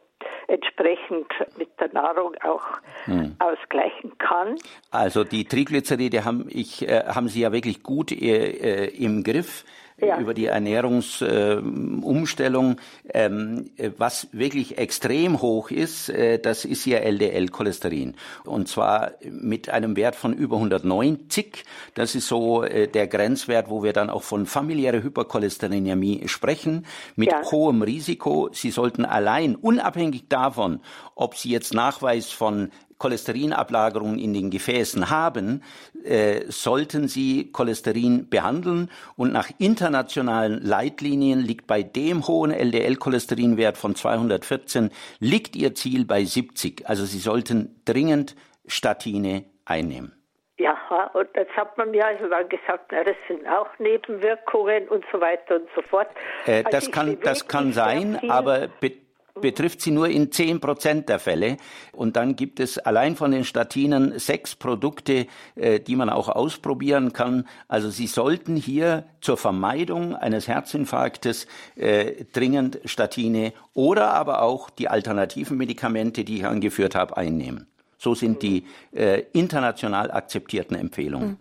entsprechend 0.47 1.27
mit 1.57 1.69
der 1.79 1.91
Nahrung 1.93 2.35
auch 2.43 2.65
hm. 3.05 3.35
ausgleichen 3.39 4.17
kann. 4.19 4.55
Also 4.91 5.23
die 5.23 5.45
Triglyceride 5.45 6.25
haben, 6.25 6.47
ich, 6.49 6.87
äh, 6.87 7.05
haben 7.07 7.27
Sie 7.27 7.41
ja 7.41 7.51
wirklich 7.51 7.81
gut 7.81 8.11
äh, 8.11 8.85
äh 8.85 9.03
im 9.03 9.23
Griff 9.23 9.65
ja. 9.99 10.19
über 10.19 10.33
die 10.33 10.45
Ernährungsumstellung. 10.45 12.77
Äh, 13.07 13.25
ähm, 13.25 13.71
was 13.97 14.27
wirklich 14.31 14.77
extrem 14.77 15.41
hoch 15.41 15.71
ist, 15.71 16.09
äh, 16.09 16.39
das 16.39 16.65
ist 16.65 16.85
ihr 16.85 17.01
LDL-Cholesterin. 17.01 18.15
Und 18.45 18.67
zwar 18.67 19.13
mit 19.29 19.69
einem 19.69 19.95
Wert 19.95 20.15
von 20.15 20.33
über 20.33 20.57
190. 20.57 21.63
Das 21.93 22.15
ist 22.15 22.27
so 22.27 22.63
äh, 22.63 22.87
der 22.87 23.07
Grenzwert, 23.07 23.69
wo 23.69 23.83
wir 23.83 23.93
dann 23.93 24.09
auch 24.09 24.23
von 24.23 24.45
familiärer 24.45 25.03
Hypercholesterinämie 25.03 26.27
sprechen. 26.27 26.85
Mit 27.15 27.31
ja. 27.31 27.41
hohem 27.51 27.81
Risiko. 27.81 28.49
Sie 28.51 28.71
sollten 28.71 29.05
allein, 29.05 29.55
unabhängig 29.55 30.27
davon, 30.27 30.81
ob 31.15 31.35
Sie 31.35 31.49
jetzt 31.49 31.73
Nachweis 31.73 32.31
von 32.31 32.71
Cholesterinablagerungen 32.97 34.19
in 34.19 34.33
den 34.33 34.49
Gefäßen 34.49 35.09
haben, 35.09 35.63
äh, 36.03 36.41
sollten 36.47 37.07
Sie 37.07 37.51
Cholesterin 37.51 38.29
behandeln. 38.29 38.89
Und 39.15 39.31
nach 39.31 39.49
internationalen 39.59 40.61
Leitlinien 40.61 41.39
liegt 41.39 41.67
bei 41.67 41.83
dem 41.83 42.27
hohen 42.27 42.51
LDL-Cholesterinwert 42.51 43.77
von 43.77 43.95
214, 43.95 44.91
liegt 45.19 45.55
Ihr 45.55 45.75
Ziel 45.75 46.05
bei 46.05 46.23
70. 46.23 46.87
Also 46.87 47.05
Sie 47.05 47.19
sollten 47.19 47.81
dringend 47.85 48.35
Statine 48.65 49.45
einnehmen. 49.65 50.13
Ja, 50.59 50.75
und 51.13 51.27
jetzt 51.35 51.55
hat 51.55 51.77
man 51.77 51.91
mir 51.91 52.05
also 52.05 52.27
dann 52.27 52.49
gesagt, 52.49 52.91
na, 52.91 53.03
das 53.03 53.15
sind 53.27 53.47
auch 53.47 53.67
Nebenwirkungen 53.77 54.87
und 54.87 55.05
so 55.11 55.21
weiter 55.21 55.57
und 55.57 55.67
so 55.75 55.83
fort. 55.83 56.07
Äh, 56.47 56.63
das, 56.63 56.73
also 56.73 56.91
kann, 56.91 57.19
das 57.21 57.47
kann 57.47 57.73
sein, 57.73 58.19
aber 58.29 58.67
bitte 58.79 59.06
betrifft 59.41 59.81
sie 59.81 59.91
nur 59.91 60.09
in 60.09 60.31
zehn 60.31 60.59
Prozent 60.59 61.09
der 61.09 61.19
Fälle. 61.19 61.57
Und 61.91 62.15
dann 62.15 62.35
gibt 62.35 62.59
es 62.59 62.77
allein 62.77 63.15
von 63.15 63.31
den 63.31 63.43
Statinen 63.43 64.17
sechs 64.19 64.55
Produkte, 64.55 65.27
äh, 65.55 65.79
die 65.79 65.95
man 65.95 66.09
auch 66.09 66.29
ausprobieren 66.29 67.13
kann. 67.13 67.47
Also 67.67 67.89
Sie 67.89 68.07
sollten 68.07 68.55
hier 68.55 69.05
zur 69.21 69.37
Vermeidung 69.37 70.15
eines 70.15 70.47
Herzinfarktes 70.47 71.47
äh, 71.75 72.25
dringend 72.33 72.79
Statine 72.85 73.53
oder 73.73 74.13
aber 74.13 74.41
auch 74.41 74.69
die 74.69 74.87
alternativen 74.87 75.57
Medikamente, 75.57 76.23
die 76.23 76.37
ich 76.37 76.45
angeführt 76.45 76.95
habe, 76.95 77.17
einnehmen. 77.17 77.67
So 77.97 78.13
sind 78.13 78.43
die 78.43 78.65
äh, 78.91 79.23
international 79.33 80.11
akzeptierten 80.11 80.77
Empfehlungen. 80.77 81.39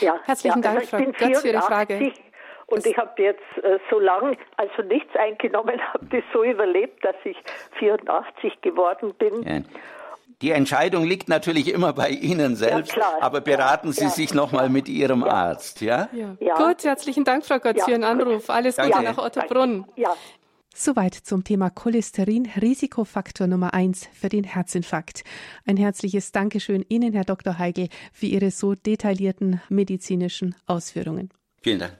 Ja, 0.00 0.18
Herzlichen 0.24 0.62
ja, 0.62 0.62
Dank, 0.62 0.78
also 0.80 0.96
Frau 0.96 1.28
Götz, 1.28 1.40
für 1.40 1.48
Ihre 1.48 1.62
Frage. 1.62 2.12
Und 2.66 2.86
ich 2.86 2.96
habe 2.96 3.22
jetzt 3.22 3.42
äh, 3.62 3.78
so 3.90 3.98
lange, 3.98 4.36
also 4.56 4.82
nichts 4.82 5.14
eingenommen, 5.16 5.80
habe 5.92 6.06
das 6.06 6.22
so 6.32 6.44
überlebt, 6.44 7.04
dass 7.04 7.16
ich 7.24 7.36
84 7.78 8.60
geworden 8.62 9.14
bin. 9.14 9.42
Ja. 9.42 9.60
Die 10.42 10.50
Entscheidung 10.50 11.04
liegt 11.04 11.28
natürlich 11.28 11.72
immer 11.72 11.92
bei 11.92 12.08
Ihnen 12.08 12.56
selbst, 12.56 12.96
ja, 12.96 13.18
aber 13.20 13.40
beraten 13.40 13.92
Sie 13.92 14.04
ja, 14.04 14.10
sich 14.10 14.34
nochmal 14.34 14.68
mit 14.68 14.88
Ihrem 14.88 15.22
Arzt, 15.22 15.80
ja? 15.80 16.08
Gut, 16.56 16.84
herzlichen 16.84 17.24
Dank, 17.24 17.46
Frau 17.46 17.58
Götz, 17.58 17.84
für 17.84 17.92
Ihren 17.92 18.04
Anruf. 18.04 18.50
Alles 18.50 18.76
Gute 18.76 19.02
nach 19.02 19.16
Ottobrunn. 19.16 19.86
Ja. 19.96 20.14
Soweit 20.76 21.14
zum 21.14 21.44
Thema 21.44 21.70
Cholesterin, 21.70 22.50
Risikofaktor 22.60 23.46
Nummer 23.46 23.74
eins 23.74 24.08
für 24.12 24.28
den 24.28 24.42
Herzinfarkt. 24.42 25.22
Ein 25.66 25.76
herzliches 25.76 26.32
Dankeschön 26.32 26.84
Ihnen, 26.88 27.12
Herr 27.12 27.24
Dr. 27.24 27.58
Heigel, 27.58 27.88
für 28.12 28.26
Ihre 28.26 28.50
so 28.50 28.74
detaillierten 28.74 29.62
medizinischen 29.68 30.56
Ausführungen. 30.66 31.30
Vielen 31.62 31.78
Dank. 31.78 31.94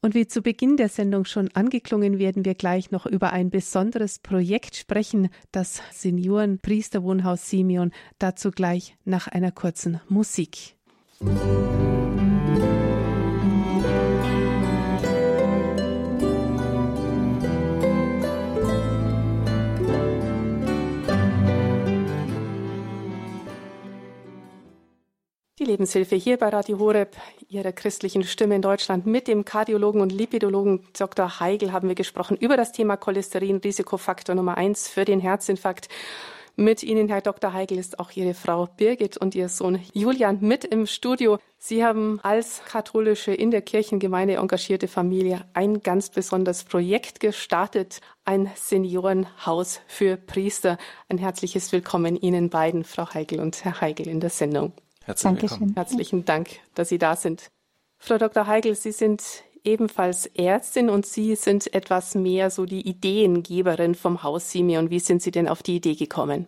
Und 0.00 0.14
wie 0.14 0.28
zu 0.28 0.42
Beginn 0.42 0.76
der 0.76 0.88
Sendung 0.88 1.24
schon 1.24 1.48
angeklungen, 1.54 2.18
werden 2.18 2.44
wir 2.44 2.54
gleich 2.54 2.92
noch 2.92 3.04
über 3.04 3.32
ein 3.32 3.50
besonderes 3.50 4.20
Projekt 4.20 4.76
sprechen, 4.76 5.28
das 5.50 5.82
Senioren 5.92 6.60
Priesterwohnhaus 6.60 7.50
Simeon. 7.50 7.90
Dazu 8.18 8.52
gleich 8.52 8.96
nach 9.04 9.26
einer 9.26 9.50
kurzen 9.50 10.00
Musik. 10.08 10.76
Musik 11.18 12.37
Lebenshilfe 25.68 26.16
hier 26.16 26.38
bei 26.38 26.48
Radio 26.48 26.78
Horeb, 26.78 27.14
Ihrer 27.50 27.72
christlichen 27.72 28.24
Stimme 28.24 28.54
in 28.54 28.62
Deutschland. 28.62 29.04
Mit 29.04 29.28
dem 29.28 29.44
Kardiologen 29.44 30.00
und 30.00 30.10
Lipidologen 30.10 30.80
Dr. 30.98 31.40
Heigel 31.40 31.72
haben 31.72 31.88
wir 31.88 31.94
gesprochen 31.94 32.38
über 32.38 32.56
das 32.56 32.72
Thema 32.72 32.96
Cholesterin, 32.96 33.58
Risikofaktor 33.58 34.34
Nummer 34.34 34.56
eins 34.56 34.88
für 34.88 35.04
den 35.04 35.20
Herzinfarkt. 35.20 35.90
Mit 36.56 36.82
Ihnen, 36.82 37.08
Herr 37.08 37.20
Dr. 37.20 37.52
Heigel, 37.52 37.78
ist 37.78 37.98
auch 37.98 38.10
Ihre 38.12 38.32
Frau 38.32 38.66
Birgit 38.78 39.18
und 39.18 39.34
Ihr 39.34 39.50
Sohn 39.50 39.78
Julian 39.92 40.38
mit 40.40 40.64
im 40.64 40.86
Studio. 40.86 41.38
Sie 41.58 41.84
haben 41.84 42.18
als 42.22 42.62
katholische 42.64 43.34
in 43.34 43.50
der 43.50 43.60
Kirchengemeinde 43.60 44.36
engagierte 44.36 44.88
Familie 44.88 45.44
ein 45.52 45.82
ganz 45.82 46.08
besonderes 46.08 46.64
Projekt 46.64 47.20
gestartet, 47.20 48.00
ein 48.24 48.50
Seniorenhaus 48.56 49.80
für 49.86 50.16
Priester. 50.16 50.78
Ein 51.10 51.18
herzliches 51.18 51.70
Willkommen 51.72 52.16
Ihnen 52.16 52.48
beiden, 52.48 52.84
Frau 52.84 53.12
Heigel 53.12 53.40
und 53.40 53.66
Herr 53.66 53.82
Heigel, 53.82 54.08
in 54.08 54.20
der 54.20 54.30
Sendung. 54.30 54.72
Herzlich 55.08 55.22
Dankeschön. 55.22 55.60
willkommen. 55.60 55.74
Herzlichen 55.74 56.24
Dank, 56.26 56.50
dass 56.74 56.90
Sie 56.90 56.98
da 56.98 57.16
sind. 57.16 57.50
Frau 57.98 58.18
Dr. 58.18 58.46
Heigel, 58.46 58.74
Sie 58.74 58.92
sind 58.92 59.22
ebenfalls 59.64 60.26
Ärztin 60.26 60.90
und 60.90 61.06
Sie 61.06 61.34
sind 61.34 61.72
etwas 61.72 62.14
mehr 62.14 62.50
so 62.50 62.66
die 62.66 62.86
Ideengeberin 62.86 63.94
vom 63.94 64.22
Haus 64.22 64.50
Simeon. 64.50 64.90
Wie 64.90 65.00
sind 65.00 65.22
Sie 65.22 65.30
denn 65.30 65.48
auf 65.48 65.62
die 65.62 65.76
Idee 65.76 65.94
gekommen? 65.94 66.46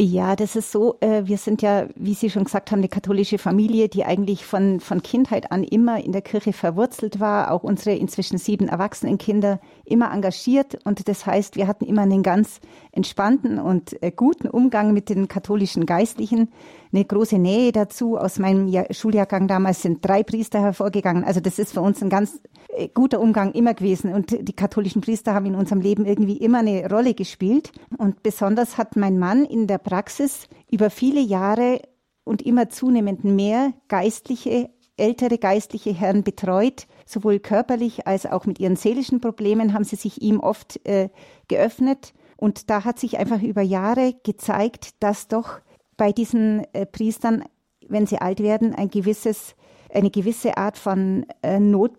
Ja, 0.00 0.34
das 0.34 0.56
ist 0.56 0.72
so. 0.72 0.96
Äh, 1.00 1.22
wir 1.26 1.38
sind 1.38 1.62
ja, 1.62 1.86
wie 1.94 2.14
Sie 2.14 2.28
schon 2.28 2.44
gesagt 2.44 2.72
haben, 2.72 2.80
eine 2.80 2.88
katholische 2.88 3.38
Familie, 3.38 3.88
die 3.88 4.04
eigentlich 4.04 4.44
von, 4.44 4.80
von 4.80 5.02
Kindheit 5.02 5.52
an 5.52 5.62
immer 5.62 6.02
in 6.02 6.10
der 6.10 6.22
Kirche 6.22 6.52
verwurzelt 6.52 7.20
war. 7.20 7.52
Auch 7.52 7.62
unsere 7.62 7.94
inzwischen 7.94 8.38
sieben 8.38 8.66
erwachsenen 8.66 9.18
Kinder 9.18 9.60
immer 9.84 10.12
engagiert. 10.12 10.78
Und 10.84 11.08
das 11.08 11.26
heißt, 11.26 11.54
wir 11.54 11.68
hatten 11.68 11.84
immer 11.84 12.02
einen 12.02 12.24
ganz 12.24 12.60
entspannten 12.90 13.60
und 13.60 14.02
äh, 14.02 14.10
guten 14.10 14.48
Umgang 14.48 14.92
mit 14.94 15.08
den 15.08 15.28
katholischen 15.28 15.86
Geistlichen. 15.86 16.50
Eine 16.94 17.04
große 17.06 17.38
Nähe 17.38 17.72
dazu. 17.72 18.16
Aus 18.16 18.38
meinem 18.38 18.72
Schuljahrgang 18.92 19.48
damals 19.48 19.82
sind 19.82 20.06
drei 20.06 20.22
Priester 20.22 20.60
hervorgegangen. 20.60 21.24
Also 21.24 21.40
das 21.40 21.58
ist 21.58 21.72
für 21.72 21.80
uns 21.80 22.00
ein 22.00 22.08
ganz 22.08 22.40
äh, 22.68 22.86
guter 22.86 23.20
Umgang 23.20 23.50
immer 23.50 23.74
gewesen. 23.74 24.14
Und 24.14 24.30
die 24.30 24.52
katholischen 24.52 25.02
Priester 25.02 25.34
haben 25.34 25.46
in 25.46 25.56
unserem 25.56 25.80
Leben 25.80 26.06
irgendwie 26.06 26.36
immer 26.36 26.60
eine 26.60 26.88
Rolle 26.88 27.14
gespielt. 27.14 27.72
Und 27.98 28.22
besonders 28.22 28.78
hat 28.78 28.94
mein 28.94 29.18
Mann 29.18 29.44
in 29.44 29.66
der 29.66 29.78
Praxis 29.78 30.46
über 30.70 30.88
viele 30.88 31.20
Jahre 31.20 31.82
und 32.22 32.42
immer 32.42 32.68
zunehmend 32.68 33.24
mehr 33.24 33.72
geistliche, 33.88 34.70
ältere 34.96 35.38
geistliche 35.38 35.92
Herren 35.92 36.22
betreut. 36.22 36.86
Sowohl 37.06 37.40
körperlich 37.40 38.06
als 38.06 38.24
auch 38.24 38.46
mit 38.46 38.60
ihren 38.60 38.76
seelischen 38.76 39.20
Problemen 39.20 39.74
haben 39.74 39.82
sie 39.82 39.96
sich 39.96 40.22
ihm 40.22 40.38
oft 40.38 40.78
äh, 40.86 41.08
geöffnet. 41.48 42.14
Und 42.36 42.70
da 42.70 42.84
hat 42.84 43.00
sich 43.00 43.18
einfach 43.18 43.42
über 43.42 43.62
Jahre 43.62 44.14
gezeigt, 44.22 45.02
dass 45.02 45.26
doch 45.26 45.60
bei 45.96 46.12
diesen 46.12 46.64
äh, 46.72 46.86
Priestern, 46.86 47.44
wenn 47.88 48.06
sie 48.06 48.18
alt 48.18 48.40
werden, 48.40 48.74
ein 48.74 48.90
gewisses 48.90 49.54
eine 49.94 50.10
gewisse 50.10 50.56
Art 50.56 50.76
von 50.76 51.24
äh, 51.42 51.60
Not 51.60 51.92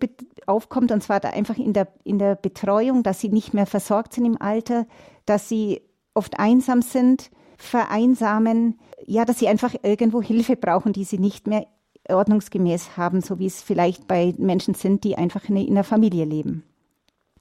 aufkommt, 0.47 0.91
und 0.91 1.01
zwar 1.01 1.23
einfach 1.23 1.57
in 1.57 1.73
der, 1.73 1.87
in 2.03 2.19
der 2.19 2.35
Betreuung, 2.35 3.03
dass 3.03 3.21
sie 3.21 3.29
nicht 3.29 3.53
mehr 3.53 3.65
versorgt 3.65 4.13
sind 4.13 4.25
im 4.25 4.41
Alter, 4.41 4.85
dass 5.25 5.47
sie 5.47 5.81
oft 6.13 6.37
einsam 6.37 6.81
sind, 6.81 7.31
vereinsamen, 7.57 8.79
ja, 9.05 9.23
dass 9.23 9.39
sie 9.39 9.47
einfach 9.47 9.73
irgendwo 9.81 10.21
Hilfe 10.21 10.57
brauchen, 10.57 10.93
die 10.93 11.05
sie 11.05 11.19
nicht 11.19 11.47
mehr 11.47 11.67
ordnungsgemäß 12.09 12.97
haben, 12.97 13.21
so 13.21 13.39
wie 13.39 13.47
es 13.47 13.61
vielleicht 13.61 14.07
bei 14.07 14.33
Menschen 14.37 14.73
sind, 14.73 15.03
die 15.03 15.17
einfach 15.17 15.47
in, 15.49 15.57
in 15.57 15.71
einer 15.71 15.83
Familie 15.83 16.25
leben. 16.25 16.63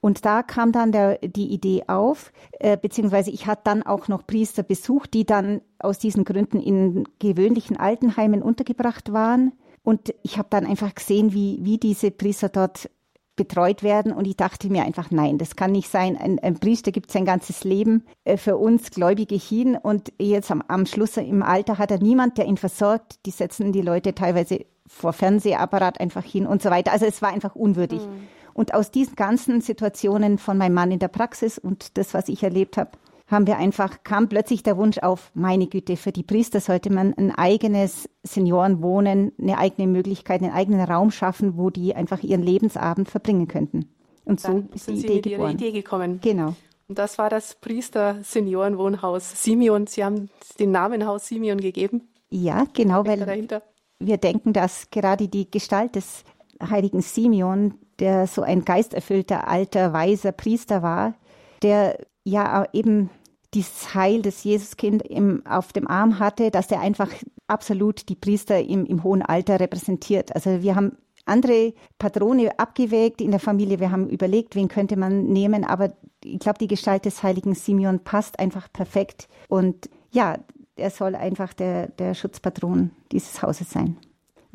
Und 0.04 0.26
da 0.26 0.42
kam 0.42 0.70
dann 0.70 0.92
der, 0.92 1.16
die 1.16 1.50
Idee 1.50 1.84
auf, 1.86 2.30
äh, 2.60 2.76
beziehungsweise 2.76 3.30
ich 3.30 3.46
hatte 3.46 3.62
dann 3.64 3.82
auch 3.82 4.06
noch 4.06 4.26
Priester 4.26 4.62
besucht, 4.62 5.14
die 5.14 5.24
dann 5.24 5.62
aus 5.78 5.98
diesen 5.98 6.24
Gründen 6.26 6.60
in 6.60 7.04
gewöhnlichen 7.20 7.78
Altenheimen 7.78 8.42
untergebracht 8.42 9.14
waren. 9.14 9.52
Und 9.82 10.12
ich 10.22 10.36
habe 10.36 10.48
dann 10.50 10.66
einfach 10.66 10.94
gesehen, 10.94 11.32
wie, 11.32 11.58
wie 11.62 11.78
diese 11.78 12.10
Priester 12.10 12.50
dort 12.50 12.90
betreut 13.34 13.82
werden. 13.82 14.12
Und 14.12 14.26
ich 14.26 14.36
dachte 14.36 14.68
mir 14.68 14.84
einfach, 14.84 15.10
nein, 15.10 15.38
das 15.38 15.56
kann 15.56 15.72
nicht 15.72 15.88
sein. 15.88 16.18
Ein, 16.18 16.38
ein 16.38 16.60
Priester 16.60 16.92
gibt 16.92 17.10
sein 17.10 17.24
ganzes 17.24 17.64
Leben 17.64 18.04
äh, 18.24 18.36
für 18.36 18.58
uns 18.58 18.90
Gläubige 18.90 19.36
hin. 19.36 19.74
Und 19.74 20.12
jetzt 20.20 20.50
am, 20.50 20.62
am 20.68 20.84
Schluss 20.84 21.16
im 21.16 21.42
Alter 21.42 21.78
hat 21.78 21.90
er 21.90 21.98
niemand, 21.98 22.36
der 22.36 22.44
ihn 22.44 22.58
versorgt. 22.58 23.24
Die 23.24 23.30
setzen 23.30 23.72
die 23.72 23.80
Leute 23.80 24.14
teilweise 24.14 24.66
vor 24.86 25.14
Fernsehapparat 25.14 25.98
einfach 25.98 26.24
hin 26.24 26.46
und 26.46 26.60
so 26.60 26.68
weiter. 26.68 26.92
Also 26.92 27.06
es 27.06 27.22
war 27.22 27.30
einfach 27.30 27.54
unwürdig. 27.54 28.02
Mhm. 28.02 28.28
Und 28.54 28.72
aus 28.72 28.90
diesen 28.90 29.16
ganzen 29.16 29.60
Situationen 29.60 30.38
von 30.38 30.56
meinem 30.56 30.74
Mann 30.74 30.92
in 30.92 31.00
der 31.00 31.08
Praxis 31.08 31.58
und 31.58 31.98
das, 31.98 32.14
was 32.14 32.28
ich 32.28 32.42
erlebt 32.42 32.76
habe, 32.76 32.92
haben 33.26 33.46
wir 33.46 33.56
einfach, 33.56 34.04
kam 34.04 34.28
plötzlich 34.28 34.62
der 34.62 34.76
Wunsch 34.76 34.98
auf, 34.98 35.30
meine 35.34 35.66
Güte, 35.66 35.96
für 35.96 36.12
die 36.12 36.22
Priester 36.22 36.60
sollte 36.60 36.92
man 36.92 37.14
ein 37.14 37.34
eigenes 37.34 38.08
Seniorenwohnen, 38.22 39.32
eine 39.40 39.58
eigene 39.58 39.88
Möglichkeit, 39.88 40.42
einen 40.42 40.52
eigenen 40.52 40.80
Raum 40.80 41.10
schaffen, 41.10 41.56
wo 41.56 41.70
die 41.70 41.94
einfach 41.94 42.22
ihren 42.22 42.42
Lebensabend 42.42 43.08
verbringen 43.08 43.48
könnten. 43.48 43.88
Und 44.24 44.40
so 44.40 44.48
Dann 44.48 44.68
ist 44.74 44.88
die 44.88 44.96
Sie 44.96 45.06
Idee 45.06 45.14
mit 45.14 45.24
geboren. 45.24 45.52
Idee 45.52 45.72
gekommen. 45.72 46.20
Genau. 46.22 46.54
Und 46.86 46.98
das 46.98 47.18
war 47.18 47.30
das 47.30 47.54
Priester-Seniorenwohnhaus 47.56 49.42
Simeon. 49.42 49.86
Sie 49.86 50.04
haben 50.04 50.28
den 50.58 50.70
Namen 50.70 51.06
Haus 51.06 51.26
Simeon 51.26 51.58
gegeben. 51.58 52.08
Ja, 52.30 52.66
genau, 52.72 53.06
weil 53.06 53.20
dahinter? 53.20 53.62
wir 53.98 54.18
denken, 54.18 54.52
dass 54.52 54.90
gerade 54.90 55.28
die 55.28 55.50
Gestalt 55.50 55.94
des 55.94 56.24
heiligen 56.62 57.00
Simeon, 57.00 57.74
der 58.00 58.26
so 58.26 58.42
ein 58.42 58.64
geisterfüllter, 58.64 59.48
alter, 59.48 59.92
weiser 59.92 60.32
Priester 60.32 60.82
war, 60.82 61.14
der 61.62 61.98
ja 62.24 62.66
eben 62.72 63.10
dieses 63.54 63.94
Heil 63.94 64.22
des 64.22 64.44
Jesuskind 64.44 65.02
im, 65.02 65.46
auf 65.46 65.72
dem 65.72 65.86
Arm 65.86 66.18
hatte, 66.18 66.50
dass 66.50 66.70
er 66.70 66.80
einfach 66.80 67.10
absolut 67.46 68.08
die 68.08 68.16
Priester 68.16 68.60
im, 68.60 68.84
im 68.84 69.04
hohen 69.04 69.22
Alter 69.22 69.60
repräsentiert. 69.60 70.34
Also 70.34 70.62
wir 70.62 70.74
haben 70.74 70.96
andere 71.24 71.72
Patrone 71.98 72.58
abgewägt 72.58 73.20
in 73.20 73.30
der 73.30 73.40
Familie. 73.40 73.80
Wir 73.80 73.90
haben 73.90 74.08
überlegt, 74.08 74.56
wen 74.56 74.68
könnte 74.68 74.96
man 74.96 75.24
nehmen, 75.26 75.64
aber 75.64 75.92
ich 76.22 76.38
glaube, 76.38 76.58
die 76.58 76.68
Gestalt 76.68 77.04
des 77.04 77.22
heiligen 77.22 77.54
Simeon 77.54 78.00
passt 78.00 78.38
einfach 78.38 78.72
perfekt. 78.72 79.28
Und 79.48 79.88
ja, 80.10 80.38
er 80.76 80.90
soll 80.90 81.14
einfach 81.14 81.52
der, 81.54 81.88
der 81.88 82.14
Schutzpatron 82.14 82.90
dieses 83.12 83.42
Hauses 83.42 83.70
sein. 83.70 83.96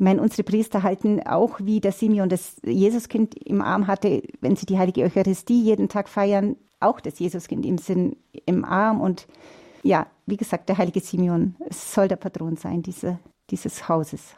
Ich 0.00 0.04
meine, 0.04 0.22
unsere 0.22 0.44
Priester 0.44 0.82
halten 0.82 1.20
auch, 1.26 1.60
wie 1.60 1.78
der 1.78 1.92
Simeon 1.92 2.30
das 2.30 2.56
Jesuskind 2.64 3.34
im 3.34 3.60
Arm 3.60 3.86
hatte, 3.86 4.22
wenn 4.40 4.56
sie 4.56 4.64
die 4.64 4.78
heilige 4.78 5.02
Eucharistie 5.02 5.62
jeden 5.62 5.90
Tag 5.90 6.08
feiern, 6.08 6.56
auch 6.80 7.00
das 7.00 7.18
Jesuskind 7.18 7.66
im 7.66 7.76
Sinn 7.76 8.16
im 8.46 8.64
Arm. 8.64 9.02
Und 9.02 9.26
ja, 9.82 10.06
wie 10.24 10.38
gesagt, 10.38 10.70
der 10.70 10.78
heilige 10.78 11.00
Simeon 11.00 11.54
soll 11.68 12.08
der 12.08 12.16
Patron 12.16 12.56
sein 12.56 12.80
diese, 12.80 13.18
dieses 13.50 13.90
Hauses. 13.90 14.34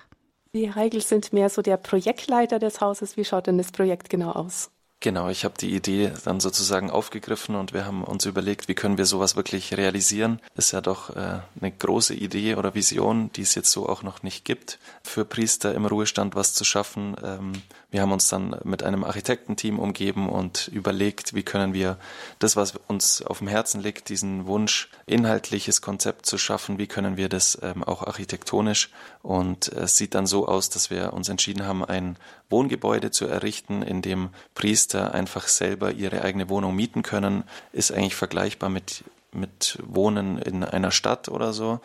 Die 0.52 0.74
Heigl 0.74 1.00
sind 1.00 1.32
mehr 1.32 1.48
so 1.48 1.62
der 1.62 1.76
Projektleiter 1.76 2.58
des 2.58 2.80
Hauses. 2.80 3.16
Wie 3.16 3.24
schaut 3.24 3.46
denn 3.46 3.58
das 3.58 3.70
Projekt 3.70 4.10
genau 4.10 4.32
aus? 4.32 4.68
Genau, 5.02 5.28
ich 5.28 5.44
habe 5.44 5.54
die 5.58 5.74
Idee 5.74 6.12
dann 6.24 6.38
sozusagen 6.38 6.88
aufgegriffen 6.88 7.56
und 7.56 7.72
wir 7.72 7.84
haben 7.84 8.04
uns 8.04 8.24
überlegt, 8.24 8.68
wie 8.68 8.74
können 8.74 8.98
wir 8.98 9.04
sowas 9.04 9.34
wirklich 9.34 9.76
realisieren. 9.76 10.38
Ist 10.54 10.70
ja 10.70 10.80
doch 10.80 11.10
äh, 11.16 11.40
eine 11.60 11.72
große 11.76 12.14
Idee 12.14 12.54
oder 12.54 12.76
Vision, 12.76 13.32
die 13.32 13.42
es 13.42 13.56
jetzt 13.56 13.72
so 13.72 13.88
auch 13.88 14.04
noch 14.04 14.22
nicht 14.22 14.44
gibt, 14.44 14.78
für 15.02 15.24
Priester 15.24 15.74
im 15.74 15.86
Ruhestand 15.86 16.36
was 16.36 16.54
zu 16.54 16.62
schaffen. 16.62 17.16
Ähm, 17.20 17.52
wir 17.92 18.00
haben 18.00 18.10
uns 18.10 18.28
dann 18.28 18.56
mit 18.64 18.82
einem 18.82 19.04
Architektenteam 19.04 19.78
umgeben 19.78 20.30
und 20.30 20.68
überlegt, 20.68 21.34
wie 21.34 21.42
können 21.42 21.74
wir 21.74 21.98
das, 22.38 22.56
was 22.56 22.74
uns 22.88 23.20
auf 23.20 23.38
dem 23.38 23.48
Herzen 23.48 23.82
liegt, 23.82 24.08
diesen 24.08 24.46
Wunsch, 24.46 24.88
inhaltliches 25.04 25.82
Konzept 25.82 26.24
zu 26.24 26.38
schaffen, 26.38 26.78
wie 26.78 26.86
können 26.86 27.18
wir 27.18 27.28
das 27.28 27.58
ähm, 27.62 27.84
auch 27.84 28.02
architektonisch. 28.02 28.90
Und 29.22 29.68
es 29.68 29.98
sieht 29.98 30.14
dann 30.14 30.26
so 30.26 30.48
aus, 30.48 30.70
dass 30.70 30.88
wir 30.88 31.12
uns 31.12 31.28
entschieden 31.28 31.66
haben, 31.66 31.84
ein 31.84 32.16
Wohngebäude 32.48 33.10
zu 33.10 33.26
errichten, 33.26 33.82
in 33.82 34.00
dem 34.00 34.30
Priester 34.54 35.12
einfach 35.12 35.46
selber 35.46 35.92
ihre 35.92 36.22
eigene 36.22 36.48
Wohnung 36.48 36.74
mieten 36.74 37.02
können, 37.02 37.44
ist 37.72 37.92
eigentlich 37.92 38.16
vergleichbar 38.16 38.70
mit, 38.70 39.04
mit 39.32 39.78
Wohnen 39.84 40.38
in 40.38 40.64
einer 40.64 40.92
Stadt 40.92 41.28
oder 41.28 41.52
so. 41.52 41.80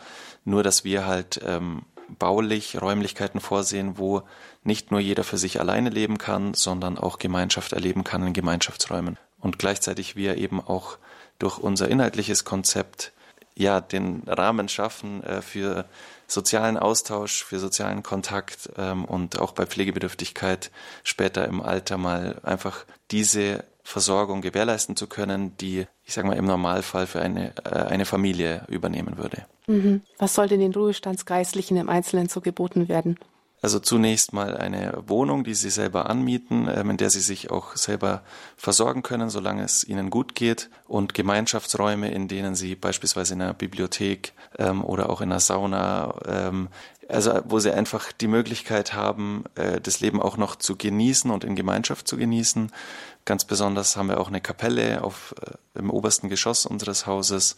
Nur, 0.46 0.62
dass 0.62 0.84
wir 0.84 1.06
halt 1.06 1.38
ähm, 1.44 1.82
baulich 2.08 2.80
Räumlichkeiten 2.80 3.40
vorsehen, 3.40 3.98
wo 3.98 4.22
nicht 4.62 4.90
nur 4.90 5.00
jeder 5.00 5.24
für 5.24 5.38
sich 5.38 5.60
alleine 5.60 5.90
leben 5.90 6.18
kann, 6.18 6.54
sondern 6.54 6.98
auch 6.98 7.18
Gemeinschaft 7.18 7.72
erleben 7.72 8.04
kann 8.04 8.26
in 8.26 8.32
Gemeinschaftsräumen. 8.32 9.18
Und 9.38 9.58
gleichzeitig 9.58 10.16
wir 10.16 10.36
eben 10.36 10.60
auch 10.60 10.98
durch 11.38 11.58
unser 11.58 11.88
inhaltliches 11.88 12.44
Konzept 12.44 13.12
ja 13.54 13.80
den 13.80 14.22
Rahmen 14.26 14.68
schaffen 14.68 15.22
äh, 15.24 15.42
für 15.42 15.84
sozialen 16.26 16.76
Austausch, 16.76 17.44
für 17.44 17.58
sozialen 17.58 18.02
Kontakt 18.02 18.70
ähm, 18.76 19.04
und 19.04 19.38
auch 19.38 19.52
bei 19.52 19.66
Pflegebedürftigkeit 19.66 20.70
später 21.02 21.46
im 21.46 21.60
Alter 21.60 21.98
mal 21.98 22.40
einfach 22.42 22.84
diese 23.10 23.64
Versorgung 23.88 24.42
gewährleisten 24.42 24.96
zu 24.96 25.06
können, 25.06 25.56
die, 25.56 25.86
ich 26.04 26.12
sage 26.12 26.28
mal, 26.28 26.36
im 26.36 26.44
Normalfall 26.44 27.06
für 27.06 27.22
eine, 27.22 27.54
äh, 27.64 27.70
eine 27.70 28.04
Familie 28.04 28.66
übernehmen 28.68 29.16
würde. 29.16 29.46
Mhm. 29.66 30.02
Was 30.18 30.34
soll 30.34 30.46
denn 30.46 30.60
den 30.60 30.74
Ruhestandsgeistlichen 30.74 31.78
im 31.78 31.88
Einzelnen 31.88 32.28
so 32.28 32.42
geboten 32.42 32.90
werden? 32.90 33.18
Also 33.62 33.80
zunächst 33.80 34.34
mal 34.34 34.56
eine 34.58 35.02
Wohnung, 35.06 35.42
die 35.42 35.54
sie 35.54 35.70
selber 35.70 36.10
anmieten, 36.10 36.68
ähm, 36.72 36.90
in 36.90 36.96
der 36.98 37.08
sie 37.08 37.20
sich 37.20 37.50
auch 37.50 37.76
selber 37.76 38.22
versorgen 38.58 39.02
können, 39.02 39.30
solange 39.30 39.64
es 39.64 39.84
ihnen 39.84 40.10
gut 40.10 40.34
geht, 40.34 40.68
und 40.86 41.14
Gemeinschaftsräume, 41.14 42.10
in 42.10 42.28
denen 42.28 42.54
sie 42.54 42.76
beispielsweise 42.76 43.34
in 43.34 43.42
einer 43.42 43.54
Bibliothek 43.54 44.34
ähm, 44.58 44.84
oder 44.84 45.08
auch 45.08 45.22
in 45.22 45.32
einer 45.32 45.40
Sauna, 45.40 46.14
ähm, 46.26 46.68
also 47.08 47.40
wo 47.44 47.58
sie 47.58 47.72
einfach 47.72 48.12
die 48.12 48.28
Möglichkeit 48.28 48.92
haben, 48.92 49.44
äh, 49.54 49.80
das 49.80 50.00
Leben 50.00 50.20
auch 50.20 50.36
noch 50.36 50.56
zu 50.56 50.76
genießen 50.76 51.30
und 51.30 51.44
in 51.44 51.56
Gemeinschaft 51.56 52.06
zu 52.06 52.16
genießen. 52.16 52.70
Ganz 53.24 53.44
besonders 53.44 53.96
haben 53.96 54.08
wir 54.08 54.20
auch 54.20 54.28
eine 54.28 54.40
Kapelle 54.40 55.02
auf, 55.02 55.34
äh, 55.40 55.78
im 55.78 55.90
obersten 55.90 56.28
Geschoss 56.28 56.66
unseres 56.66 57.06
Hauses, 57.06 57.56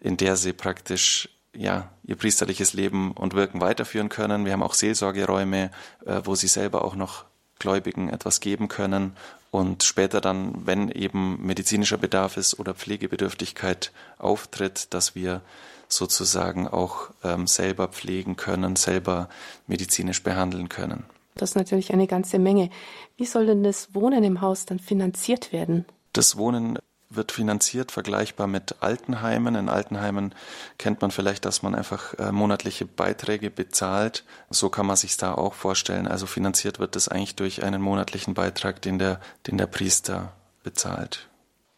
in 0.00 0.16
der 0.16 0.36
sie 0.36 0.52
praktisch 0.52 1.28
ja, 1.52 1.90
ihr 2.04 2.16
priesterliches 2.16 2.74
Leben 2.74 3.12
und 3.12 3.34
Wirken 3.34 3.60
weiterführen 3.60 4.08
können. 4.08 4.44
Wir 4.44 4.52
haben 4.52 4.62
auch 4.62 4.74
Seelsorgeräume, 4.74 5.70
äh, 6.04 6.20
wo 6.24 6.34
sie 6.34 6.48
selber 6.48 6.84
auch 6.84 6.94
noch 6.94 7.24
Gläubigen 7.58 8.10
etwas 8.10 8.40
geben 8.40 8.68
können 8.68 9.16
und 9.50 9.82
später 9.82 10.20
dann, 10.20 10.66
wenn 10.66 10.90
eben 10.90 11.44
medizinischer 11.44 11.96
Bedarf 11.96 12.36
ist 12.36 12.58
oder 12.58 12.74
Pflegebedürftigkeit 12.74 13.90
auftritt, 14.18 14.92
dass 14.92 15.14
wir 15.14 15.40
sozusagen 15.88 16.68
auch 16.68 17.10
ähm, 17.22 17.46
selber 17.46 17.88
pflegen 17.88 18.36
können, 18.36 18.76
selber 18.76 19.28
medizinisch 19.66 20.22
behandeln 20.22 20.68
können. 20.68 21.04
Das 21.34 21.50
ist 21.50 21.56
natürlich 21.56 21.92
eine 21.92 22.06
ganze 22.06 22.38
Menge. 22.38 22.70
Wie 23.16 23.26
soll 23.26 23.46
denn 23.46 23.62
das 23.62 23.94
Wohnen 23.94 24.24
im 24.24 24.40
Haus 24.40 24.64
dann 24.64 24.78
finanziert 24.78 25.52
werden? 25.52 25.84
Das 26.12 26.36
Wohnen 26.38 26.78
wird 27.10 27.30
finanziert, 27.30 27.92
vergleichbar 27.92 28.46
mit 28.46 28.76
Altenheimen. 28.80 29.54
In 29.54 29.68
Altenheimen 29.68 30.34
kennt 30.78 31.00
man 31.02 31.10
vielleicht, 31.10 31.44
dass 31.44 31.62
man 31.62 31.74
einfach 31.74 32.14
äh, 32.14 32.32
monatliche 32.32 32.84
Beiträge 32.84 33.50
bezahlt. 33.50 34.24
So 34.50 34.70
kann 34.70 34.86
man 34.86 34.96
sich 34.96 35.16
da 35.16 35.34
auch 35.34 35.54
vorstellen. 35.54 36.08
Also 36.08 36.26
finanziert 36.26 36.78
wird 36.78 36.96
das 36.96 37.08
eigentlich 37.08 37.36
durch 37.36 37.62
einen 37.62 37.82
monatlichen 37.82 38.34
Beitrag, 38.34 38.82
den 38.82 38.98
der, 38.98 39.20
den 39.46 39.58
der 39.58 39.66
Priester 39.66 40.32
bezahlt. 40.62 41.28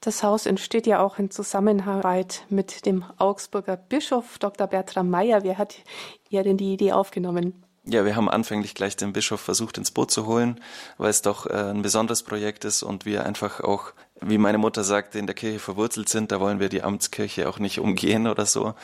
Das 0.01 0.23
Haus 0.23 0.47
entsteht 0.47 0.87
ja 0.87 1.03
auch 1.05 1.19
in 1.19 1.31
Zusammenarbeit 1.31 2.47
mit 2.49 2.87
dem 2.87 3.05
Augsburger 3.17 3.77
Bischof 3.77 4.39
Dr. 4.39 4.69
Bertram 4.69 5.11
Meyer. 5.11 5.43
Wer 5.43 5.59
hat 5.59 5.79
ja 6.29 6.45
denn 6.45 6.57
die 6.57 6.73
Idee 6.73 6.93
aufgenommen? 6.93 7.65
Ja, 7.91 8.05
wir 8.05 8.16
haben 8.16 8.28
anfänglich 8.28 8.74
gleich 8.74 8.97
den 8.97 9.14
Bischof 9.14 9.41
versucht 9.41 9.78
ins 9.78 9.91
Boot 9.91 10.11
zu 10.11 10.26
holen, 10.26 10.61
weil 10.99 11.09
es 11.09 11.22
doch 11.22 11.47
äh, 11.47 11.70
ein 11.70 11.80
besonderes 11.80 12.22
Projekt 12.22 12.66
ist 12.66 12.82
und 12.82 13.07
wir 13.07 13.24
einfach 13.24 13.61
auch, 13.61 13.95
wie 14.20 14.36
meine 14.36 14.59
Mutter 14.59 14.84
sagte, 14.84 15.18
in 15.18 15.24
der 15.24 15.34
Kirche 15.34 15.59
verwurzelt 15.59 16.11
sind. 16.11 16.30
Da 16.30 16.39
wollen 16.39 16.61
wir 16.61 16.68
die 16.68 16.82
Amtskirche 16.82 17.49
auch 17.49 17.59
nicht 17.59 17.80
umgehen 17.80 18.26
oder 18.26 18.45
so. 18.45 18.74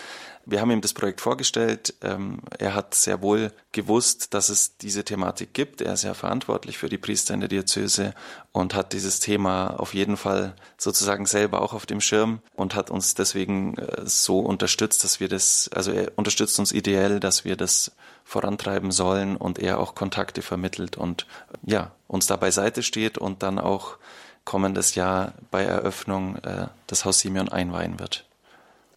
Wir 0.47 0.63
haben 0.63 0.71
ihm 0.71 0.81
das 0.81 0.95
Projekt 0.95 1.21
vorgestellt. 1.21 1.93
Ähm, 2.01 2.41
er 2.59 2.75
hat 2.75 2.95
sehr 2.95 3.21
wohl 3.21 3.53
gewusst, 3.73 4.33
dass 4.33 4.49
es 4.49 4.79
diese 4.79 5.05
Thematik 5.05 5.53
gibt. 5.53 5.83
Er 5.83 5.93
ist 5.93 6.05
ja 6.05 6.15
verantwortlich 6.15 6.79
für 6.79 6.89
die 6.89 6.97
Priester 6.97 7.35
in 7.35 7.41
der 7.41 7.51
Diözese 7.51 8.15
und 8.53 8.75
hat 8.75 8.95
dieses 8.95 9.21
Thema 9.21 9.79
auf 9.79 9.93
jeden 9.93 10.17
Fall 10.17 10.57
sozusagen 10.79 11.27
selber 11.27 11.61
auch 11.61 11.75
auf 11.75 11.85
dem 11.85 12.01
Schirm 12.01 12.41
und 12.55 12.75
hat 12.75 12.91
uns 12.91 13.15
deswegen 13.15 13.77
äh, 13.77 14.07
so 14.07 14.39
unterstützt, 14.39 15.05
dass 15.05 15.21
wir 15.21 15.29
das, 15.29 15.69
also 15.75 15.93
er 15.93 16.13
unterstützt 16.17 16.59
uns 16.59 16.73
ideell, 16.73 17.21
dass 17.21 17.45
wir 17.45 17.57
das 17.57 17.93
vorantreiben 18.25 18.91
sollen 18.91 19.37
und 19.37 19.59
er 19.59 19.79
auch 19.79 19.95
Kontakte 19.95 20.43
vermittelt 20.43 20.97
und 20.97 21.27
ja, 21.63 21.93
uns 22.09 22.27
da 22.27 22.37
beiseite 22.37 22.83
steht 22.83 23.19
und 23.19 23.43
dann 23.43 23.59
auch 23.59 23.99
kommendes 24.45 24.95
Jahr 24.95 25.35
bei 25.51 25.63
Eröffnung 25.63 26.37
äh, 26.37 26.67
das 26.87 27.05
Haus 27.05 27.21
Simeon 27.21 27.49
einweihen 27.49 28.01
wird. 28.01 28.27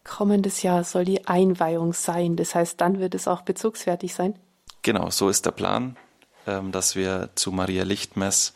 Kommendes 0.03 0.63
Jahr 0.63 0.83
soll 0.83 1.03
die 1.03 1.27
Einweihung 1.27 1.93
sein. 1.93 2.37
Das 2.37 2.55
heißt, 2.55 2.79
dann 2.79 2.99
wird 2.99 3.13
es 3.13 3.27
auch 3.27 3.41
bezugsfertig 3.41 4.13
sein? 4.13 4.35
Genau, 4.81 5.09
so 5.09 5.29
ist 5.29 5.45
der 5.45 5.51
Plan, 5.51 5.97
ähm, 6.45 6.71
dass 6.71 6.95
wir 6.95 7.29
zu 7.35 7.51
Maria 7.51 7.83
Lichtmess 7.83 8.53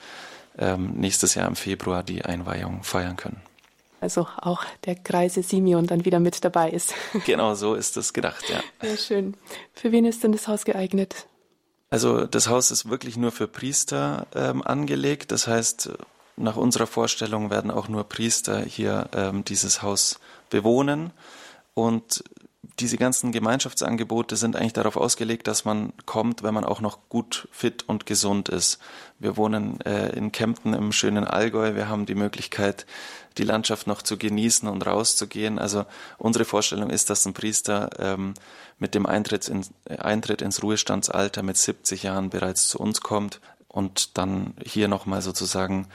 ähm, 0.57 0.93
nächstes 0.95 1.35
Jahr 1.35 1.47
im 1.47 1.55
Februar 1.55 2.03
die 2.03 2.23
Einweihung 2.23 2.83
feiern 2.83 3.17
können 3.17 3.41
also 4.01 4.27
auch 4.37 4.65
der 4.85 4.95
Kreise 4.95 5.43
Simeon 5.43 5.87
dann 5.87 6.03
wieder 6.03 6.19
mit 6.19 6.43
dabei 6.43 6.69
ist. 6.71 6.93
Genau, 7.25 7.53
so 7.53 7.75
ist 7.75 7.95
es 7.97 8.13
gedacht, 8.13 8.49
ja. 8.49 8.61
Sehr 8.81 8.97
schön. 8.97 9.37
Für 9.73 9.91
wen 9.91 10.05
ist 10.05 10.23
denn 10.23 10.31
das 10.31 10.47
Haus 10.47 10.65
geeignet? 10.65 11.27
Also 11.89 12.25
das 12.25 12.49
Haus 12.49 12.71
ist 12.71 12.89
wirklich 12.89 13.15
nur 13.15 13.31
für 13.31 13.47
Priester 13.47 14.25
ähm, 14.33 14.63
angelegt. 14.63 15.31
Das 15.31 15.47
heißt, 15.47 15.91
nach 16.35 16.57
unserer 16.57 16.87
Vorstellung 16.87 17.49
werden 17.51 17.69
auch 17.69 17.87
nur 17.87 18.03
Priester 18.05 18.61
hier 18.61 19.09
ähm, 19.13 19.45
dieses 19.45 19.81
Haus 19.81 20.19
bewohnen. 20.49 21.11
Und 21.73 22.23
diese 22.81 22.97
ganzen 22.97 23.31
Gemeinschaftsangebote 23.31 24.35
sind 24.35 24.55
eigentlich 24.55 24.73
darauf 24.73 24.97
ausgelegt, 24.97 25.47
dass 25.47 25.65
man 25.65 25.93
kommt, 26.05 26.41
wenn 26.41 26.53
man 26.53 26.65
auch 26.65 26.81
noch 26.81 27.09
gut 27.09 27.47
fit 27.51 27.87
und 27.87 28.05
gesund 28.05 28.49
ist. 28.49 28.79
Wir 29.19 29.37
wohnen 29.37 29.79
äh, 29.81 30.09
in 30.09 30.31
Kempten 30.31 30.73
im 30.73 30.91
schönen 30.91 31.23
Allgäu. 31.23 31.75
Wir 31.75 31.87
haben 31.87 32.07
die 32.07 32.15
Möglichkeit, 32.15 32.87
die 33.37 33.43
Landschaft 33.43 33.85
noch 33.85 34.01
zu 34.01 34.17
genießen 34.17 34.67
und 34.67 34.85
rauszugehen. 34.85 35.59
Also 35.59 35.85
unsere 36.17 36.43
Vorstellung 36.43 36.89
ist, 36.89 37.11
dass 37.11 37.25
ein 37.25 37.33
Priester 37.33 37.89
ähm, 37.99 38.33
mit 38.79 38.95
dem 38.95 39.05
Eintritt, 39.05 39.47
in, 39.47 39.63
Eintritt 39.87 40.41
ins 40.41 40.63
Ruhestandsalter 40.63 41.43
mit 41.43 41.57
70 41.57 42.03
Jahren 42.03 42.31
bereits 42.31 42.67
zu 42.67 42.79
uns 42.79 43.01
kommt 43.01 43.41
und 43.67 44.17
dann 44.17 44.55
hier 44.65 44.87
nochmal 44.87 45.21
sozusagen 45.21 45.87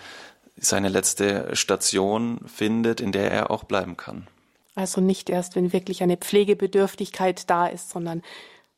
seine 0.57 0.89
letzte 0.89 1.55
Station 1.57 2.41
findet, 2.47 3.01
in 3.01 3.13
der 3.13 3.31
er 3.31 3.51
auch 3.51 3.65
bleiben 3.65 3.97
kann. 3.97 4.29
Also 4.77 5.01
nicht 5.01 5.31
erst, 5.31 5.57
wenn 5.57 5.73
wirklich 5.73 6.03
eine 6.03 6.19
Pflegebedürftigkeit 6.19 7.49
da 7.51 7.67
ist, 7.67 7.91
sondern 7.91 8.23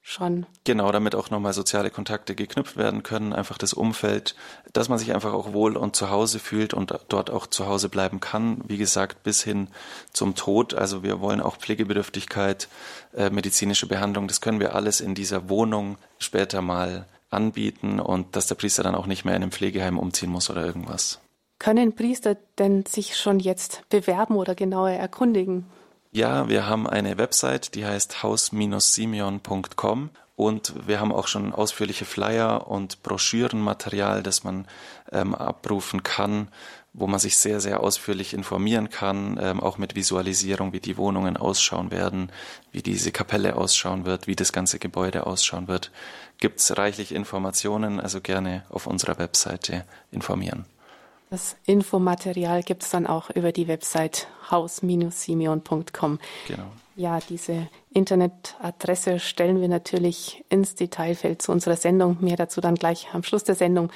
schon. 0.01 0.47
Genau, 0.65 0.91
damit 0.93 1.15
auch 1.15 1.31
nochmal 1.31 1.53
soziale 1.53 1.91
Kontakte 1.91 2.35
geknüpft 2.35 2.77
werden 2.77 3.03
können, 3.03 3.33
einfach 3.33 3.59
das 3.59 3.75
Umfeld, 3.75 4.35
dass 4.73 4.89
man 4.89 4.99
sich 4.99 5.13
einfach 5.13 5.33
auch 5.33 5.53
wohl 5.53 5.77
und 5.77 5.97
zu 5.97 6.09
Hause 6.09 6.39
fühlt 6.39 6.73
und 6.73 6.95
dort 7.09 7.31
auch 7.31 7.47
zu 7.47 7.67
Hause 7.67 7.89
bleiben 7.89 8.21
kann. 8.21 8.63
Wie 8.67 8.79
gesagt, 8.79 9.23
bis 9.25 9.43
hin 9.43 9.69
zum 10.13 10.35
Tod. 10.35 10.73
Also 10.73 11.03
wir 11.03 11.21
wollen 11.21 11.41
auch 11.41 11.57
Pflegebedürftigkeit, 11.57 12.69
äh, 13.15 13.29
medizinische 13.31 13.87
Behandlung, 13.87 14.29
das 14.29 14.41
können 14.41 14.61
wir 14.61 14.75
alles 14.75 15.01
in 15.01 15.15
dieser 15.15 15.49
Wohnung 15.49 15.99
später 16.19 16.63
mal 16.63 17.07
anbieten 17.29 18.01
und 18.01 18.37
dass 18.37 18.47
der 18.47 18.55
Priester 18.55 18.85
dann 18.85 18.95
auch 18.95 19.07
nicht 19.07 19.25
mehr 19.25 19.37
in 19.37 19.43
einem 19.43 19.53
Pflegeheim 19.53 19.99
umziehen 19.99 20.31
muss 20.31 20.49
oder 20.49 20.65
irgendwas. 20.65 21.21
Können 21.59 21.95
Priester 21.95 22.37
denn 22.59 22.87
sich 22.87 23.17
schon 23.17 23.41
jetzt 23.41 23.83
bewerben 23.91 24.37
oder 24.37 24.55
genauer 24.55 24.91
erkundigen? 24.91 25.67
Ja, 26.11 26.49
wir 26.49 26.67
haben 26.67 26.87
eine 26.87 27.19
Website, 27.19 27.75
die 27.75 27.85
heißt 27.85 28.23
haus-simeon.com 28.23 30.11
und 30.37 30.73
wir 30.87 31.01
haben 31.01 31.13
auch 31.13 31.27
schon 31.27 31.53
ausführliche 31.53 32.07
Flyer 32.07 32.67
und 32.69 33.03
Broschürenmaterial, 33.03 34.23
das 34.23 34.43
man 34.43 34.67
ähm, 35.13 35.35
abrufen 35.35 36.03
kann, 36.03 36.49
wo 36.95 37.07
man 37.07 37.21
sich 37.21 37.37
sehr, 37.37 37.61
sehr 37.61 37.81
ausführlich 37.81 38.33
informieren 38.33 38.89
kann, 38.89 39.39
ähm, 39.41 39.61
auch 39.61 39.77
mit 39.77 39.97
Visualisierung, 39.97 40.73
wie 40.73 40.81
die 40.81 40.97
Wohnungen 40.97 41.37
ausschauen 41.37 41.91
werden, 41.91 42.33
wie 42.73 42.83
diese 42.83 43.13
Kapelle 43.13 43.57
ausschauen 43.57 44.07
wird, 44.07 44.27
wie 44.27 44.37
das 44.37 44.53
ganze 44.53 44.79
Gebäude 44.79 45.27
ausschauen 45.27 45.69
wird. 45.69 45.91
Gibt's 46.39 46.79
reichlich 46.79 47.13
Informationen, 47.13 48.01
also 48.01 48.23
gerne 48.23 48.65
auf 48.71 48.87
unserer 48.87 49.19
Webseite 49.19 49.85
informieren. 50.11 50.65
Das 51.31 51.57
Infomaterial 51.67 52.63
gibt 52.63 52.83
es 52.83 52.91
dann 52.91 53.07
auch 53.07 53.29
über 53.31 53.53
die 53.53 53.69
Website 53.69 54.29
haus-simeon.com. 54.51 56.19
Genau. 56.47 56.63
Ja, 56.97 57.21
diese 57.29 57.69
Internetadresse 57.93 59.21
stellen 59.21 59.61
wir 59.61 59.69
natürlich 59.69 60.45
ins 60.49 60.75
Detailfeld 60.75 61.43
zu 61.43 61.53
unserer 61.53 61.77
Sendung. 61.77 62.17
Mehr 62.21 62.37
dazu 62.37 62.61
dann 62.61 62.77
gleich 62.77 63.09
am 63.13 63.23
Schluss 63.23 63.45
der 63.45 63.55
Sendung. 63.55 63.91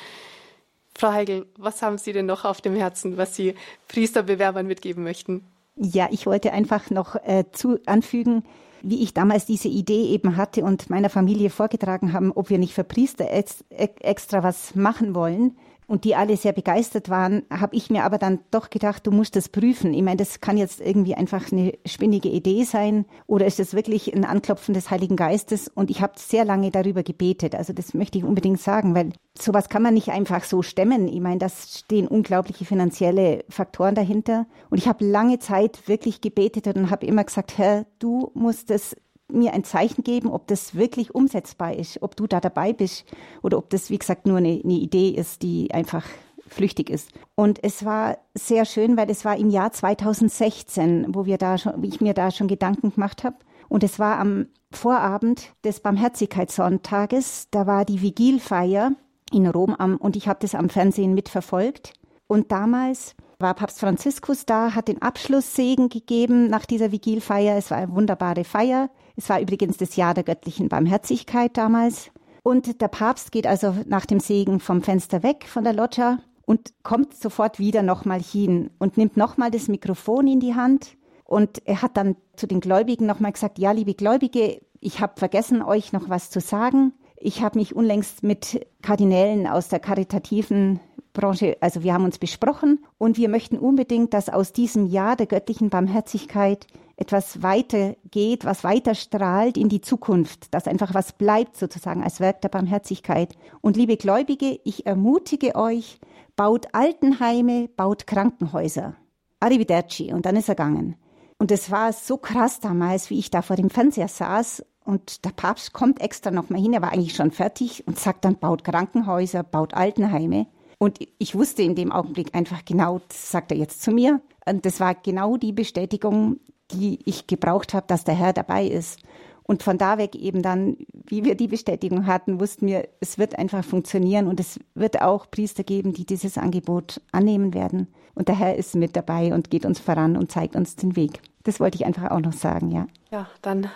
Frau 0.95 1.11
Heigl, 1.13 1.47
was 1.57 1.81
haben 1.81 1.97
Sie 1.97 2.13
denn 2.13 2.27
noch 2.27 2.45
auf 2.45 2.61
dem 2.61 2.77
Herzen, 2.77 3.17
was 3.17 3.35
Sie 3.35 3.55
Priesterbewerbern 3.89 4.67
mitgeben 4.67 5.03
möchten? 5.03 5.43
Ja, 5.77 6.09
ich 6.11 6.27
wollte 6.27 6.53
einfach 6.53 6.91
noch 6.91 7.17
äh, 7.17 7.45
zu 7.51 7.81
anfügen, 7.87 8.45
wie 8.83 9.03
ich 9.03 9.15
damals 9.15 9.47
diese 9.47 9.69
Idee 9.69 10.09
eben 10.09 10.37
hatte 10.37 10.65
und 10.65 10.91
meiner 10.91 11.09
Familie 11.09 11.49
vorgetragen 11.49 12.13
haben, 12.13 12.31
ob 12.31 12.51
wir 12.51 12.59
nicht 12.59 12.75
für 12.75 12.85
Priester 12.85 13.31
ex 13.31 13.65
extra 13.71 14.43
was 14.43 14.75
machen 14.75 15.15
wollen 15.15 15.57
und 15.87 16.05
die 16.05 16.15
alle 16.15 16.37
sehr 16.37 16.53
begeistert 16.53 17.09
waren, 17.09 17.43
habe 17.51 17.77
ich 17.77 17.91
mir 17.91 18.05
aber 18.05 18.19
dann 18.19 18.41
doch 18.51 18.71
gedacht, 18.71 19.07
du 19.07 19.11
musst 19.11 19.37
das 19.37 19.49
prüfen. 19.49 19.95
Ich 19.95 20.03
meine, 20.03 20.17
das 20.17 20.41
kann 20.41 20.57
jetzt 20.57 20.81
irgendwie 20.81 21.15
einfach 21.15 21.51
eine 21.53 21.73
spinnige 21.87 22.29
Idee 22.29 22.65
sein 22.65 23.05
oder 23.27 23.47
ist 23.47 23.59
das 23.59 23.75
wirklich 23.75 24.15
ein 24.15 24.25
Anklopfen 24.25 24.75
des 24.75 24.91
Heiligen 24.91 25.17
Geistes? 25.17 25.69
Und 25.69 25.91
ich 25.91 26.01
habe 26.01 26.15
sehr 26.17 26.45
lange 26.45 26.71
darüber 26.71 27.03
gebetet. 27.03 27.55
Also 27.55 27.73
das 27.73 27.95
möchte 27.95 28.19
ich 28.19 28.25
unbedingt 28.25 28.61
sagen, 28.61 28.95
weil 28.95 29.13
sowas 29.39 29.69
kann 29.69 29.83
man 29.83 29.95
nicht 29.95 30.11
einfach 30.11 30.45
so 30.45 30.63
stemmen. 30.63 31.09
Ich 31.09 31.21
meine, 31.21 31.39
das 31.39 31.79
stehen 31.79 32.09
unglaubliche 32.09 32.65
finanzielle 32.65 33.45
Faktoren 33.49 33.95
dahinter. 33.95 34.47
Und 34.71 34.79
ich 34.79 34.89
habe 34.89 35.05
lange 35.05 35.39
Zeit 35.39 35.89
wirklich 35.89 36.21
gebetet 36.21 36.67
und 36.69 36.91
habe 36.91 37.07
immer 37.07 37.25
gesagt, 37.25 37.59
Herr, 37.59 37.87
du 37.99 38.31
musst 38.35 38.71
es 38.71 38.97
mir 39.33 39.53
ein 39.55 39.65
Zeichen 39.65 40.05
geben, 40.05 40.31
ob 40.31 40.47
das 40.47 40.75
wirklich 40.75 41.15
umsetzbar 41.15 41.75
ist, 41.75 42.03
ob 42.03 42.17
du 42.17 42.27
da 42.27 42.41
dabei 42.41 42.73
bist 42.73 43.05
oder 43.43 43.59
ob 43.59 43.71
das, 43.71 43.91
wie 43.91 43.99
gesagt, 43.99 44.27
nur 44.27 44.39
eine, 44.39 44.61
eine 44.63 44.75
Idee 44.75 45.11
ist, 45.11 45.43
die 45.43 45.73
einfach 45.73 46.05
flüchtig 46.47 46.91
ist. 46.91 47.11
Und 47.35 47.59
es 47.63 47.85
war 47.85 48.19
sehr 48.35 48.65
schön, 48.65 48.97
weil 48.97 49.11
es 49.11 49.25
war 49.25 49.37
im 49.37 49.51
Jahr 49.51 49.73
2016, 49.73 51.07
wo 51.15 51.25
wir 51.25 51.39
da 51.39 51.59
schon, 51.59 51.83
ich 51.83 52.01
mir 52.01 52.15
da 52.15 52.31
schon 52.31 52.49
Gedanken 52.49 52.93
gemacht 52.93 53.25
habe. 53.25 53.37
Und 53.69 53.83
es 53.83 53.99
war 53.99 54.19
am 54.19 54.47
Vorabend 54.71 55.51
des 55.65 55.81
Barmherzigkeitssonntages. 55.81 57.49
Da 57.51 57.67
war 57.67 57.85
die 57.85 58.03
Vigilfeier 58.03 58.93
in 59.33 59.47
Rom 59.47 59.75
am, 59.75 59.97
und 59.97 60.17
ich 60.17 60.29
habe 60.29 60.41
das 60.43 60.55
am 60.55 60.69
Fernsehen 60.69 61.15
mitverfolgt. 61.15 61.95
Und 62.27 62.53
damals 62.53 63.15
war 63.39 63.55
Papst 63.55 63.81
Franziskus 63.81 64.47
da, 64.47 64.75
hat 64.75 64.89
den 64.89 65.03
Abschlusssegen 65.03 65.89
gegeben 65.89 66.49
nach 66.49 66.67
dieser 66.67 66.93
Vigilfeier. 66.93 67.57
Es 67.57 67.71
war 67.71 67.79
eine 67.79 67.93
wunderbare 67.93 68.45
Feier. 68.45 68.91
Es 69.17 69.29
war 69.29 69.41
übrigens 69.41 69.77
das 69.77 69.97
Jahr 69.97 70.15
der 70.15 70.25
göttlichen 70.25 70.69
Barmherzigkeit 70.69 71.57
damals. 71.57 72.11
Und 72.43 72.81
der 72.81 72.89
Papst 72.89 73.31
geht 73.33 73.47
also 73.47 73.75
nach 73.87 74.07
dem 74.07 74.21
Segen 74.21 74.59
vom 74.59 74.83
Fenster 74.83 75.23
weg 75.23 75.47
von 75.49 75.65
der 75.65 75.75
Loggia 75.75 76.19
und 76.45 76.73
kommt 76.83 77.15
sofort 77.15 77.59
wieder 77.59 77.83
nochmal 77.83 78.21
hin 78.21 78.71
und 78.79 78.97
nimmt 78.97 79.17
nochmal 79.17 79.51
das 79.51 79.69
Mikrofon 79.69 80.27
in 80.27 80.41
die 80.41 80.55
Hand. 80.55 80.97
Und 81.25 81.67
er 81.67 81.83
hat 81.83 81.97
dann 81.97 82.17
zu 82.37 82.47
den 82.47 82.61
Gläubigen 82.61 83.07
nochmal 83.07 83.33
gesagt, 83.33 83.59
ja, 83.59 83.71
liebe 83.71 83.95
Gläubige, 83.95 84.61
ich 84.81 85.01
habe 85.01 85.15
vergessen, 85.17 85.63
euch 85.63 85.93
noch 85.93 86.09
was 86.09 86.31
zu 86.31 86.41
sagen. 86.41 86.93
Ich 87.17 87.41
habe 87.43 87.59
mich 87.59 87.77
unlängst 87.77 88.25
mit 88.25 88.67
Kardinälen 88.83 89.47
aus 89.47 89.69
der 89.69 89.79
karitativen 89.79 90.81
Branche, 91.13 91.57
also 91.61 91.83
wir 91.83 91.95
haben 91.95 92.05
uns 92.05 92.19
besprochen 92.19 92.85
und 92.99 93.19
wir 93.19 93.29
möchten 93.29 93.59
unbedingt, 93.59 94.15
dass 94.15 94.29
aus 94.29 94.53
diesem 94.53 94.87
Jahr 94.87 95.15
der 95.15 95.27
göttlichen 95.27 95.71
Barmherzigkeit 95.71 96.67
etwas 97.03 97.43
weitergeht, 97.43 98.45
was 98.45 98.63
weiter 98.63 98.95
strahlt 98.95 99.57
in 99.59 99.69
die 99.69 99.81
Zukunft, 99.81 100.55
dass 100.55 100.69
einfach 100.69 100.95
was 100.95 101.13
bleibt 101.13 101.57
sozusagen 101.57 102.05
als 102.05 102.21
Werk 102.21 102.41
der 102.43 102.49
Barmherzigkeit. 102.49 103.35
Und 103.61 103.77
liebe 103.77 103.97
Gläubige, 103.97 104.61
ich 104.63 104.87
ermutige 104.87 105.57
euch, 105.57 105.99
baut 106.37 106.69
Altenheime, 106.73 107.69
baut 107.77 108.07
Krankenhäuser. 108.07 108.95
Arrivederci. 109.41 110.13
Und 110.13 110.27
dann 110.27 110.37
ist 110.37 110.49
er 110.49 110.55
gegangen. 110.55 110.95
Und 111.39 111.51
es 111.51 111.73
war 111.73 111.93
so 111.93 112.19
krass 112.19 112.61
damals, 112.61 113.11
wie 113.11 113.19
ich 113.19 113.31
da 113.31 113.43
vor 113.43 113.57
dem 113.57 113.69
Fernseher 113.69 114.07
saß 114.07 114.65
und 114.85 115.25
der 115.25 115.31
Papst 115.31 115.73
kommt 115.73 116.01
extra 116.01 116.31
nochmal 116.31 116.61
hin, 116.61 116.73
er 116.73 116.83
war 116.83 116.93
eigentlich 116.93 117.17
schon 117.17 117.33
fertig 117.33 117.85
und 117.87 117.99
sagt 117.99 118.25
dann, 118.25 118.39
baut 118.39 118.63
Krankenhäuser, 118.63 119.43
baut 119.43 119.75
Altenheime. 119.75 120.47
Und 120.79 120.99
ich 121.19 121.35
wusste 121.35 121.63
in 121.63 121.75
dem 121.75 121.91
Augenblick 121.91 122.35
einfach 122.35 122.65
genau, 122.65 123.01
das 123.09 123.31
sagt 123.31 123.51
er 123.51 123.59
jetzt 123.59 123.83
zu 123.83 123.91
mir. 123.91 124.21
Und 124.47 124.67
das 124.67 124.79
war 124.79 124.95
genau 124.95 125.37
die 125.37 125.53
Bestätigung, 125.53 126.39
die 126.73 126.99
ich 127.05 127.27
gebraucht 127.27 127.75
habe, 127.75 127.87
dass 127.87 128.05
der 128.05 128.15
Herr 128.15 128.33
dabei 128.33 128.67
ist. 128.67 129.01
Und 129.45 129.63
von 129.63 129.77
da 129.77 129.99
weg 129.99 130.15
eben 130.15 130.43
dann, 130.43 130.77
wie 130.93 131.25
wir 131.25 131.35
die 131.35 131.49
Bestätigung 131.49 132.07
hatten, 132.07 132.41
wussten 132.41 132.67
wir, 132.67 132.89
es 133.01 133.19
wird 133.19 133.39
einfach 133.39 133.65
funktionieren 133.65 134.29
und 134.29 134.41
es 134.41 134.61
wird 134.75 135.03
auch 135.03 135.31
Priester 135.31 135.65
geben, 135.65 135.93
die 135.93 136.07
dieses 136.07 136.39
Angebot 136.39 137.01
annehmen 137.11 137.53
werden. 137.53 137.89
Und 138.15 138.29
der 138.29 138.39
Herr 138.39 138.57
ist 138.57 138.75
mit 138.75 138.95
dabei 138.95 139.35
und 139.35 139.51
geht 139.51 139.67
uns 139.67 139.81
voran 139.81 140.17
und 140.17 140.31
zeigt 140.31 140.55
uns 140.55 140.77
den 140.77 140.97
Weg. 140.97 141.21
Das 141.43 141.61
wollte 141.61 141.77
ich 141.77 141.85
einfach 141.85 142.11
auch 142.11 142.21
noch 142.21 142.33
sagen, 142.33 142.71
ja. 142.71 142.87
Ja, 143.11 143.27
dann 143.41 143.69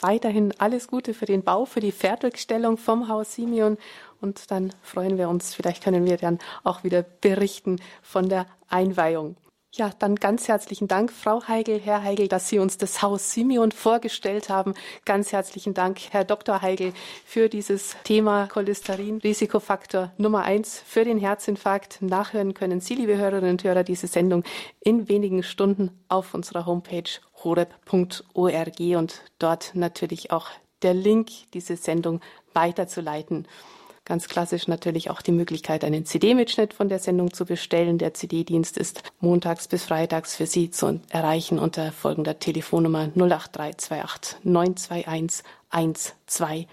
weiterhin 0.00 0.54
alles 0.58 0.88
Gute 0.88 1.12
für 1.12 1.26
den 1.26 1.42
Bau, 1.42 1.64
für 1.64 1.80
die 1.80 1.92
Fertigstellung 1.92 2.76
vom 2.76 3.08
Haus 3.08 3.34
Simeon. 3.34 3.76
Und 4.20 4.50
dann 4.50 4.72
freuen 4.82 5.18
wir 5.18 5.28
uns, 5.28 5.54
vielleicht 5.54 5.84
können 5.84 6.06
wir 6.06 6.16
dann 6.16 6.38
auch 6.64 6.84
wieder 6.84 7.02
berichten 7.02 7.76
von 8.02 8.28
der 8.28 8.46
Einweihung. 8.68 9.36
Ja, 9.72 9.92
dann 10.00 10.16
ganz 10.16 10.48
herzlichen 10.48 10.88
Dank, 10.88 11.12
Frau 11.12 11.46
Heigel, 11.46 11.78
Herr 11.78 12.02
Heigel, 12.02 12.26
dass 12.26 12.48
Sie 12.48 12.58
uns 12.58 12.76
das 12.76 13.02
Haus 13.02 13.32
Simeon 13.32 13.70
vorgestellt 13.70 14.48
haben. 14.48 14.74
Ganz 15.04 15.30
herzlichen 15.30 15.74
Dank, 15.74 16.00
Herr 16.10 16.24
Dr. 16.24 16.60
Heigel, 16.60 16.92
für 17.24 17.48
dieses 17.48 17.94
Thema 18.02 18.48
Cholesterin, 18.48 19.18
Risikofaktor 19.18 20.12
Nummer 20.18 20.42
eins 20.42 20.82
für 20.84 21.04
den 21.04 21.18
Herzinfarkt. 21.18 22.02
Nachhören 22.02 22.52
können 22.52 22.80
Sie, 22.80 22.96
liebe 22.96 23.16
Hörerinnen 23.16 23.52
und 23.52 23.62
Hörer, 23.62 23.84
diese 23.84 24.08
Sendung 24.08 24.42
in 24.80 25.08
wenigen 25.08 25.44
Stunden 25.44 25.92
auf 26.08 26.34
unserer 26.34 26.66
Homepage 26.66 27.20
horeb.org 27.44 28.80
und 28.96 29.22
dort 29.38 29.70
natürlich 29.74 30.32
auch 30.32 30.48
der 30.82 30.94
Link, 30.94 31.30
diese 31.54 31.76
Sendung 31.76 32.20
weiterzuleiten. 32.54 33.46
Ganz 34.10 34.26
klassisch 34.26 34.66
natürlich 34.66 35.08
auch 35.08 35.22
die 35.22 35.30
Möglichkeit, 35.30 35.84
einen 35.84 36.04
CD-Mitschnitt 36.04 36.74
von 36.74 36.88
der 36.88 36.98
Sendung 36.98 37.32
zu 37.32 37.44
bestellen. 37.44 37.96
Der 37.96 38.12
CD-Dienst 38.12 38.76
ist 38.76 39.04
montags 39.20 39.68
bis 39.68 39.84
freitags 39.84 40.34
für 40.34 40.46
Sie 40.46 40.72
zu 40.72 40.98
erreichen 41.10 41.60
unter 41.60 41.92
folgender 41.92 42.36
Telefonnummer 42.36 43.08
08328 43.14 44.38
921 44.42 45.44
120. 45.70 46.66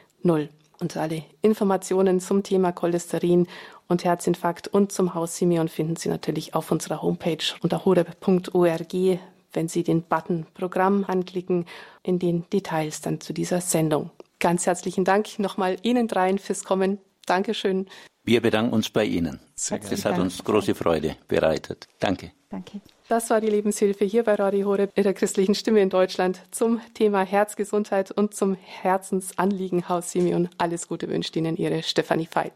Und 0.79 0.97
alle 0.97 1.25
Informationen 1.43 2.19
zum 2.21 2.41
Thema 2.41 2.71
Cholesterin 2.71 3.45
und 3.87 4.03
Herzinfarkt 4.03 4.67
und 4.69 4.91
zum 4.91 5.13
Haus 5.13 5.37
Simeon 5.37 5.67
finden 5.67 5.95
Sie 5.95 6.09
natürlich 6.09 6.55
auf 6.55 6.71
unserer 6.71 7.03
Homepage 7.03 7.37
unter 7.61 7.85
horeb.org, 7.85 9.19
wenn 9.53 9.67
Sie 9.67 9.83
den 9.83 10.01
Button 10.01 10.47
Programm 10.55 11.05
anklicken, 11.07 11.67
in 12.01 12.17
den 12.17 12.49
Details 12.49 13.01
dann 13.01 13.21
zu 13.21 13.31
dieser 13.31 13.61
Sendung. 13.61 14.09
Ganz 14.39 14.65
herzlichen 14.65 15.05
Dank 15.05 15.37
nochmal 15.37 15.77
Ihnen 15.83 16.07
dreien 16.07 16.39
fürs 16.39 16.63
Kommen. 16.63 16.97
Dankeschön. 17.27 17.87
Wir 18.23 18.41
bedanken 18.41 18.73
uns 18.73 18.89
bei 18.89 19.05
Ihnen. 19.05 19.39
Sehr 19.55 19.79
das 19.79 20.03
hat 20.03 20.19
uns 20.19 20.43
große 20.43 20.75
Freude 20.75 21.15
bereitet. 21.27 21.87
Danke. 21.99 22.31
Danke. 22.49 22.81
Das 23.09 23.29
war 23.29 23.39
die 23.39 23.47
Lebenshilfe 23.47 24.03
hier 24.03 24.23
bei 24.23 24.35
Radio 24.35 24.67
Horeb 24.67 24.91
in 24.95 25.03
der 25.03 25.13
christlichen 25.13 25.55
Stimme 25.55 25.81
in 25.81 25.89
Deutschland 25.89 26.41
zum 26.51 26.81
Thema 26.93 27.23
Herzgesundheit 27.23 28.11
und 28.11 28.33
zum 28.33 28.55
Herzensanliegen 28.55 29.87
Haus 29.87 30.11
Simeon. 30.11 30.49
Alles 30.57 30.89
Gute 30.89 31.07
wünscht 31.09 31.35
Ihnen 31.37 31.55
Ihre 31.55 31.83
Stefanie 31.83 32.27
Veit. 32.29 32.45